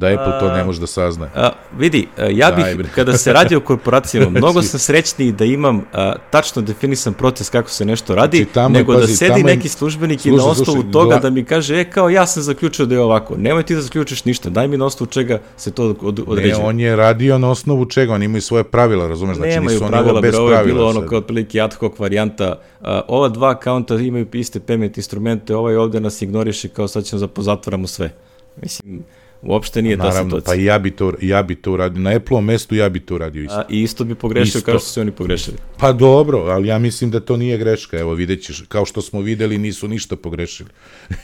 [0.00, 1.28] Da Apple to ne može da sazna.
[1.34, 2.88] A, vidi, a, ja bih, Daj, bre.
[2.94, 7.70] kada se radi o korporacijama, mnogo sam srećniji da imam a, tačno definisan proces kako
[7.70, 10.34] se nešto radi, Znači, tamo nego da pazi, sedi tamo je- neki službenik i na
[10.34, 13.36] Slušaj, osnovu slušaj, toga da mi kaže, e, kao ja sam zaključio da je ovako.
[13.36, 16.56] Nemoj ti da zaključiš ništa, daj mi na osnovu čega se to od, Ne, određuje.
[16.58, 19.36] on je radio na osnovu čega, oni imaju svoje pravila, razumeš?
[19.36, 20.74] Znači, Nemaju nisu oni pravila, bre, bez ovo je pravila.
[20.74, 22.48] bilo ono kao otprilike ad hoc varijanta.
[22.80, 27.20] A, ova dva akaunta imaju iste payment instrumente, ovaj ovde nas ignoriše kao sad ćemo
[27.20, 28.10] da pozatvaramo sve.
[28.56, 29.04] Mislim,
[29.42, 30.52] uopšte nije ta Naravno, situacija.
[30.52, 32.02] pa i ja bi to, ja bi to uradio.
[32.02, 33.56] Na Apple-ovom mestu ja bi to uradio isto.
[33.58, 34.70] A, I isto bi pogrešio Isto.
[34.70, 35.56] kao što su oni pogrešili.
[35.78, 37.98] Pa dobro, ali ja mislim da to nije greška.
[37.98, 40.68] Evo, vidjet ćeš, kao što smo videli, nisu ništa pogrešili.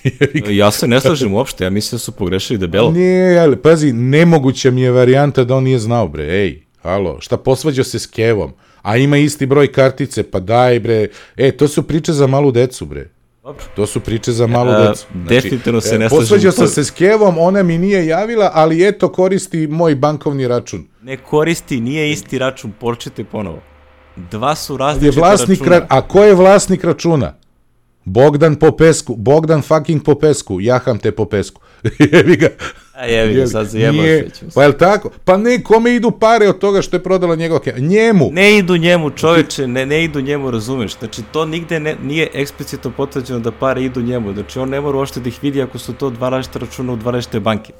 [0.51, 2.91] Ja se ne slažem uopšte, ja mislim da su pogrešili debelo.
[2.91, 7.37] Nije, ali, pazi, nemoguća mi je varijanta da on nije znao, bre, ej, halo, šta
[7.37, 8.53] posvađao se s Kevom,
[8.83, 12.87] a ima isti broj kartice, pa daj, bre, e, to su priče za malu decu,
[12.87, 13.16] bre.
[13.47, 13.65] Dobro.
[13.77, 15.07] To su priče za malu A, decu.
[15.15, 18.51] definitivno se e, ne slažem Posvađao u sam se s Kevom, ona mi nije javila,
[18.55, 20.87] ali eto, koristi moj bankovni račun.
[21.03, 23.59] Ne koristi, nije isti račun, počete ponovo.
[24.17, 25.77] Dva su Je različita vlasnik, računa.
[25.77, 27.35] ra- a ko je vlasnik računa?
[28.05, 31.61] Bogdan Popesku, Bogdan fucking Popesku, jaham te Popesku.
[32.13, 32.49] Jebi ga.
[32.97, 34.37] A jevi ga, sad Nije- se.
[34.37, 34.45] ću.
[34.55, 35.11] Pa je li tako?
[35.25, 37.75] Pa ne, kome idu pare od toga što je prodala njegov ke...
[37.79, 38.29] Njemu.
[38.33, 40.99] Ne idu njemu, čoveče, ne, ne idu njemu, razumeš?
[40.99, 44.33] Znači, to nigde ne, nije eksplicitno potvrđeno da pare idu njemu.
[44.33, 46.97] Znači, on ne mora uopšte da ih vidi ako su to dva različita računa u
[46.97, 47.73] dva različite banke.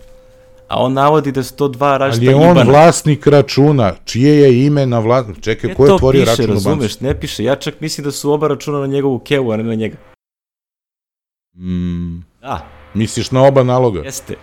[0.69, 2.71] a on navodi da su to dva Ali različita je on IBAN-a.
[2.71, 5.25] vlasnik računa, čije je ime na vla...
[5.41, 6.65] Čekaj, Ne ko je to otvorio piše, račun u banci?
[6.65, 7.45] razumeš, ne piše.
[7.45, 9.97] Ja čak mislim da su oba računa na njegovu kevu, a ne na njega.
[11.55, 14.01] Mm, Da, misliš na oba naloga?
[14.01, 14.35] jeste.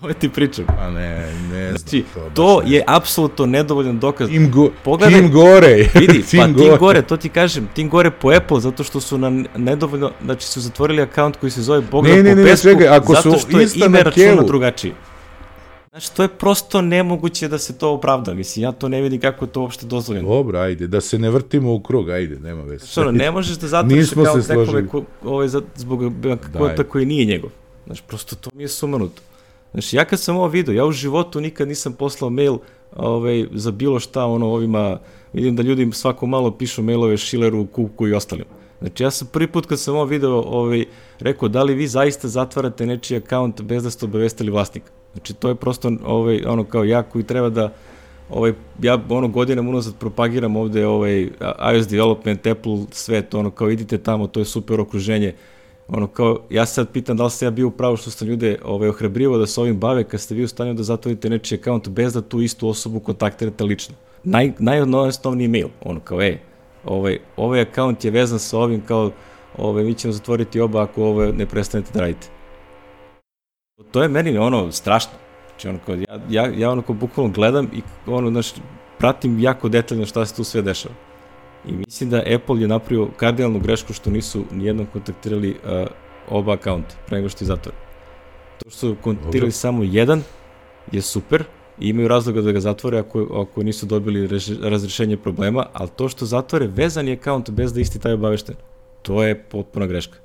[0.00, 0.66] Ovo ti pričam.
[0.66, 1.78] Pa ne, ne znam.
[1.78, 2.04] Znači,
[2.34, 4.28] to ne je apsolutno nedovoljan dokaz.
[4.28, 5.88] Tim, go, Pogledaj- tim gore.
[6.00, 9.44] Vidi, pa tim gore, to ti kažem, tim gore po Apple, zato što su na
[9.56, 13.14] nedovoljno, znači su zatvorili akaunt koji se zove Bogdan Ne, ne, ne, ne, čekaj, ako
[13.14, 14.94] zato su što je ime na računa drugačije.
[15.90, 18.34] Znači, to je prosto nemoguće da se to opravda.
[18.34, 20.28] Mislim, ja to ne vidim kako je to uopšte dozvoljeno.
[20.28, 22.84] Dobro, ajde, da se ne vrtimo u krug, ajde, nema veze.
[22.84, 26.02] Znači, ono, ne možeš da zatvoriš akaunt nekome ko, ovaj, zbog
[26.32, 27.50] akauta koji nije njegov.
[27.86, 29.22] Znači, prosto to mi je sumanuto.
[29.72, 32.58] Znači, ja kad sam ovo video, ja u životu nikad nisam poslao mail
[32.96, 34.98] ovaj, za bilo šta, ono, ovima,
[35.32, 38.44] vidim da ljudi svako malo pišu mailove Šileru, Kuku i ostalim.
[38.80, 40.84] Znači, ja sam prvi put kad sam ovo video ovaj,
[41.18, 44.90] rekao, da li vi zaista zatvarate nečiji akaunt bez da ste obavestili vlasnika?
[45.12, 47.72] Znači, to je prosto ovaj, ono kao ja koji treba da
[48.30, 51.28] ovaj, ja ono godinama unazad propagiram ovde ovaj
[51.74, 55.34] iOS development, Apple, svet, ono kao idite tamo, to je super okruženje.
[55.88, 58.58] Ono kao, ja sad pitam da li sam ja bio u pravu što sam ljude
[58.64, 61.88] ovaj, ohrabrivo da se ovim bave kad ste vi u stanju da zatvorite nečiji akaunt
[61.88, 63.94] bez da tu istu osobu kontaktirate lično.
[64.24, 66.38] Naj, najosnovniji mail, ono kao, e,
[66.84, 69.10] ovaj, ovaj akaunt je vezan sa ovim kao,
[69.56, 72.28] ovaj, mi ćemo zatvoriti oba ako ovo ne prestanete da radite.
[73.90, 75.12] To je meni ono strašno.
[75.48, 78.52] Znači, ono kao, ja, ja, ja ono kao bukvalno gledam i ono, znaš,
[78.98, 80.94] pratim jako detaljno šta se tu sve dešava.
[81.66, 85.88] I mislim da Apple je napravio kardinalnu grešku što nisu nijednom kontaktirali uh,
[86.28, 87.76] oba akaunta pre nego što je zatvore.
[88.58, 89.50] To što su kontaktirali Dobro.
[89.50, 90.22] samo jedan
[90.92, 91.44] je super
[91.80, 96.08] i imaju razloga da ga zatvore ako, ako nisu dobili rež, razrešenje problema, ali to
[96.08, 98.54] što zatvore vezani akaunt bez da isti taj obavešten,
[99.02, 100.18] to je potpuna greška.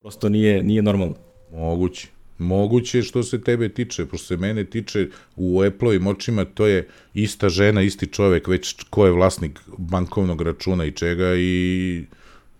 [0.00, 1.14] Prosto nije, nije normalno.
[1.50, 2.08] Moguće.
[2.42, 7.48] Moguće što se tebe tiče, pošto se mene tiče u Apple-ovim očima, to je ista
[7.48, 12.04] žena, isti čovek, već ko je vlasnik bankovnog računa i čega i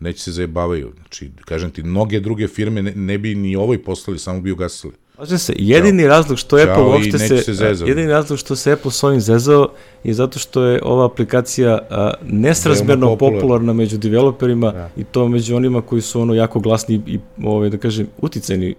[0.01, 0.93] neće se zajebavaju.
[0.97, 4.93] Znači, kažem ti, mnoge druge firme ne, ne bi ni ovoj poslali, samo bi ugasili.
[5.15, 8.73] Slažem se, jedini razlog što Ćao Apple i uopšte se, se jedini razlog što se
[8.73, 9.69] Apple s ovim zezao
[10.05, 13.41] je zato što je ova aplikacija a, nesrazmerno popularna.
[13.41, 14.91] popularna među developerima Da.
[14.97, 18.75] i to među onima koji su ono jako glasni i ovaj da kažem uticajni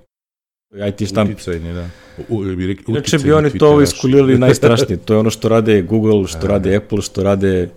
[0.74, 1.34] IT štampi.
[1.34, 1.90] Uticajni, da.
[2.30, 4.98] U, u, bi rekli, Inače bi oni to iskulirali najstrašnije.
[4.98, 7.70] To je ono što rade Google, što rade Apple, što rade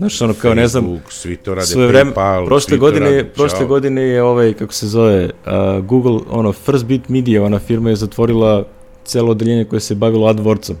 [0.00, 3.24] Znaš, ono kao ne znam, Facebook, svi to rade, svoje vreme, PayPal, prošle godine, rade,
[3.24, 3.68] prošle čao.
[3.68, 7.96] godine je ovaj, kako se zove, uh, Google, ono, First Bit Media, ona firma je
[7.96, 8.64] zatvorila
[9.04, 10.74] celo odeljenje koje se bavilo AdWordsom.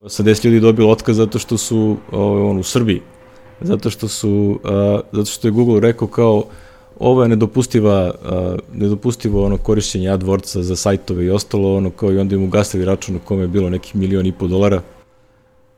[0.00, 3.00] 80 ljudi dobilo otkaz zato što su ovaj, on, u Srbiji.
[3.60, 6.44] Zato što su, uh, zato što je Google rekao kao
[6.98, 12.18] ovo je nedopustiva, uh, nedopustivo ono korišćenje AdWordsa za sajtove i ostalo, ono kao i
[12.18, 14.82] onda im ugasili račun u kome je bilo nekih milion i po dolara.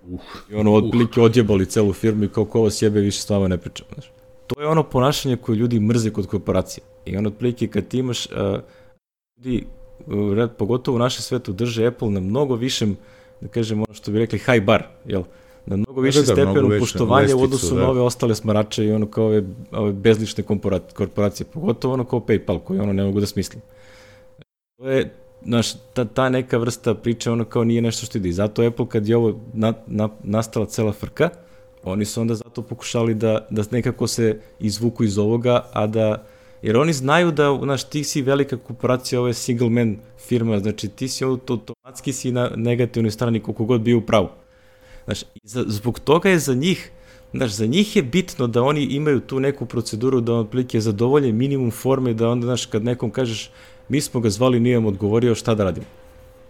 [0.09, 0.21] Uh,
[0.51, 3.59] I ono, otprilike odjebali celu firmu i kao ko vas jebe, više s vama ne
[3.59, 4.11] pričam, znaš.
[4.47, 6.85] To je ono ponašanje koje ljudi mrze kod korporacije.
[7.07, 8.33] I ono, otprilike, kad ti imaš, uh,
[9.37, 9.65] ljudi,
[10.07, 12.97] uh, pogotovo u našem svetu, drže Apple na mnogo višem,
[13.41, 15.23] da kažem, ono što bi rekli, high bar, jel?
[15.69, 17.81] Na mnogo više da, mnogo stepenu poštovanja u odnosu da.
[17.81, 19.43] na ove ostale smarače i ono kao ove,
[19.73, 23.63] ove bezlične korpora- korporacije, pogotovo ono kao PayPal, koji ono ne mogu da smislim.
[24.79, 25.15] To je,
[25.45, 28.29] znaš, ta, ta neka vrsta priče ono kao nije nešto što ide.
[28.29, 31.29] I zato Apple kad je ovo na, na, nastala cela frka,
[31.85, 36.25] oni su onda zato pokušali da, da nekako se izvuku iz ovoga, a da,
[36.63, 39.97] jer oni znaju da, znaš, ti si velika korporacija, ovo je single man
[40.27, 44.29] firma, znači ti si auto- automatski si na negativnoj strani koliko god bio u pravu.
[45.09, 46.91] Znaš, za, zbog toga je za njih,
[47.33, 51.71] znaš, za njih je bitno da oni imaju tu neku proceduru da otprilike zadovolje minimum
[51.71, 53.51] forme da onda, znaš, kad nekom kažeš
[53.89, 55.87] mi smo ga zvali, nije vam odgovorio šta da radimo.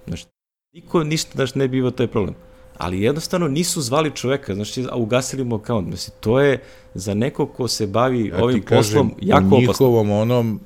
[0.07, 0.27] Znaš,
[0.75, 2.35] niko ništa, znaš, ne bi imao taj problem.
[2.79, 5.89] Ali jednostavno nisu zvali čoveka, znači, a ugasili mu akaunt.
[5.89, 6.63] Znači, to je
[6.95, 9.61] za nekog ko se bavi Ja ovim kažem, poslom jako u opasno.
[9.61, 10.61] njihovom onom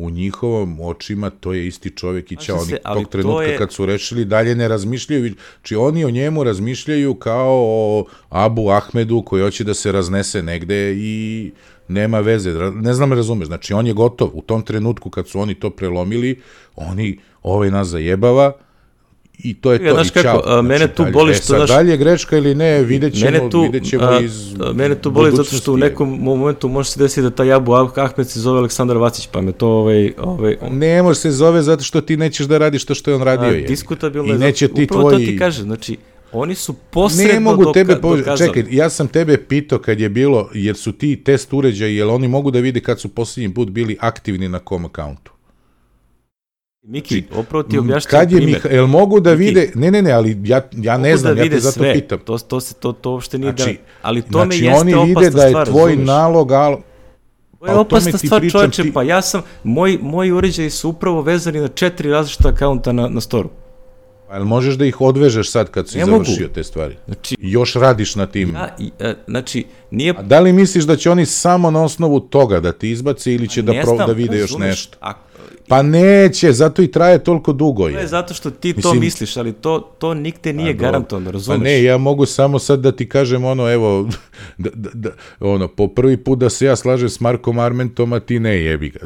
[0.00, 3.72] u njihovom očima to je isti čovjek i će oni tog trenutka to je- kad
[3.72, 9.42] su rešili dalje ne razmišljaju, či oni o njemu razmišljaju kao o Abu Ahmedu koji
[9.42, 11.50] hoće da se raznese negde i
[11.88, 15.54] nema veze, ne znam razumeš, znači on je gotov, u tom trenutku kad su oni
[15.54, 16.40] to prelomili,
[16.76, 18.52] oni ovaj nas zajebava
[19.42, 20.42] i to je Ja, to znaš kako, ćao.
[20.48, 22.82] a, mene Znači, tu dalje- boli e, što, znaš- da li je greška ili ne,
[22.82, 25.78] vidjet ćemo, mene tu, vidjet ćemo a, iz a, mene tu boli zato što u
[25.78, 29.52] nekom momentu može se desiti da taj Abu Ahmed se zove Aleksandar Vacić, pa me
[29.52, 33.10] to ovaj, ovaj, Ne može se zove zato što ti nećeš da radiš to što
[33.10, 33.44] je on radio.
[33.44, 33.62] A, je.
[33.62, 35.26] diskutabilno I je, neće zato- ti upravo tvoji...
[35.26, 35.96] to ti kažem, znači,
[36.32, 38.16] oni su posredno Ne mogu doka, tebe po...
[38.16, 38.48] dokazali.
[38.48, 42.28] Čekaj, ja sam tebe pitao kad je bilo, jer su ti test uređaji, jel oni
[42.28, 45.32] mogu da vide kad su posljednji put bili aktivni na kom akauntu?
[46.82, 48.60] Miki, upravo ti objašnjam Kad je primjer.
[48.64, 51.34] Miha, jel mogu da Miki, vide, ne, ne, ne, ali ja, ja ne Mogu znam,
[51.34, 51.92] da ja te zato sve.
[51.94, 52.18] pitam.
[52.18, 53.78] To, to, se, to, to uopšte nije Znači, da...
[54.02, 56.06] Ali to me znači jeste oni vide da je stvar, tvoj razumeš?
[56.06, 56.82] nalog, al, To
[57.60, 61.60] Pa je opasna stvar, čoveče, ti- pa ja sam, moji, moji uređaji su upravo vezani
[61.60, 63.50] na četiri različita akaunta na, na storu.
[64.28, 66.24] pa jel možeš da ih odvežeš sad kad si Ne mogu.
[66.24, 66.96] završio te stvari?
[67.06, 68.50] Znači, još radiš na tim.
[68.50, 70.14] ja, i, e, znači, nije...
[70.18, 73.48] A da li misliš da će oni samo na osnovu toga da ti izbace ili
[73.48, 74.98] će da, pro, znam, da vide još nešto?
[75.00, 75.12] A,
[75.70, 77.82] Pa neće, zato i traje toliko dugo.
[77.82, 78.06] to je Je.
[78.06, 81.60] zato što ti to Mislim- misliš, ali to, to nigde nije garantovano, Pa razumeš?
[81.60, 84.08] ne, ja mogu samo sad da ti kažem ono, evo,
[84.58, 85.10] da, da, da,
[85.40, 88.90] ono, po prvi put da se ja slažem s Markom Armentom, a ti ne jebi
[88.90, 88.98] ga.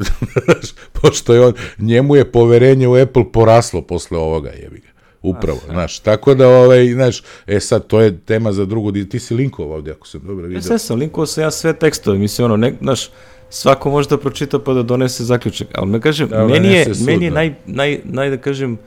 [1.01, 4.87] Pošto je on, njemu je poverenje u Apple poraslo posle ovoga, jebi ga.
[5.23, 9.33] Upravo, znaš, tako da, ovaj, znaš, e sad, to je tema za drugu, ti si
[9.33, 10.61] linkovao ovdje, ako sam dobro Ja vidio.
[10.61, 13.09] sve sam, linkovao sam ja sve tekstove, mislim, ono, ne, znaš,
[13.55, 17.05] svako može da pročita pa da donese zaključak, ali me kažem, Da, meni je, sud,
[17.07, 17.35] meni je da.
[17.35, 18.77] naj, naj, naj, da kažem,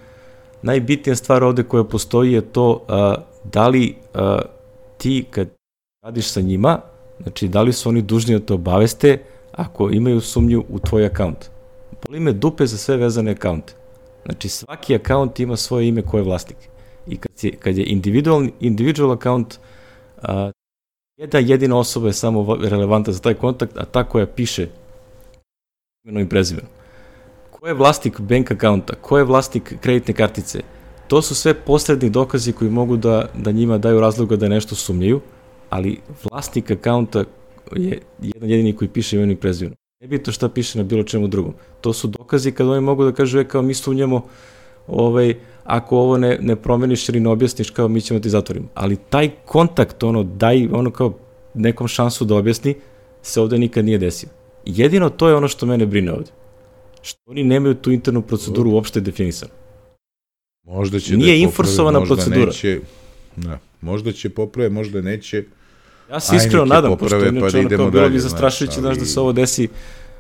[0.63, 3.15] najbitnija stvar ovde koja postoji je to a,
[3.45, 4.39] da li a,
[4.99, 5.49] ti kad
[6.05, 6.81] radiš sa njima,
[7.23, 9.19] znači da li su oni dužni da te obaveste
[9.53, 11.51] ako imaju sumnju u tvoj akaunt.
[12.07, 13.73] Boli me dupe za sve vezane akaunte.
[14.25, 16.59] Znači svaki akaunt ima svoje ime ko je vlasnik.
[17.07, 19.59] I kad je, kad je individual, individual account,
[20.23, 20.51] a,
[21.19, 24.69] jedna jedina osoba je samo va- relevantna za taj kontakt, a ta koja piše
[26.05, 26.71] imenom i prezimenom.
[27.51, 30.61] Ko je vlasnik bank akaunta, ko je vlasnik kreditne kartice,
[31.09, 35.21] to su sve posredni dokazi koji mogu da, da njima daju razloga da nešto sumnjaju,
[35.71, 37.25] ali vlasnik akaunta
[37.77, 39.77] je jedan jedini koji piše imenom i prezimenom.
[40.01, 41.55] Ne bitno šta piše na bilo čemu drugom.
[41.81, 44.27] To su dokazi kada oni mogu da kažu, e, kao mi sumnjamo,
[44.87, 45.35] ovaj,
[45.69, 48.69] ako ovo ne, ne promeniš ili ne objasniš, kao mi ćemo ti zatvorimo.
[48.75, 51.13] Ali taj kontakt, ono, daj, ono kao
[51.55, 52.75] nekom šansu da objasni,
[53.23, 54.29] se ovde nikad nije desio.
[54.65, 56.31] Jedino to je ono što mene brine ovde.
[57.03, 59.51] Što oni nemaju tu internu proceduru uopšte definisanu.
[60.65, 62.47] Možda će Nije da inforsovana možda procedura.
[62.47, 62.81] Neće,
[63.37, 65.45] da, možda će poprave, možda neće.
[66.11, 68.97] Ja se iskreno nadam, poprave, pošto inače pa da ono kao bilo bi zastrašujuće, znaš,
[68.97, 69.69] da ali- se ovo desi.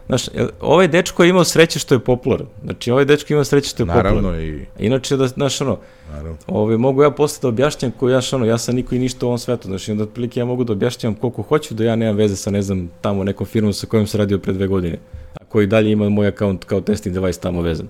[0.09, 2.47] Znaš, jel, ovaj dečko je imao sreće što je popularan.
[2.65, 4.15] Znači, ovaj dečko ima sreće što je popularan.
[4.15, 5.79] Naravno i, Inače, da, znaš, ono,
[6.11, 6.37] naravno.
[6.47, 9.29] Ove, mogu ja posle da objašnjam ko ja, ono, ja sam niko i ništa u
[9.29, 12.37] ovom svetu, znači onda otprilike ja mogu da objašnjam koliko hoću, da ja nemam veze
[12.37, 14.99] sa, ne znam, tamo nekom firmom sa kojom sam radio pre dve godine,
[15.41, 17.89] a koji dalje ima moj akaunt kao testing device tamo vezan.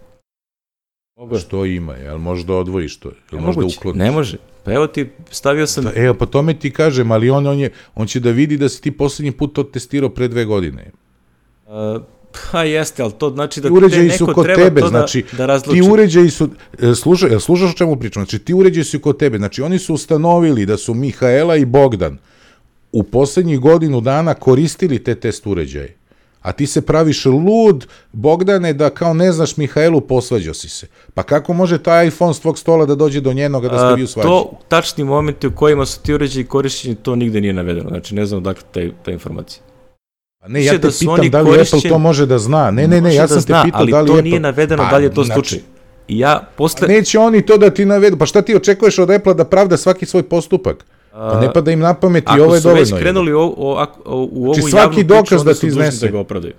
[1.19, 3.09] Mogu, Što ima, jel možda odvojiš to?
[3.09, 3.99] Jel ne, možda moguće, ukloniš?
[3.99, 4.37] ne može.
[4.65, 7.71] Pa evo ti, stavio sam, Pa, evo, pa tome ti kažem, ali on, on, je,
[7.95, 10.91] on će da vidi da si ti poslednji put to testirao pre dve godine.
[11.69, 12.03] Uh,
[12.53, 14.89] pa jeste, ali to znači da Ti te uređaji su neko kod treba tebe, to
[14.89, 15.81] znači, da, da razluči.
[15.81, 16.49] Ti uređaji su,
[16.83, 18.25] e, slušaj, jel slušaš o čemu pričam?
[18.25, 22.19] Znači, ti uređaji su kod tebe, znači oni su ustanovili da su Mihaela i Bogdan
[22.93, 25.95] u poslednjih godinu dana koristili te test uređaje.
[26.43, 30.87] A ti se praviš lud, Bogdane, da kao ne znaš Mihaelu, posvađao si se.
[31.15, 34.03] Pa kako može taj iPhone s tvog stola da dođe do njenoga da ste vi
[34.03, 34.29] u A, svađi?
[34.29, 37.89] to tačni momenti u kojima su ti uređaji korišćeni, to nigde nije navedeno.
[37.89, 39.68] Znači, ne znam odakle taj, ta informacija.
[40.41, 42.71] Pa ne, ja te da pitam da li Apple korišćeni- to može da zna.
[42.71, 44.23] Ne, ne, ne, ja da sam zna, te pitao da li to Apple...
[44.23, 45.59] nije navedeno Pa, da li je to znači, slučaj.
[46.09, 46.89] I ja posle...
[46.89, 48.17] Neće oni to da ti navedu.
[48.17, 50.85] Pa šta ti očekuješ od Apple da pravda svaki svoj postupak?
[51.13, 52.97] Pa ne pada im na pamet i Ako ovo je su već dovoljno.
[52.99, 56.07] krenuli o, o, ako- o, u ovu Znači, javnu svaki dokaz da ti dužni iznese.
[56.07, 56.55] da ga opravdaju.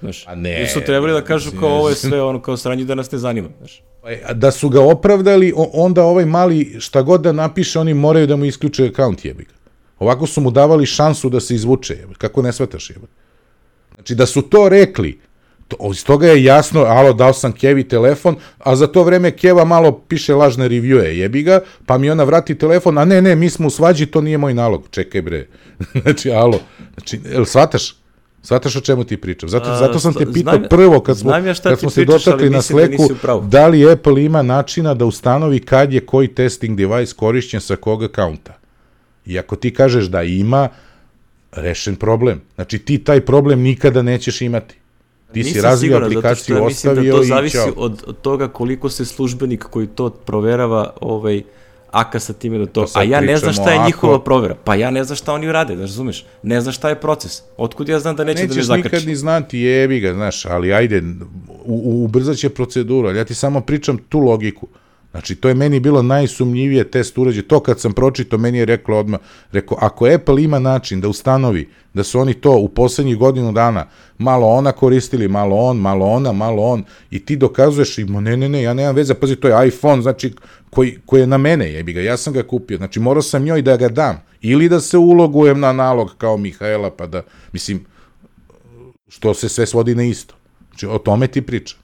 [0.00, 2.84] Znaš, A ne, Jer su trebali da kažu kao ovo je sve ono kao sranje
[2.84, 3.48] da nas ne zanima.
[3.58, 3.82] Znaš.
[4.26, 8.36] A Da su ga opravdali, onda ovaj mali šta god da napiše, oni moraju da
[8.36, 9.52] mu isključe akaunt jebi ga.
[9.98, 12.14] Ovako su mu davali šansu da se izvuče, jebi.
[12.14, 13.06] Kako ne shvataš jebi?
[14.02, 15.18] Znači da su to rekli,
[15.68, 19.64] to, iz toga je jasno, alo, dao sam Kevi telefon, a za to vreme Keva
[19.64, 23.50] malo piše lažne reviewe, jebi ga, pa mi ona vrati telefon, a ne, ne, mi
[23.50, 24.88] smo u svađi, to nije moj nalog.
[24.90, 25.46] Čekaj bre.
[26.02, 26.60] znači, alo,
[26.94, 27.96] znači, jel shvataš?
[28.42, 29.48] Shvataš o čemu ti pričam?
[29.48, 32.24] Zato, A, zato sam te pitao znam- prvo kad smo, ja kad smo se pričaš,
[32.24, 33.46] dotakli na da sleku, pravu.
[33.48, 38.02] da li Apple ima načina da ustanovi kad je koji testing device korišćen sa kog
[38.02, 38.58] akaunta.
[39.26, 40.68] I ako ti kažeš da ima,
[41.52, 42.40] rešen problem.
[42.54, 44.74] Znači ti taj problem nikada nećeš imati.
[45.32, 47.58] Ti si Nisam razvio siguran, zato što aplikaciju, ja mislim ostavio da to i zavisi
[47.76, 51.42] od, od toga koliko se službenik koji to proverava ovaj,
[51.90, 52.86] aka sa time da to...
[52.86, 54.54] Sad A ja ne znam šta je ako- njihova provera.
[54.64, 56.24] Pa ja ne znam šta oni rade, da razumeš?
[56.42, 57.42] Ne znam šta je proces.
[57.56, 58.84] Otkud ja znam da neće da me Nećeš zakači?
[58.84, 61.02] nikad ni znati, jebi ga, znaš, ali ajde,
[61.64, 64.68] u, u, ubrzat će proceduru, ali ja ti samo pričam tu logiku.
[65.12, 67.42] Znači, to je meni bilo najsumnjivije test uređe.
[67.42, 69.20] To kad sam pročitao, meni je reklo odmah,
[69.52, 73.86] rekao, ako Apple ima način da ustanovi da su oni to u poslednjih godinu dana
[74.18, 78.48] malo ona koristili, malo on, malo ona, malo on, i ti dokazuješ i, ne, ne,
[78.48, 80.32] ne, ja nemam veze, pazi, to je iPhone, znači,
[80.70, 83.62] koji, koji je na mene, jebi ga, ja sam ga kupio, znači, morao sam njoj
[83.62, 87.22] da ga dam, ili da se ulogujem na nalog kao Mihaela, pa da,
[87.52, 87.84] mislim,
[89.08, 90.34] što se sve svodi na isto.
[90.68, 91.81] Znači, o tome ti pričam.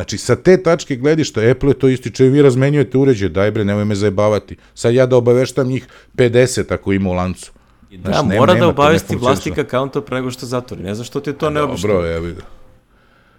[0.00, 3.84] Znači, sa te tačke gledišta, Apple je to ističe, vi razmenjujete uređaj, daj bre, nemoj
[3.84, 4.56] me zajebavati.
[4.74, 7.52] Sad ja da obaveštam njih 50 ako ima u lancu.
[7.90, 10.82] Da, znači, mora nema, da obavesti vlasnik akaunta pre nego što zatvori.
[10.82, 11.88] Ne znam što ti je to neobično.
[11.88, 12.42] Dobro, ja vidim.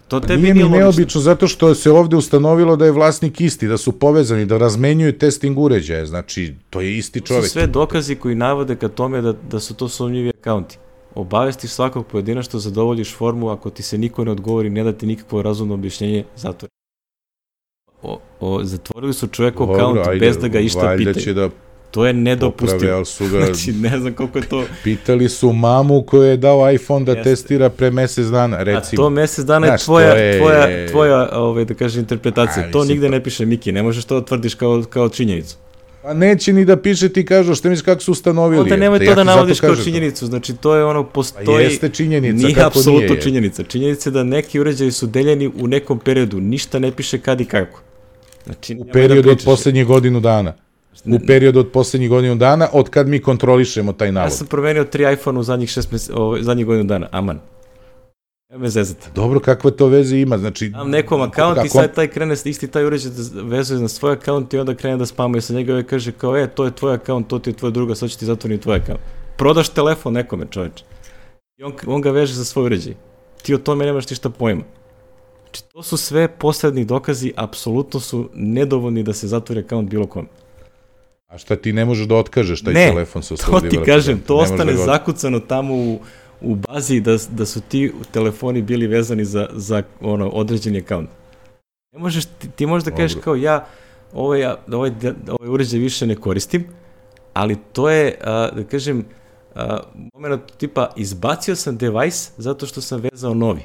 [0.07, 3.41] To Pa tebi nije nije, mi neobično zato što se ovde ustanovilo da je vlasnik
[3.41, 7.43] isti, da su povezani, da razmenjuju testing uređaje, znači to je isti To čovek.
[7.43, 10.77] su sve dokazi koji navode ka tome da, da su to sumnjivi akaunti.
[11.15, 15.41] Obavestiš svakog pojedinačno, zadovoljiš formu, ako ti se niko ne odgovori, ne da ti nikakvo
[15.41, 16.71] razumno objašnjenje, zatvori.
[18.03, 21.33] O, o, zatvorili su čovekov Dobro, akaunt ajde, bez da ga išta pitaju.
[21.33, 21.49] da
[21.91, 23.05] To je nedopustivo.
[23.05, 24.63] su ga Znači, ne znam koliko je to...
[24.83, 27.23] pitali su mamu koju je dao iPhone da Jeste.
[27.25, 29.03] testira pre mesec dana, A recimo.
[29.03, 32.65] to mesec dana je Znaš, tvoja, to je- tvoja, tvoja ovaj, da kažem, interpretacija.
[32.65, 35.55] A, to nigde pa- ne piše Miki, ne možeš to da tvrdiš kao, kao činjenicu.
[36.01, 38.61] Pa neće ni da piše ti kažu, šta misliš kako su ustanovili?
[38.61, 41.63] Onda nemoj Ja to da navodiš kao činjenicu, znači to je ono, Pa postoji...
[41.63, 43.21] jeste činjenica, Nije kako apsolutno nije.
[43.21, 43.63] činjenica.
[43.63, 47.45] Činjenica je da neki uređaji su deljeni u nekom periodu, ništa ne piše kad i
[47.45, 47.81] kako.
[48.45, 50.53] Znači, U nemoj periodu da od poslednjih godinu dana.
[51.05, 54.33] U periodu od poslednjih godinu dana, od kad mi kontrolišemo taj Ja navod.
[54.33, 57.39] sam promenio tri iPhone u zadnjih, šest mes, ovaj, zadnjih godinu dana, aman.
[58.57, 59.07] Me zezate.
[59.15, 60.37] Dobro, kakve to veze ima?
[60.37, 63.87] Znači, Dam nekom akaunt i ako- sad taj krene, isti taj uređaj da vezuje na
[63.87, 66.71] svoj akaunt i onda krene da spamuje sa njega i kaže kao, e, to je
[66.71, 69.01] tvoj akaunt, to ti je tvoj druga, sad ću ti zatvoriti tvoj akaunt.
[69.37, 70.83] Prodaš telefon nekome, čoveče.
[71.57, 72.93] I on, on ga veže za svoj uređaj.
[73.41, 74.63] Ti o tome nemaš ništa pojma.
[75.43, 80.27] Znači, to su sve posredni dokazi, apsolutno su nedovoljni da se zatvori akaunt bilo kome.
[81.27, 84.19] A šta ti ne možeš da otkažeš taj Ne, telefon sa To slobodnim ti kažem,
[84.27, 85.99] to Ne možeš ostane da zakucano tamo u,
[86.41, 91.09] u bazi da, da su ti telefoni bili vezani za, za ono, određeni akaunt.
[91.93, 93.65] Ne možeš, ti, ti možeš da kažeš kao ja
[94.13, 94.91] ovaj, ovaj,
[95.27, 96.65] ovaj uređaj više ne koristim,
[97.33, 99.05] ali to je, a, da kažem,
[99.55, 99.79] a,
[100.13, 103.61] moment tipa izbacio sam device zato što sam vezao novi.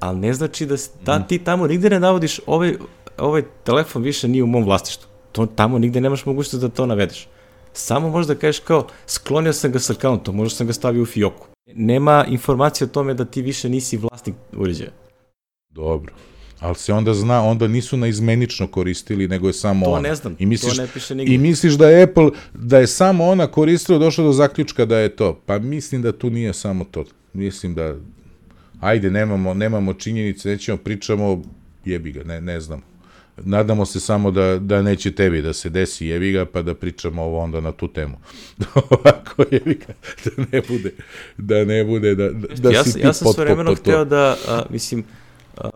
[0.00, 1.26] Ali ne znači da ta, Mhm.
[1.26, 2.76] ti tamo nigde ne navodiš ovaj,
[3.18, 5.08] ovaj telefon više nije u mom vlasništvu.
[5.32, 7.28] To, tamo nigde nemaš mogućnost da to navedeš.
[7.72, 11.46] Samo možda kažeš kao, sklonio sam ga sa akauntom, možda sam ga stavio u fioku.
[11.74, 14.90] Nema informacije o tome da ti više nisi vlasnik uređaja.
[15.70, 16.12] Dobro.
[16.60, 20.00] Ali se onda zna, onda nisu naizmenično koristili, nego je samo To ona.
[20.08, 21.34] ne znam, I misliš, to ne piše nigde.
[21.34, 25.16] I misliš da je Apple, da je samo ona koristila, došla do zaključka da je
[25.16, 25.40] to.
[25.46, 27.04] Pa mislim da tu nije samo to.
[27.32, 27.94] Mislim da,
[28.80, 31.42] ajde, nemamo, nemamo činjenice, nećemo, pričamo,
[31.84, 32.82] jebi ga, ne, ne znam.
[33.44, 37.22] Nadamo se samo da, da neće tebi da se desi jebi ga, pa da pričamo
[37.22, 38.16] ovo onda na tu temu.
[38.90, 39.94] Ovako jebi ga,
[40.24, 40.92] da ne bude,
[41.36, 44.36] da ne bude, da, da, da ja, si ti ja sam sve vremeno hteo da,
[44.48, 45.04] a, mislim,
[45.56, 45.70] a,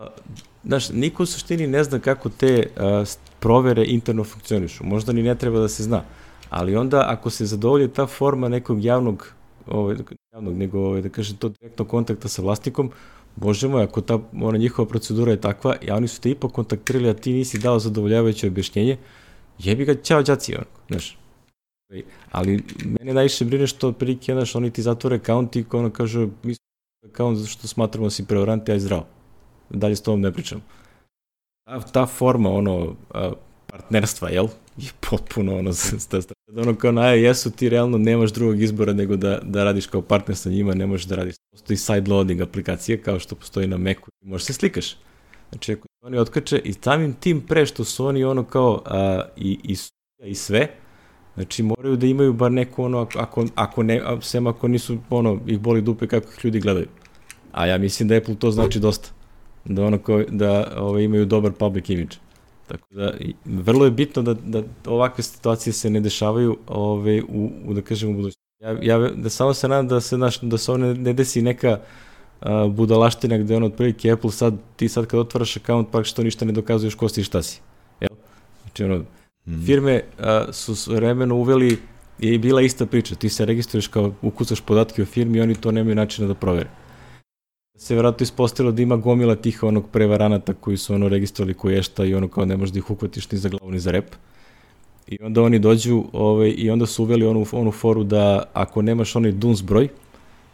[0.63, 3.03] znaš, niko u suštini ne zna kako te a,
[3.39, 4.83] provere interno funkcionišu.
[4.83, 6.03] Možda ni ne treba da se zna.
[6.49, 9.33] Ali onda, ako se zadovolji ta forma nekog javnog,
[9.67, 9.95] ovaj,
[10.33, 12.91] javnog, nego, ovaj, da kažem, to direktno kontakta sa vlasnikom,
[13.35, 17.09] Bože moj, ako ta ona njihova procedura je takva, i oni su te ipak kontaktirali,
[17.09, 18.97] a ti nisi dao zadovoljavajuće objašnjenje,
[19.59, 21.17] jebi ga, ćao đaci, onako, znaš.
[22.31, 22.63] Ali
[22.99, 27.09] mene najviše brine što otprilike, znaš, oni ti zatvore akaunt i ono kaže, mi smo
[27.09, 29.05] akaunt zato što smatramo da si prevarant, aj zdravo.
[29.69, 30.61] Dalje s tobom ne pričam.
[31.65, 32.95] Ta, ta forma, ono,
[33.67, 34.47] partnerstva, jel?
[34.77, 35.71] Je potpuno ono,
[36.61, 40.37] ono kao na iOS-u ti realno nemaš drugog izbora nego da, da radiš kao partner
[40.37, 41.35] sa njima, ne možeš da radiš.
[41.51, 44.97] Postoji side loading aplikacija kao što postoji na Macu i možeš se slikaš.
[45.51, 49.59] Znači ako oni otkače i samim tim pre što su oni ono kao a, i,
[49.63, 49.75] i,
[50.29, 50.67] i sve,
[51.35, 55.59] Znači moraju da imaju bar neku ono, ako- ako, ne, sem ako nisu, ono, ih
[55.59, 56.87] boli dupe kako ih ljudi gledaju.
[57.51, 59.09] A ja mislim da Apple to znači dosta.
[59.65, 62.15] Da ono kao, da ovaj, imaju dobar public image.
[62.71, 63.13] Tako da,
[63.45, 68.09] vrlo je bitno da, da ovakve situacije se ne dešavaju ovaj, u, u da kažem,
[68.09, 68.41] u budućnosti.
[68.59, 71.41] Ja, ja da samo se nadam da se, naš, da se ovo ne, ne desi
[71.41, 71.79] neka
[72.41, 76.51] a, budalaština gde ono otprilike Apple sad, ti sad kad otvaraš account praktično ništa ne
[76.51, 77.61] dokazuješ ko si i šta si.
[78.01, 78.09] Jel?
[78.63, 79.03] Znači ono,
[79.47, 79.65] Mhm.
[79.65, 81.77] firme a, su s vremeno uveli
[82.19, 83.15] je i bila ista priča.
[83.15, 86.69] Ti se registruješ kao ukucaš podatke o firmi i oni to nemaju načina da provere.
[87.81, 92.05] Se vjerojatno ispostavilo da ima gomila tih onog prevaranata koji su ono registrovali koji ješta
[92.05, 94.05] i ono kao ne možeš da ih uhvatiš ni za glavu ni za rep.
[95.07, 99.15] I onda oni dođu ovaj, i onda su uveli onu, onu foru da ako nemaš
[99.15, 99.87] onaj DUNS broj,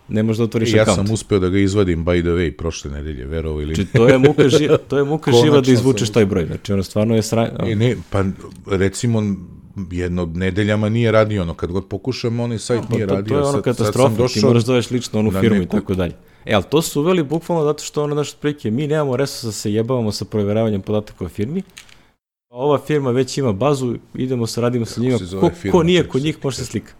[0.09, 0.95] ne možeš da otvoriš Ja akaunt.
[0.97, 4.17] sam uspeo da ga izvadim, by the way, prošle nedelje, verovo ili Znači, to je
[4.19, 6.45] muka, ži, to je muka živa da izvučeš sam- taj broj.
[6.45, 7.49] Znači, ono stvarno je sra...
[7.61, 8.23] E, ne, pa
[8.67, 9.23] recimo
[9.91, 13.29] jedno nedeljama nije radio ono, kad god pokušam, onaj sajt Pa nije to, radio.
[13.29, 15.55] to je ono sad, sad katastrofa, sam ti došao, moraš da zoveš lično onu firmu
[15.55, 16.13] i neku- tako dalje.
[16.47, 19.51] E, ali to su uveli bukvalno zato što ono naš otprilike, mi nemamo resursa da
[19.51, 21.61] se jebavamo sa proveravanjem podataka o firmi,
[22.49, 25.83] a ova firma već ima bazu, idemo sa radimo sa njima, se ko, firma, ko
[25.83, 26.93] nije kod njih može se slika.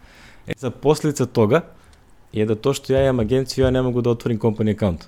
[0.48, 1.62] E, za posljedica toga
[2.34, 5.06] je da to što ja imam agenciju, ja ne mogu da otvorim company account.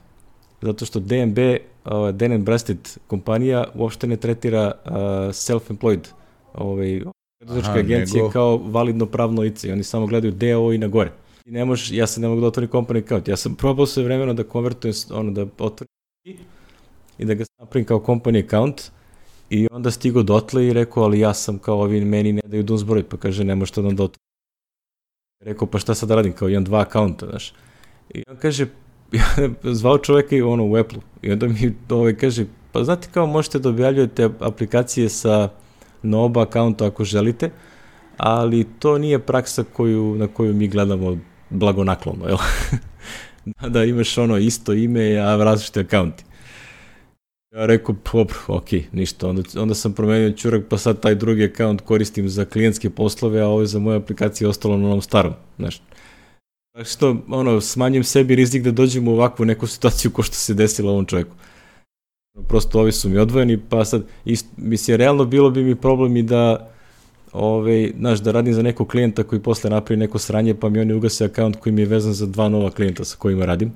[0.61, 4.91] Zato što DNB uh, Dun Bradstreet kompanija uopšte ne tretira uh,
[5.32, 6.07] self-employed
[6.53, 7.02] ovaj,
[7.40, 11.11] preduzetničke agencije nego- kao validno pravno lice i oni samo gledaju DO i na gore.
[11.50, 13.28] I ne možeš, ja se ne mogu da otvorim company account.
[13.28, 15.90] Ja sam probao sve vremeno da konvertujem, ono, da otvorim
[17.18, 18.92] i da ga napravim kao company account
[19.50, 22.84] i onda stigo dotle i rekao, ali ja sam kao ovi meni ne daju DUNS
[22.84, 24.26] broj, pa kaže ne možete da onda otvorim.
[25.44, 27.54] Rekao, pa šta sad da radim, kao imam dva akaunta, znaš.
[28.14, 28.68] I on kaže,
[29.20, 33.28] ja zvao čoveka i ono u Apple i onda mi ovaj kaže, pa znate kao
[33.28, 35.50] možete da objavljujete aplikacije sa
[36.04, 37.50] na oba akaunta ako želite,
[38.18, 41.18] ali to nije praksa koju, na koju mi gledamo
[41.50, 42.38] blagonaklono, jel?
[43.74, 46.24] da imaš ono isto ime, a različite akaunti.
[47.52, 49.28] Ja rekao, dobro, ok, ništa.
[49.28, 53.48] Onda, onda sam promenio čurak, pa sad taj drugi akaunt koristim za klijentske poslove, a
[53.48, 55.34] ovo je za moje aplikacije ostalo na onom starom.
[55.58, 55.82] Znaš,
[56.74, 60.54] Tako što, ono, smanjim sebi rizik da dođem u ovakvu neku situaciju ko što se
[60.54, 61.36] desilo ovom čovjeku.
[62.48, 66.24] Prosto ovi su mi odvojeni, pa sad, ist, mislim, realno bilo bi mi problem i
[66.24, 66.72] da,
[67.34, 70.94] ove, znaš, da radim za nekog klijenta koji posle napravi neko sranje, pa mi oni
[70.94, 73.72] ugase akaunt koji mi je vezan za dva nova klijenta sa kojima radim.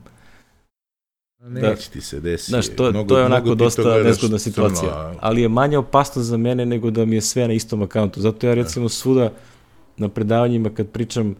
[1.41, 2.49] Neće ti se desiti.
[2.49, 6.21] Znaš, to, Mnogo- to je onako dosta nezgodna crno, situacija, a- ali je manje opasno
[6.21, 8.21] za mene nego da mi je sve na istom akauntu.
[8.21, 9.31] Zato ja recimo svuda
[9.97, 11.35] na predavanjima kad pričam,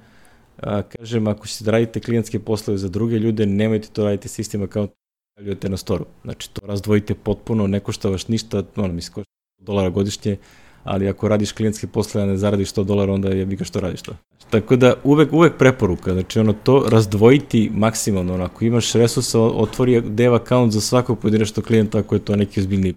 [0.57, 4.41] a, kažem ako ćete da radite klijentske poslove za druge ljude, nemojte to raditi sa
[4.41, 4.95] istim akauntom
[5.37, 6.05] javljujete na storu.
[6.23, 9.31] Znači to razdvojite potpuno, ne košta vaš ništa, ono mislim košta
[9.61, 10.37] 100 dolara godišnje,
[10.83, 14.01] ali ako radiš klijentske poslove, a ne zaradiš 100 dolara, onda je ga što radiš
[14.01, 14.15] to.
[14.49, 20.01] Tako da uvek, uvek preporuka, znači ono to razdvojiti maksimalno, ono, ako imaš resursa, otvori
[20.01, 22.93] dev account za svakog pojedinačnog klijenta ako je to neki ozbiljni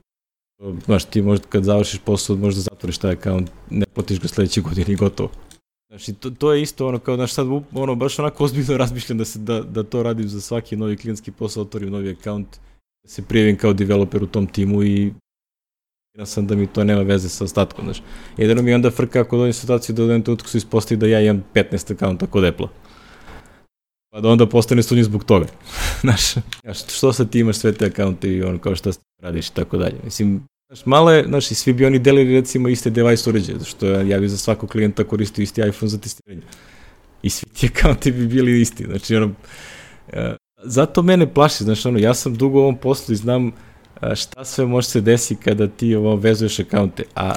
[0.84, 4.92] Znaš, ti možda kad završiš posao, možda zatvoriš taj account, ne platiš ga sledeće godine
[4.92, 5.30] i gotovo.
[5.88, 9.24] Znači, to, to je isto ono, kao, znaš, sad, ono, baš onako ozbiljno razmišljam da,
[9.24, 12.48] se, da, da to radim za svaki novi klijentski posao, otvorim novi account,
[13.04, 15.12] da se prijavim kao developer u tom timu i
[16.18, 18.02] ja sam da mi to nema veze sa ostatkom, znaš.
[18.36, 21.20] Jedino mi onda frka ako dođem situaciju da u jednom trenutku se ispostavi da ja
[21.20, 22.66] imam 15 akaunta kod Apple.
[24.10, 25.46] Pa da onda postane sudnji zbog toga.
[26.02, 26.34] znaš,
[26.96, 28.90] što sad ti imaš sve te akaunte i ono kao šta
[29.22, 29.96] radiš i tako dalje.
[30.04, 33.86] Mislim, znaš, malo je, znaš, i svi bi oni delili recimo iste device uređaje, što
[33.86, 36.42] ja bi za svakog klijenta koristio isti iPhone za testiranje.
[37.22, 39.30] I svi ti akaunti bi bili isti, znači ono,
[40.12, 43.52] e, zato mene plaši, znaš, ono, ja sam dugo u ovom poslu i znam
[44.14, 47.34] šta sve može se desi kada ti ovo vezuješ akaunte, a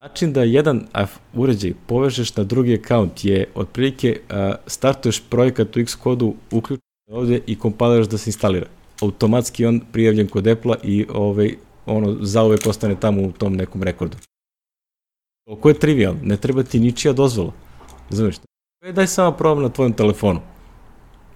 [0.00, 0.86] način da jedan
[1.34, 4.20] uređaj povežeš na drugi akaunt je otprilike
[4.66, 8.66] startuješ projekat u Xcode-u, uključiš ovde i kompiliraš da se instalira.
[9.02, 11.54] Automatski on prijavljen kod Apple-a i ovaj,
[11.86, 14.16] ono zauvek ostane tamo u tom nekom rekordu.
[15.46, 17.52] Oko je trivial, ne treba ti ničija dozvola.
[18.10, 18.36] Razumeš?
[18.92, 20.40] Daj samo probam na tvojom telefonu.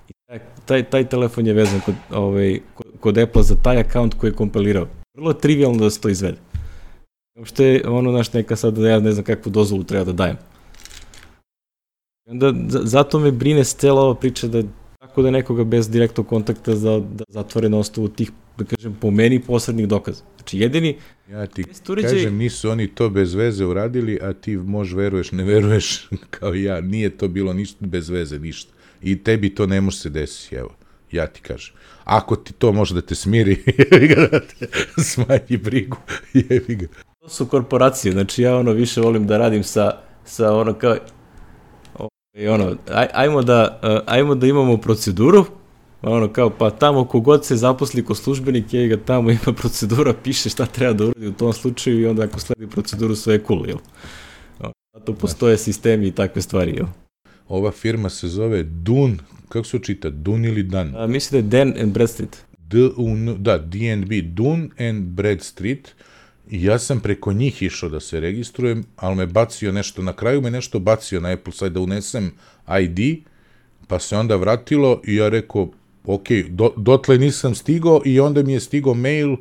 [0.08, 4.30] I taj, taj, taj telefon je vezan kod, ovaj, kod Apple za taj account koji
[4.30, 4.86] je kompilirao.
[5.14, 6.38] Vrlo je trivialno da se to izvede.
[7.38, 10.36] Uopšte je ono naš neka sad da ja ne znam kakvu dozvolu treba da dajem.
[12.26, 14.62] Onda zato me brine stela ova priča da
[15.14, 19.10] kako da nekoga bez direktnog kontakta za, da zatvore na osnovu tih, da kažem, po
[19.10, 20.22] meni posrednih dokaza.
[20.36, 20.96] Znači jedini...
[21.30, 22.10] Ja ti uređaj...
[22.10, 26.08] kažem, nisu oni to bez veze uradili, a ti mož veruješ, ne veruješ
[26.38, 26.80] kao ja.
[26.80, 28.72] Nije to bilo ništa bez veze, ništa.
[29.02, 30.74] I tebi to ne može se desiti, evo.
[31.14, 31.74] Ja ti kažem.
[32.04, 33.62] Ako ti to može da te smiri,
[34.30, 34.66] da te
[35.02, 35.96] smanji brigu,
[36.48, 36.86] jevi ga.
[37.20, 40.96] To su korporacije, znači ja ono više volim da radim sa, sa ono kao,
[42.34, 45.44] i ono, aj, ajmo, da, uh, ajmo da imamo proceduru,
[46.02, 50.50] ono kao, pa tamo kogod se zaposli ko službenik, je ga tamo ima procedura, piše
[50.50, 53.66] šta treba da uradi u tom slučaju i onda ako sledi proceduru sve je cool,
[53.66, 53.78] jel?
[54.94, 56.86] Zato postoje sistemi i takve stvari, jel?
[57.48, 59.18] Ova firma se zove Dun,
[59.54, 60.96] kako se čita, Dun ili Dan?
[60.96, 62.44] A, mislim da je Dan and Bradstreet.
[62.70, 65.94] D -un, da, DNB, Dun and Bradstreet.
[66.50, 70.40] I ja sam preko njih išao da se registrujem, ali me bacio nešto, na kraju
[70.40, 72.32] me nešto bacio na Apple site da unesem
[72.82, 73.24] ID,
[73.86, 75.68] pa se onda vratilo i ja rekao,
[76.04, 79.36] ok, do, dotle nisam stigao i onda mi je stigao mail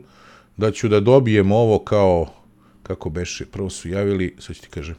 [0.58, 2.34] da ću da dobijem ovo kao,
[2.84, 4.96] kako beše, prvo su javili, sad ću ti kažem,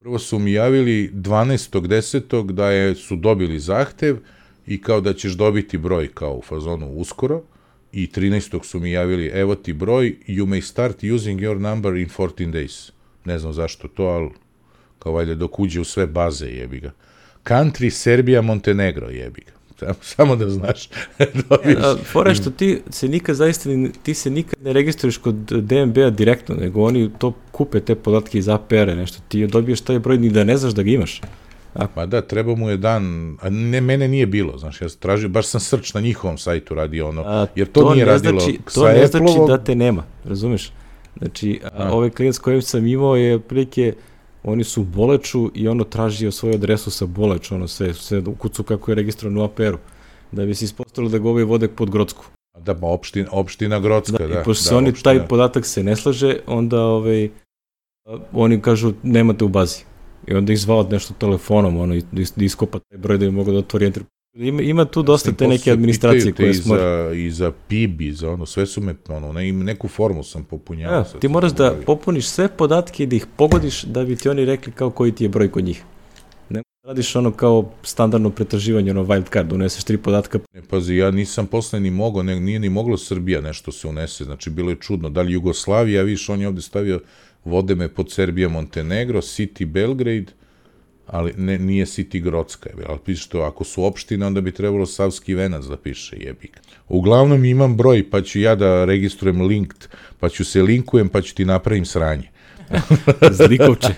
[0.00, 2.52] prvo su mi javili 12.10.
[2.52, 4.16] da je, su dobili zahtev
[4.66, 7.42] i kao da ćeš dobiti broj kao u fazonu uskoro,
[7.92, 8.64] i 13.
[8.64, 12.90] su mi javili, evo ti broj, you may start using your number in 14 days.
[13.24, 14.30] Ne znam zašto to, ali
[14.98, 16.92] kao valjda dok uđe u sve baze, jebi ga.
[17.44, 19.94] Country, Serbia, Montenegro, jebi ga.
[20.02, 20.88] Samo, da znaš.
[21.48, 21.78] dobiješ.
[21.78, 23.70] Ja, fora što ti se nikad zaista,
[24.02, 28.48] ti se nikad ne registruješ kod DMB-a direktno, nego oni to kupe te podatke iz
[28.48, 29.18] APR-a, nešto.
[29.28, 31.20] Ti dobiješ taj broj ni da ne znaš da ga imaš.
[31.96, 35.28] Ma da, treba mu je dan, a ne, mene nije bilo, znaš, ja sam tražio,
[35.28, 38.58] baš sam srč na njihovom sajtu radio ono, A, jer to, nije ne radilo znači,
[38.66, 40.72] sa To ne znači da te nema, razumeš?
[41.18, 41.92] Znači, a, A.
[41.92, 43.94] ovaj klijent s kojim sam imao je otprilike,
[44.44, 48.34] oni su u Boleču i ono tražio svoju adresu sa Boleču, ono sve, sve u
[48.34, 49.78] kucu kako je registrovan u APR-u,
[50.32, 52.24] da bi se ispostavilo da ga ovaj vode pod Grodsku.
[52.58, 54.26] Da, ma opština, opština Grocka, da.
[54.26, 55.12] Da, I pošto da, se oni, opština.
[55.12, 57.28] taj podatak se ne slaže, onda ovaj, a,
[58.32, 59.78] oni kažu nemate u bazi.
[60.26, 63.24] I onda ih zvao nešto telefonom, ono, i da is- da iskopa taj broj da
[63.26, 64.02] bi mogao da otvori enter.
[64.36, 66.76] Ima, ima tu dosta te neke administracije koje i smo...
[66.76, 70.44] za, i za PIB, i za ono, sve su me, ono, ne, neku formu sam
[70.44, 70.98] popunjavao.
[70.98, 71.84] Ja, ti moraš da zaboravio.
[71.86, 75.24] popuniš sve podatke i da ih pogodiš da bi ti oni rekli kao koji ti
[75.24, 75.82] je broj kod njih.
[76.50, 81.10] Ne radiš ono kao standardno pretraživanje, ono wild card, uneseš tri podatka, Ne, pazi, ja
[81.10, 84.76] nisam posle ni mogao, ne, nije ni moglo Srbija nešto se unese, znači bilo je
[84.76, 87.00] čudno, da li Jugoslavija, viš, on je ovde stavio,
[87.48, 90.32] vode me pod Serbija, Montenegro, City Belgrade,
[91.06, 95.34] ali ne, nije City Grocka, ali piše to, ako su opštine, onda bi trebalo Savski
[95.34, 96.60] venac da piše, jebik.
[96.88, 99.88] Uglavnom imam broj, pa ću ja da registrujem linked,
[100.20, 102.28] pa ću se linkujem, pa ću ti napravim sranje.
[103.38, 103.94] zlikovče.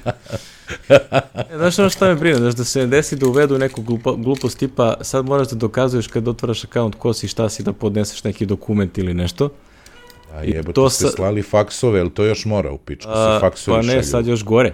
[0.88, 4.58] E, znaš ono šta me brine, znaš da se desi da uvedu neku glupo, glupost
[4.58, 8.46] tipa sad moraš da dokazuješ kad otvaraš akaunt ko si šta si da podneseš neki
[8.46, 9.50] dokument ili nešto.
[10.32, 13.76] A jebote, to ste sa- slali faksove, ali to još mora u pičku, se faksovi
[13.76, 14.02] pa ne, šalju.
[14.02, 14.72] sad još gore.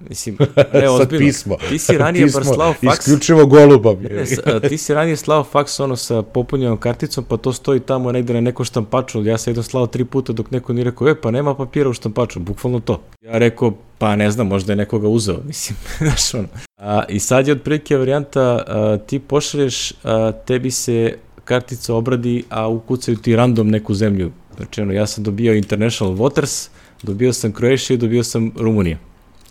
[0.00, 1.18] Mislim, ne, Sad ozbiljno.
[1.18, 1.56] pismo.
[1.68, 2.98] Ti si ranije bar Pismo, slao faks.
[2.98, 3.96] Isključivo golubom.
[4.02, 4.24] Ne,
[4.60, 8.40] ti si ranije slao faks ono sa popunjenom karticom, pa to stoji tamo negde na
[8.40, 11.54] neko štampaču, ja sam jedno slao tri puta dok neko nije rekao, e, pa nema
[11.54, 13.02] papira u štampaču, bukvalno to.
[13.22, 16.48] Ja rekao, pa ne znam, možda je nekoga uzeo, mislim, znaš ono.
[16.78, 22.68] A, I sad je otprilike varijanta, a, ti pošalješ, a, tebi se kartica obradi, a
[22.68, 24.30] ukucaju ti random neku zemlju.
[24.56, 26.68] Znači, ono, ja sam dobio International Waters,
[27.02, 28.98] dobio sam Croatia i dobio sam Rumunija.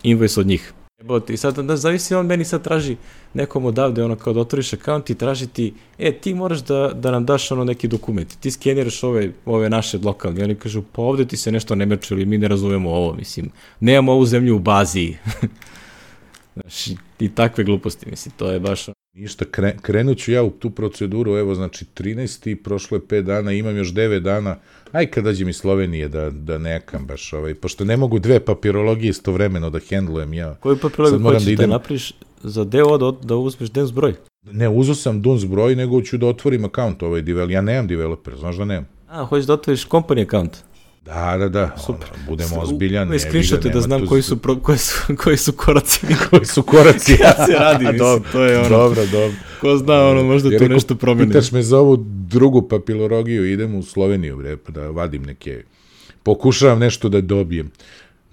[0.02, 0.72] Invoice od njih.
[1.28, 2.96] I sad, da, zavisi, on meni sad traži
[3.34, 7.10] nekom odavde, ono, kao da otvoriš akaunt i traži ti, e, ti moraš da, da
[7.10, 11.02] nam daš ono neki dokument, ti skeniraš ove, ove naše lokalne, i oni kažu, pa
[11.02, 13.50] ovde ti se nešto ne meče, ili mi ne razumemo ovo, mislim,
[13.80, 15.14] nemamo ovu zemlju u bazi.
[16.54, 16.86] Znaš,
[17.20, 21.36] i- takve gluposti, mislim, to je baš, Ništa, kre, krenut ću ja u tu proceduru,
[21.36, 22.54] evo, znači, 13.
[22.54, 24.56] prošlo je 5 dana, imam još 9 dana,
[24.92, 29.10] aj kad dođem iz Slovenije da, da nekam baš, ovaj, pošto ne mogu dve papirologije
[29.10, 30.54] istovremeno da hendlujem ja.
[30.54, 32.12] koju papirologiju hoćeš da da, idem- napraviš
[32.42, 34.14] za deo da, da uzmeš DENS broj?
[34.52, 37.50] Ne, uzo sam Duns broj, nego ću da otvorim akaunt ovaj devel.
[37.50, 38.88] Ja nemam developer, znaš da nemam.
[39.08, 40.56] A, hoćeš da otvoriš company account?
[41.04, 42.08] Da, da, da, Super.
[42.14, 43.08] Ono, budemo ozbiljan.
[43.10, 44.94] Ga, screenshote da znam tu koji su, pro, koji su,
[45.24, 46.00] koji su koraci.
[46.30, 47.16] koji su koraci.
[47.22, 49.36] Kad se radi, mislim, dobro, to je ono- Dobro, dobro.
[49.60, 51.28] Ko zna, ono, možda Ja tu rekao, nešto promeni.
[51.28, 55.62] Pitaš me za ovu drugu papilologiju, idem u Sloveniju, bre, pa da vadim neke,
[56.22, 57.70] pokušavam nešto da dobijem.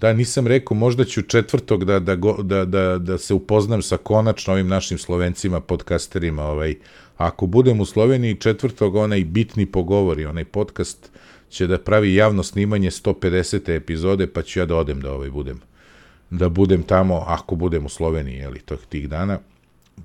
[0.00, 3.96] Da, nisam rekao, možda ću četvrtog da, da, go, da, da, da se upoznam sa
[3.96, 6.74] konačno ovim našim slovencima, podcasterima, ovaj,
[7.16, 11.11] ako budem u Sloveniji četvrtog, onaj bitni pogovori, onaj podcast
[11.52, 13.76] će da pravi javno snimanje 150.
[13.76, 15.60] epizode, pa ću ja da odem da ovaj budem
[16.32, 19.38] da budem tamo, ako budem u Sloveniji, jeli, tog tih dana,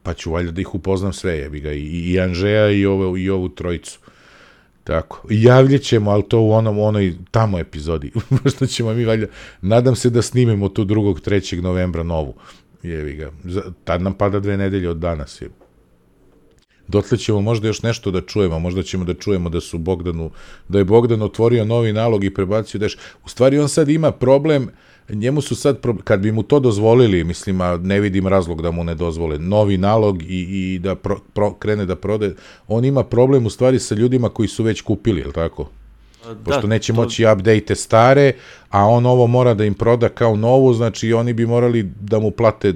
[0.03, 3.29] pa ću valjda da ih upoznam sve, jebi ga, i, i Anžeja i, ovo, i
[3.29, 3.99] ovu trojicu.
[4.83, 5.27] Tako.
[5.29, 8.11] I Javljet ćemo, ali to u onom, onoj tamo epizodi.
[8.43, 9.27] Možda ćemo mi valjda,
[9.61, 11.61] nadam se da snimemo tu drugog, 3.
[11.61, 12.33] novembra novu.
[12.83, 13.31] Jevi ga.
[13.83, 15.41] Tad nam pada dve nedelje od danas.
[15.41, 15.49] Je.
[16.87, 20.31] Dotle ćemo možda još nešto da čujemo, možda ćemo da čujemo da su Bogdanu,
[20.69, 22.95] da je Bogdan otvorio novi nalog i prebacio deš.
[23.25, 24.69] U stvari on sad ima problem,
[25.09, 28.71] njemu su sad, pro- kad bi mu to dozvolili, mislim, a ne vidim razlog da
[28.71, 32.35] mu ne dozvole, novi nalog i, i da pro, pro, krene da prode,
[32.67, 35.69] on ima problem u stvari sa ljudima koji su već kupili, je li tako?
[36.43, 38.33] Pošto da, neće to- moći update stare,
[38.69, 42.31] a on ovo mora da im proda kao novu, znači oni bi morali da mu
[42.31, 42.73] plate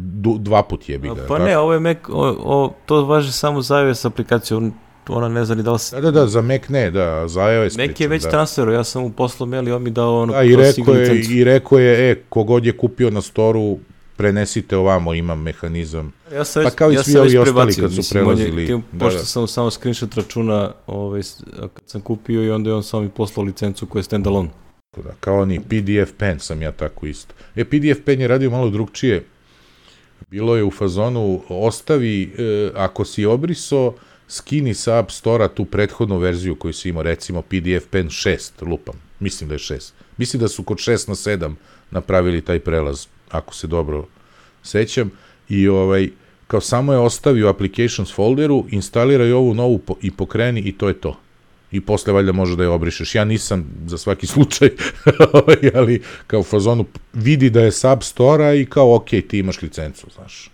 [0.00, 1.14] du, dva put jebi ga.
[1.14, 1.38] Pa tako?
[1.38, 4.72] ne, ovo je Mac, o, o, to važi samo za iOS aplikaciju, on-
[5.08, 5.96] ona ne zna ni da li se...
[5.96, 8.30] Da, da, da, za Mac ne, da, za iOS Mac je pričam, već da.
[8.30, 11.20] transferu, ja sam mu poslao mail i on mi dao ono Da, i rekao je,
[11.30, 13.78] i rekao je, e, kogod je kupio na storu,
[14.16, 16.12] prenesite ovamo, imam mehanizam.
[16.34, 18.66] Ja sam Pa već, kao i ja svi ovi ostali kad su mislim, je- prelazili,
[18.66, 19.24] tim- da, pošto da.
[19.24, 21.22] sam samo screenshot računa ovaj,
[21.52, 24.48] kad sam kupio i onda je on samo mi poslao licencu koja je standalone.
[24.96, 27.34] Da, kao oni PDF pen sam ja tako isto.
[27.56, 29.24] E, PDF pen je radio malo drugčije.
[30.30, 33.94] Bilo je u fazonu, ostavi, e, ako si obriso,
[34.28, 38.94] skini sa App Store-a tu prethodnu verziju koju si imao, recimo PDF pen 6, lupam.
[39.20, 39.92] Mislim da je 6.
[40.16, 41.54] Mislim da su kod 6 na 7
[41.90, 44.06] napravili taj prelaz, ako se dobro
[44.62, 45.10] sećam.
[45.48, 46.10] I ovaj,
[46.46, 50.88] kao samo je ostavi u applications folderu, instaliraj ovu novu po, i pokreni i to
[50.88, 51.16] je to.
[51.72, 53.14] I posle valjda može da je obrišeš.
[53.14, 54.70] Ja nisam za svaki slučaj,
[55.32, 59.62] ovaj, ali kao u fazonu vidi da je sub store i kao ok, ti imaš
[59.62, 60.50] licencu, znaš.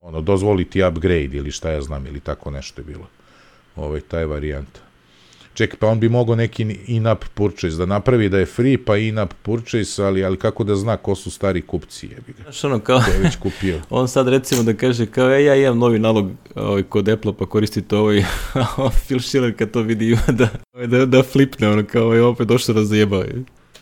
[0.00, 3.06] ono, dozvoli ti upgrade ili šta ja znam, ili tako nešto je bilo.
[3.76, 4.80] Ovaj, taj varijanta.
[5.54, 9.32] Čekaj, pa on bi mogao neki in-app purchase da napravi da je free, pa in-app
[9.42, 12.42] purchase, ali, ali kako da zna ko su stari kupci, jebi ga.
[12.42, 13.80] Znaš ono kao, je već kupio.
[13.90, 17.46] on sad recimo da kaže kao, e, ja imam novi nalog ovaj, kod Apple, pa
[17.46, 18.24] koristite ovaj,
[18.54, 22.22] a Phil Schiller kad to vidi ima da, ovaj, da, da flipne, ono kao, je
[22.22, 23.24] opet došao da zajeba.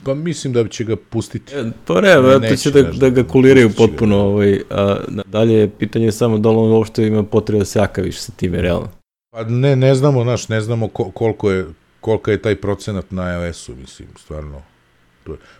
[0.04, 1.54] Pa mislim da će ga pustiti.
[1.54, 3.76] E, pa ne, Ne, to će da, da ga kuliraju će ga.
[3.76, 4.16] potpuno.
[4.16, 8.02] Ovaj, a, dalje je pitanje samo da li on uopšte ima potrebe da se jaka
[8.02, 8.99] više sa time, realno.
[9.30, 11.66] Pa ne, ne znamo, znaš, ne znamo ko, koliko je
[12.00, 14.62] kolika je taj procenat na iOS-u, mislim, stvarno.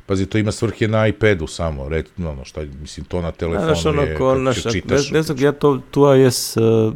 [0.07, 3.87] Pazi, to ima svrhe na iPadu samo, red, ono, šta, mislim, to na telefonu Znaš,
[3.87, 6.95] ono, je, ko, naš, čitaš, ne, ne znam, ja to, tu iOS, uh,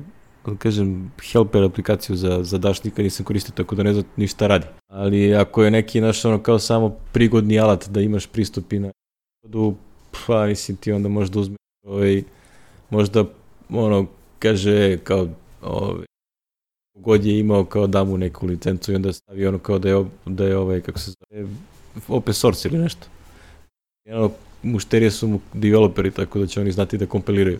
[0.58, 4.46] kažem, helper aplikaciju za, za Dash nikad nisam koristio, tako da ne znam ni šta
[4.46, 4.66] radi.
[4.88, 8.90] Ali ako je neki, naš, ono, kao samo prigodni alat da imaš pristup i na
[9.38, 9.74] iPadu,
[10.26, 11.56] pa, mislim, ti onda možda uzme,
[11.86, 12.22] ovaj,
[12.90, 13.24] možda,
[13.68, 14.06] ono,
[14.38, 15.28] kaže, kao,
[15.62, 16.04] ovaj,
[16.94, 20.04] god je imao kao da mu neku licencu i onda stavi ono kao da je,
[20.26, 21.46] da je ovaj, kako se zove,
[22.08, 23.06] open source ili nešto.
[24.08, 24.30] Ono,
[24.62, 27.58] mušterije su mu developeri, tako da će oni znati da kompiliraju.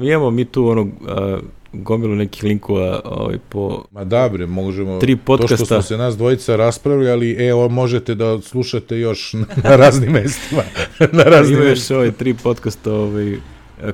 [0.00, 1.38] Mi imamo mi tu ono, a,
[1.72, 4.98] gomilu nekih linkova ovaj, po Ma da, bre, možemo...
[4.98, 5.56] tri To podcasta.
[5.56, 9.34] što smo se nas dvojica raspravljali, e, o, možete da slušate još
[9.64, 10.62] na raznim mestima.
[11.18, 13.36] na raznim Ima još ovaj tri podcasta, ovaj,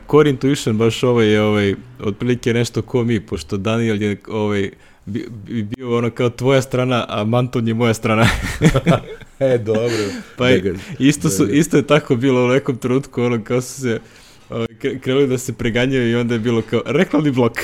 [0.07, 4.71] Core Intuition, baš ovaj je ovaj, otprilike nešto ko mi, pošto Daniel je ovaj,
[5.07, 8.27] bi, bi bio ono kao tvoja strana, a Manton je moja strana.
[9.41, 9.97] E, dobro.
[10.39, 13.61] Pa Da ga- isto, su, da isto je tako bilo u nekom trenutku, ono kao
[13.61, 14.01] su se
[14.51, 17.53] ovaj, kre- krenuli da se preganjaju i onda je bilo kao reklamni blok.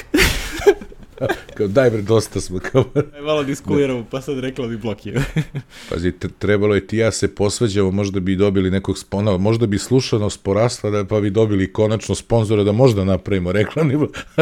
[1.56, 2.58] Kao, daj bre, dosta smo.
[2.58, 2.84] Kao,
[3.14, 5.24] Aj malo diskuliramo, pa sad reklamni blok je.
[5.90, 10.42] pazi, trebalo je ti ja se posveđamo, možda bi dobili nekog spona, možda bi slušanost
[10.42, 13.98] porasla, da, pa bi dobili konačno sponzora da možda napravimo reklamni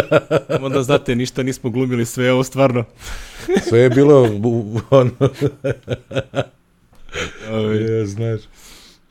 [0.67, 2.85] onda znate, ništa nismo glumili, sve je ovo stvarno.
[3.69, 4.23] Sve je bilo,
[4.91, 5.11] ono,
[7.51, 8.41] Ovaj, ja, znaš.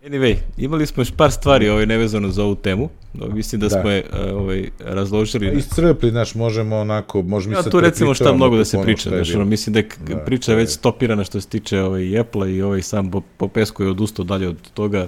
[0.06, 2.90] Anyway, imali smo još par stvari ovaj, nevezano za ovu temu.
[3.14, 3.82] No, mislim da, Da.
[3.82, 5.57] smo je eh, ovaj, razložili.
[5.57, 9.10] Iscrpli, znaš, možemo onako, možemo Ja, sad tu recimo šta mnogo da kako se priča.
[9.10, 12.61] Znaš, ono, mislim da Da, priča je- već stopirana što se tiče ovaj, Apple-a i
[12.61, 15.07] ovaj sam po, Popesku je odustao dalje od toga.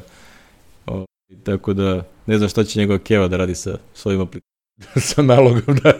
[0.88, 1.06] O,
[1.44, 5.02] tako da ne znam šta će njegova Keva da radi sa svojim aplikacijama.
[5.10, 5.94] sa nalogom da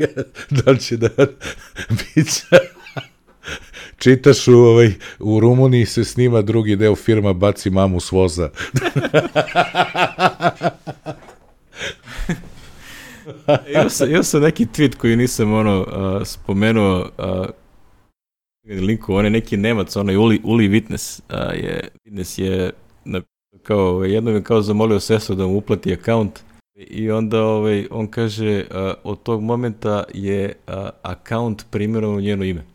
[0.62, 1.08] da li će da
[2.14, 2.46] biće
[4.02, 8.50] čitaš u, ovaj, u Rumuniji se snima drugi deo firma baci mamu s voza
[13.74, 17.46] Imao sam, sam neki tweet koji nisam ono a, spomenuo a,
[18.68, 22.72] linku, on je neki Nemac, onaj Uli, Uli Witness, a, je, Witness je
[23.04, 23.20] na,
[23.62, 26.40] kao, jednom je kao zamolio sesu da mu uplati akaunt
[26.74, 32.71] i onda ovaj, on kaže a, od tog momenta je a, akaunt primjerovao njeno ime.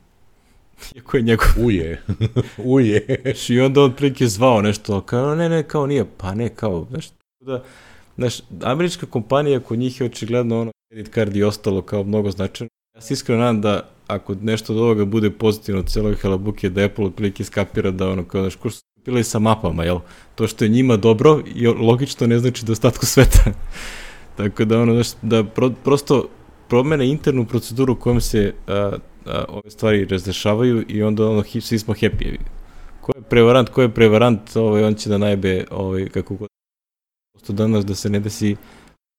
[0.96, 1.48] Iako je njegov.
[1.58, 2.04] uje
[2.76, 6.88] uje I onda on prilike zvao nešto, kao ne, ne, kao nije, pa ne, kao,
[6.90, 7.10] znaš,
[7.40, 7.64] da,
[8.18, 12.70] znaš, američka kompanija kod njih je očigledno ono, credit card i ostalo kao mnogo značajno.
[12.96, 16.86] Ja se iskreno nadam da ako nešto od ovoga bude pozitivno od celoj halabuke, da
[16.86, 20.00] Apple otprilike skapira da ono, kao, znaš, ko su bili sa mapama, jel?
[20.36, 23.52] To što je njima dobro, i logično ne znači da ostatku sveta.
[24.36, 26.28] Tako da, ono, znaš, da pro, prosto
[26.68, 28.92] promene internu proceduru kojom se a,
[29.28, 32.38] a, ove stvari razrešavaju i onda ono, hi- svi smo happy.
[33.02, 36.48] Ko je prevarant, ko je prevarant, ovaj, on će da najbe ovaj, kako god.
[37.34, 38.56] Prosto danas da se ne desi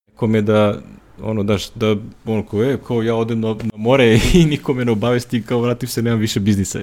[0.08, 0.80] nekome da
[1.22, 4.92] ono daš da ono ko je kao ja odem na, na more i nikome ne
[4.92, 6.78] obavesti kao vratim se nemam više biznisa.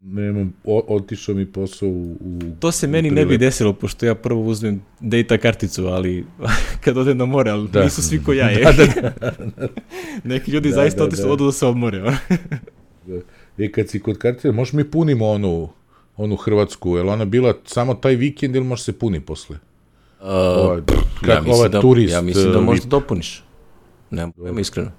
[0.00, 4.06] Nemam, o, otišao mi posao u, u To se u meni ne bi desilo pošto
[4.06, 6.26] ja prvo uzmem data karticu, ali
[6.84, 7.84] kad odem na more, ali Da.
[7.84, 8.64] nisu svi ko ja je.
[8.72, 9.68] Da, da,
[10.24, 11.32] Neki ljudi Da, zaista da, odu, da.
[11.32, 12.02] odu da se odmore.
[12.02, 12.16] ono.
[13.58, 15.68] I kad si kod kartice, možeš mi punimo onu,
[16.16, 19.58] onu Hrvatsku, je ona bila samo taj vikend ili može se puni posle?
[20.20, 20.82] Ova, ja
[21.20, 23.44] kako mislim ova da, turist, ja mislim da uh, možda dopuniš.
[24.10, 24.90] Nemam pojma iskreno.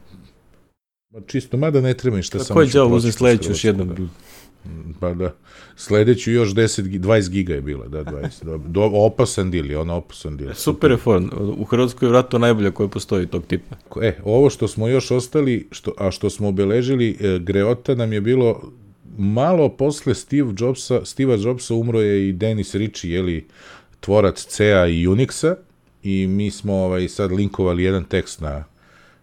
[1.09, 2.37] Ma čisto, mada ne treba ništa.
[2.39, 3.87] Tako je ću đavo proći uzem kroz sledeću još jednom.
[3.87, 3.95] Da.
[4.99, 5.33] Pa da.
[5.75, 8.43] Sledeću još 10, gi- 20 giga je bila, da, 20.
[8.43, 10.53] Do, do, opasan dil je, ona opasan dil.
[10.53, 11.29] Super je form.
[11.57, 13.75] U Hrvatskoj je vratno najbolja koja postoji tog tipa.
[14.01, 18.21] E, ovo što smo još ostali, što, a što smo obeležili, e, Greota nam je
[18.21, 18.71] bilo
[19.17, 23.47] malo posle Steve Jobsa, Steva Jobsa umro je i Dennis Ritchie, jeli,
[23.99, 25.55] tvorac CA i Unixa,
[26.03, 28.63] i mi smo ovaj, sad linkovali jedan tekst na,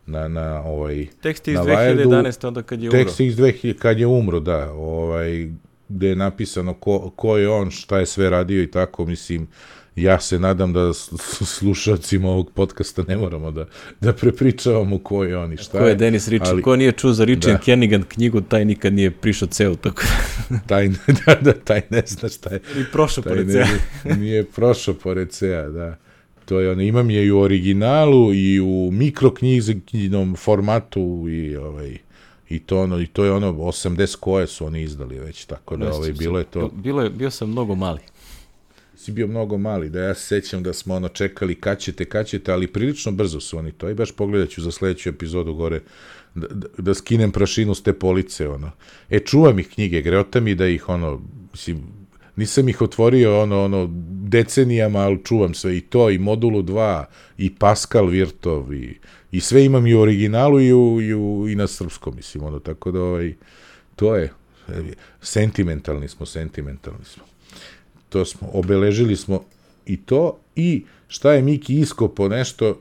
[0.07, 2.47] na, na ovaj, Tekst iz Na Wiredu 2011.
[2.47, 2.99] onda kad je umro.
[2.99, 5.49] tekst iz 2000, kad je umro, da, ovaj,
[5.89, 9.49] gde je napisano ko, ko je on, šta je sve radio i tako, mislim,
[9.97, 10.93] ja se nadam da
[11.45, 13.67] slušalcima ovog podcasta ne moramo da,
[14.01, 15.83] da prepričavamo ko je on i šta je.
[15.83, 17.63] Ko je Denis Richard, ali, ko nije čuo za Richard da.
[17.63, 20.03] Kennigan knjigu, taj nikad nije prišao ceo, tako
[20.69, 20.89] taj,
[21.27, 22.61] da, da, taj ne zna šta je.
[22.81, 23.67] I prošao pored cea.
[24.17, 25.97] Nije prošao pored cea, da.
[26.47, 31.99] To je ono, imam je i u originalu i u mikroknjižnom formatu i ovaj
[32.49, 35.93] i to ono i to je ono 80 koje su oni izdali već tako da
[35.93, 36.71] ovaj bilo je to.
[36.75, 38.01] Bilo je bio sam mnogo mali.
[38.97, 42.27] Si bio mnogo mali, da ja se sećam da smo ono čekali kad ćete, kad
[42.27, 45.81] ćete, ali prilično brzo su oni to i baš pogledat ću za sledeću epizodu gore
[46.35, 48.71] da, da, da skinem prašinu s te police, ono.
[49.11, 51.83] E, čuvam ih knjige, greota mi da ih, ono, mislim,
[52.37, 53.89] nisam ih otvorio, ono, ono,
[54.29, 57.05] decenijama, ali čuvam sve i to, i Modulu 2,
[57.39, 58.99] i Pascal Virtov, i,
[59.33, 62.59] i sve imam i u originalu i, u, i, u, i na srpskom, mislim, ono,
[62.59, 63.35] tako da, ovaj,
[63.97, 64.33] to je,
[65.21, 67.23] sentimentalni smo, sentimentalni smo.
[68.09, 69.45] To smo, obeležili smo
[69.87, 72.79] i to, i šta je Miki iskopo nešto,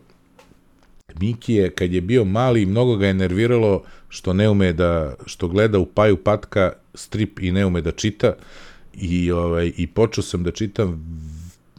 [1.20, 5.48] Miki je, kad je bio mali, mnogo ga je nerviralo što ne ume da, što
[5.48, 8.34] gleda u paju patka strip i ne ume da čita,
[8.98, 11.06] i, ovaj, i počeo sam da čitam,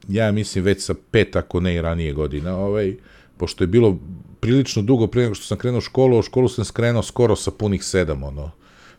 [0.09, 2.97] ja mislim već sa pet, ako ne i ranije godina, ovaj,
[3.37, 3.99] pošto je bilo
[4.41, 7.85] prilično dugo pre nego što sam krenuo školu, u školu sam skrenuo skoro sa punih
[7.85, 8.51] sedam, ono,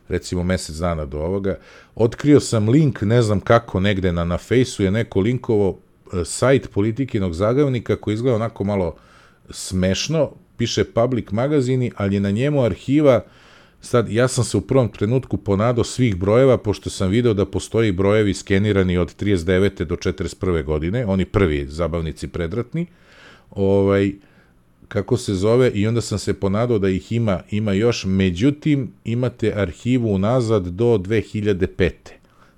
[0.10, 1.58] recimo mesec dana do ovoga,
[1.96, 5.80] otkrio sam link, ne znam kako, negde na, na fejsu je neko linkovo
[6.14, 8.96] e, sajt politikinog zagavnika koji izgleda onako malo
[9.50, 13.26] smešno, piše public magazini, ali je na njemu arhiva
[13.82, 17.92] Sad, ja sam se u prvom trenutku ponadao svih brojeva, pošto sam video da postoji
[17.92, 19.84] brojevi skenirani od 39.
[19.84, 20.64] do 41.
[20.64, 22.86] godine, oni prvi zabavnici predratni,
[23.52, 24.12] ovaj,
[24.88, 29.54] kako se zove, i onda sam se ponadao da ih ima, ima još, međutim, imate
[29.56, 31.92] arhivu unazad do 2005.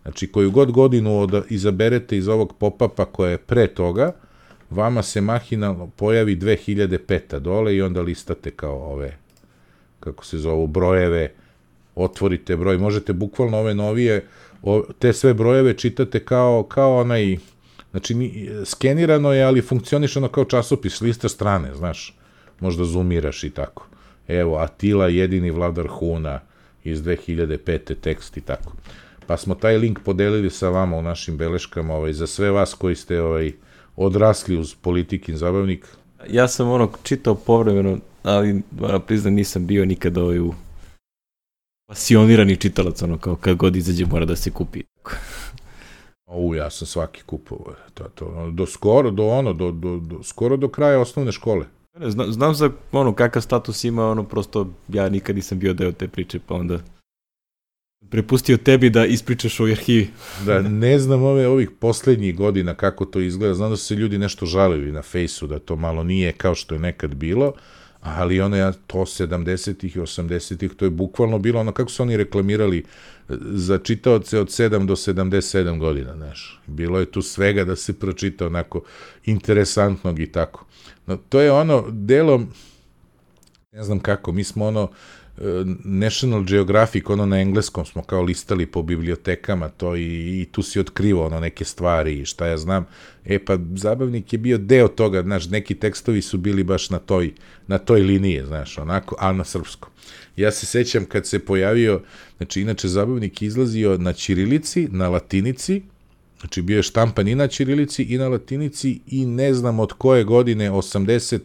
[0.01, 4.11] Znači, koju god godinu od, izaberete iz ovog pop-upa koje je pre toga,
[4.69, 7.39] vama se mahinalno pojavi 2005.
[7.39, 9.17] dole i onda listate kao ove,
[9.99, 11.33] kako se zovu, brojeve,
[11.95, 14.25] otvorite broj, možete bukvalno ove novije,
[14.99, 17.37] te sve brojeve čitate kao, kao onaj,
[17.91, 18.15] znači
[18.65, 22.15] skenirano je, ali funkcioniše ono kao časopis, lista strane, znaš
[22.59, 23.87] možda zoomiraš i tako.
[24.27, 26.39] Evo, Atila jedini vladar Huna
[26.83, 27.95] iz 2005.
[28.01, 28.73] tekst i tako.
[29.27, 32.95] Pa smo taj link podelili sa vama u našim beleškama, ovaj, za sve vas koji
[32.95, 33.51] ste ovaj,
[33.95, 35.85] odrasli uz politikin zabavnik.
[36.27, 40.53] Ja sam ono čitao povremeno, ali moram priznam nisam bio nikad ovaj u
[41.89, 44.83] pasionirani čitalac, ono kao kad god izađe mora da se kupi.
[46.27, 47.75] U, ja sam svaki kupovao.
[47.93, 51.65] To, to, do skoro, do ono, do, do, do, skoro do kraja osnovne škole.
[51.99, 55.91] Ne, zna, znam za ono kakav status ima, ono prosto ja nikad nisam bio deo
[55.91, 56.79] te priče, pa onda
[58.09, 60.09] prepustio tebi da ispričaš o arhivi.
[60.45, 63.53] da, ne znam ove ovih poslednjih godina kako to izgleda.
[63.53, 66.75] Znam da su se ljudi nešto žalili na fejsu, da to malo nije kao što
[66.75, 67.53] je nekad bilo,
[68.01, 72.17] ali ono ja, to 70-ih i 80-ih, to je bukvalno bilo ono kako su oni
[72.17, 72.83] reklamirali e,
[73.41, 76.61] za čitaoce od 7 do 77 godina, znaš.
[76.67, 78.81] Bilo je tu svega da se pročita onako
[79.25, 80.65] interesantnog i tako.
[81.07, 82.47] No, to je ono delom,
[83.71, 84.91] ne znam kako, mi smo ono,
[85.83, 90.79] National Geographic, ono na engleskom smo kao listali po bibliotekama to i, i tu si
[90.79, 92.85] otkrivo ono neke stvari i šta ja znam.
[93.25, 97.33] E pa zabavnik je bio deo toga, znaš, neki tekstovi su bili baš na toj,
[97.67, 99.89] na toj liniji, znaš, onako, a na srpskom.
[100.35, 102.01] Ja se sećam kad se pojavio,
[102.37, 105.81] znači inače zabavnik izlazio na ćirilici, na latinici,
[106.39, 110.23] Znači, bio je štampan i na Čirilici i na Latinici i ne znam od koje
[110.23, 111.39] godine, 80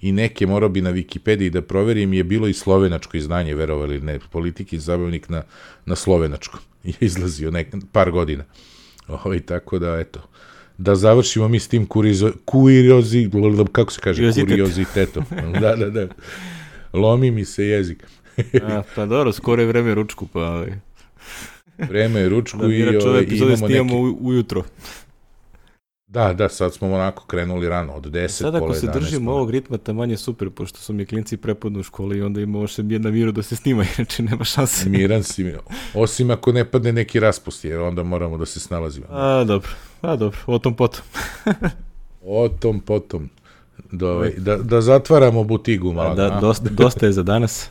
[0.00, 4.18] i neke, morao bi na Wikipediji da proverim, je bilo i slovenačko izdanje, verovali ne,
[4.30, 5.42] politiki zabavnik na,
[5.86, 6.60] na slovenačkom.
[6.84, 8.44] Je izlazio nek, par godina.
[9.08, 10.20] Ovo, i tako da, eto,
[10.78, 13.30] da završimo mi s tim kurizo, kuriozi,
[13.72, 14.48] kako se kaže, Kuriozitet.
[14.48, 15.24] kuriozitetom.
[15.62, 16.08] da, da, da.
[16.92, 18.04] Lomi mi se jezik.
[18.62, 20.40] A, pa dobro, skoro je vreme ručku, pa...
[20.40, 20.72] Ovaj.
[21.88, 24.16] Vreme je ručku da, i, ovaj, i imamo neki...
[24.20, 24.64] ujutro.
[26.08, 29.78] Da, da, sad smo onako krenuli rano, od 10, Sad ako se držimo ovog ritma,
[29.78, 33.10] ta manje super, pošto su mi klinci prepodnu u školi i onda ima još jedna
[33.10, 34.88] miru da se snima, inače nema šanse.
[34.88, 35.54] Miran si,
[35.94, 39.06] osim ako ne padne neki raspust, jer onda moramo da se snalazimo.
[39.10, 39.70] A, dobro,
[40.00, 41.02] a dobro, o tom potom.
[42.22, 43.30] o tom potom.
[43.92, 46.14] Da, ovaj, da, da zatvaramo butigu malo.
[46.14, 47.70] Da, dosta, dosta je za danas.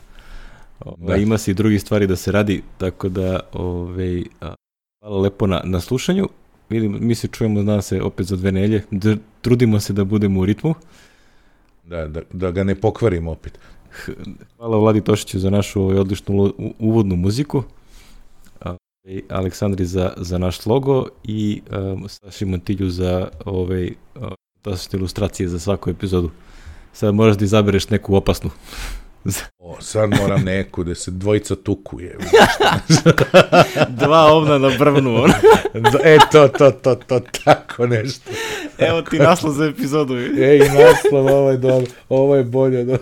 [0.96, 1.16] Da.
[1.16, 4.22] Ima se i drugi stvari da se radi, tako da ovaj,
[5.00, 6.28] hvala lepo na, na slušanju.
[6.70, 8.84] Vidim, mi se čujemo, zna se, opet za dve nelje.
[8.90, 10.74] D trudimo se da budemo u ritmu.
[11.84, 13.58] Da, da, da ga ne pokvarimo opet.
[14.56, 17.62] Hvala Vladi Tošiću za našu ovaj, odličnu uvodnu muziku.
[19.28, 24.32] Aleksandri za, za naš logo i um, Saši Montilju za ovaj, uh,
[24.62, 26.30] to su ilustracije za svaku epizodu.
[26.92, 28.50] Sad moraš da izabereš neku opasnu.
[29.58, 32.16] O, sad moram neku da se dvojica tukuje.
[34.00, 35.24] Dva ovna na brvnu.
[36.04, 38.30] E, to, to, to, to, tako nešto.
[38.78, 40.16] Evo ti naslov za epizodu.
[40.18, 42.84] Ej, naslov, ovo je dobro, ovo je bolje.
[42.84, 42.98] Do...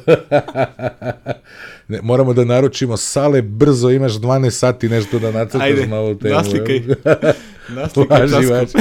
[1.88, 6.14] ne, moramo da naručimo sale brzo, imaš 12 sati nešto da nacrtaš Ajde, na ovu
[6.14, 6.34] temu.
[6.34, 6.82] naslikaj.
[7.68, 8.72] Naslikaj Važi, važi.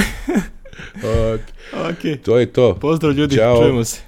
[1.33, 1.41] Ok,
[1.73, 2.75] Ok, to je to.
[2.75, 3.57] pozdrav ljudi, Ćao.
[3.57, 4.01] čujemo se.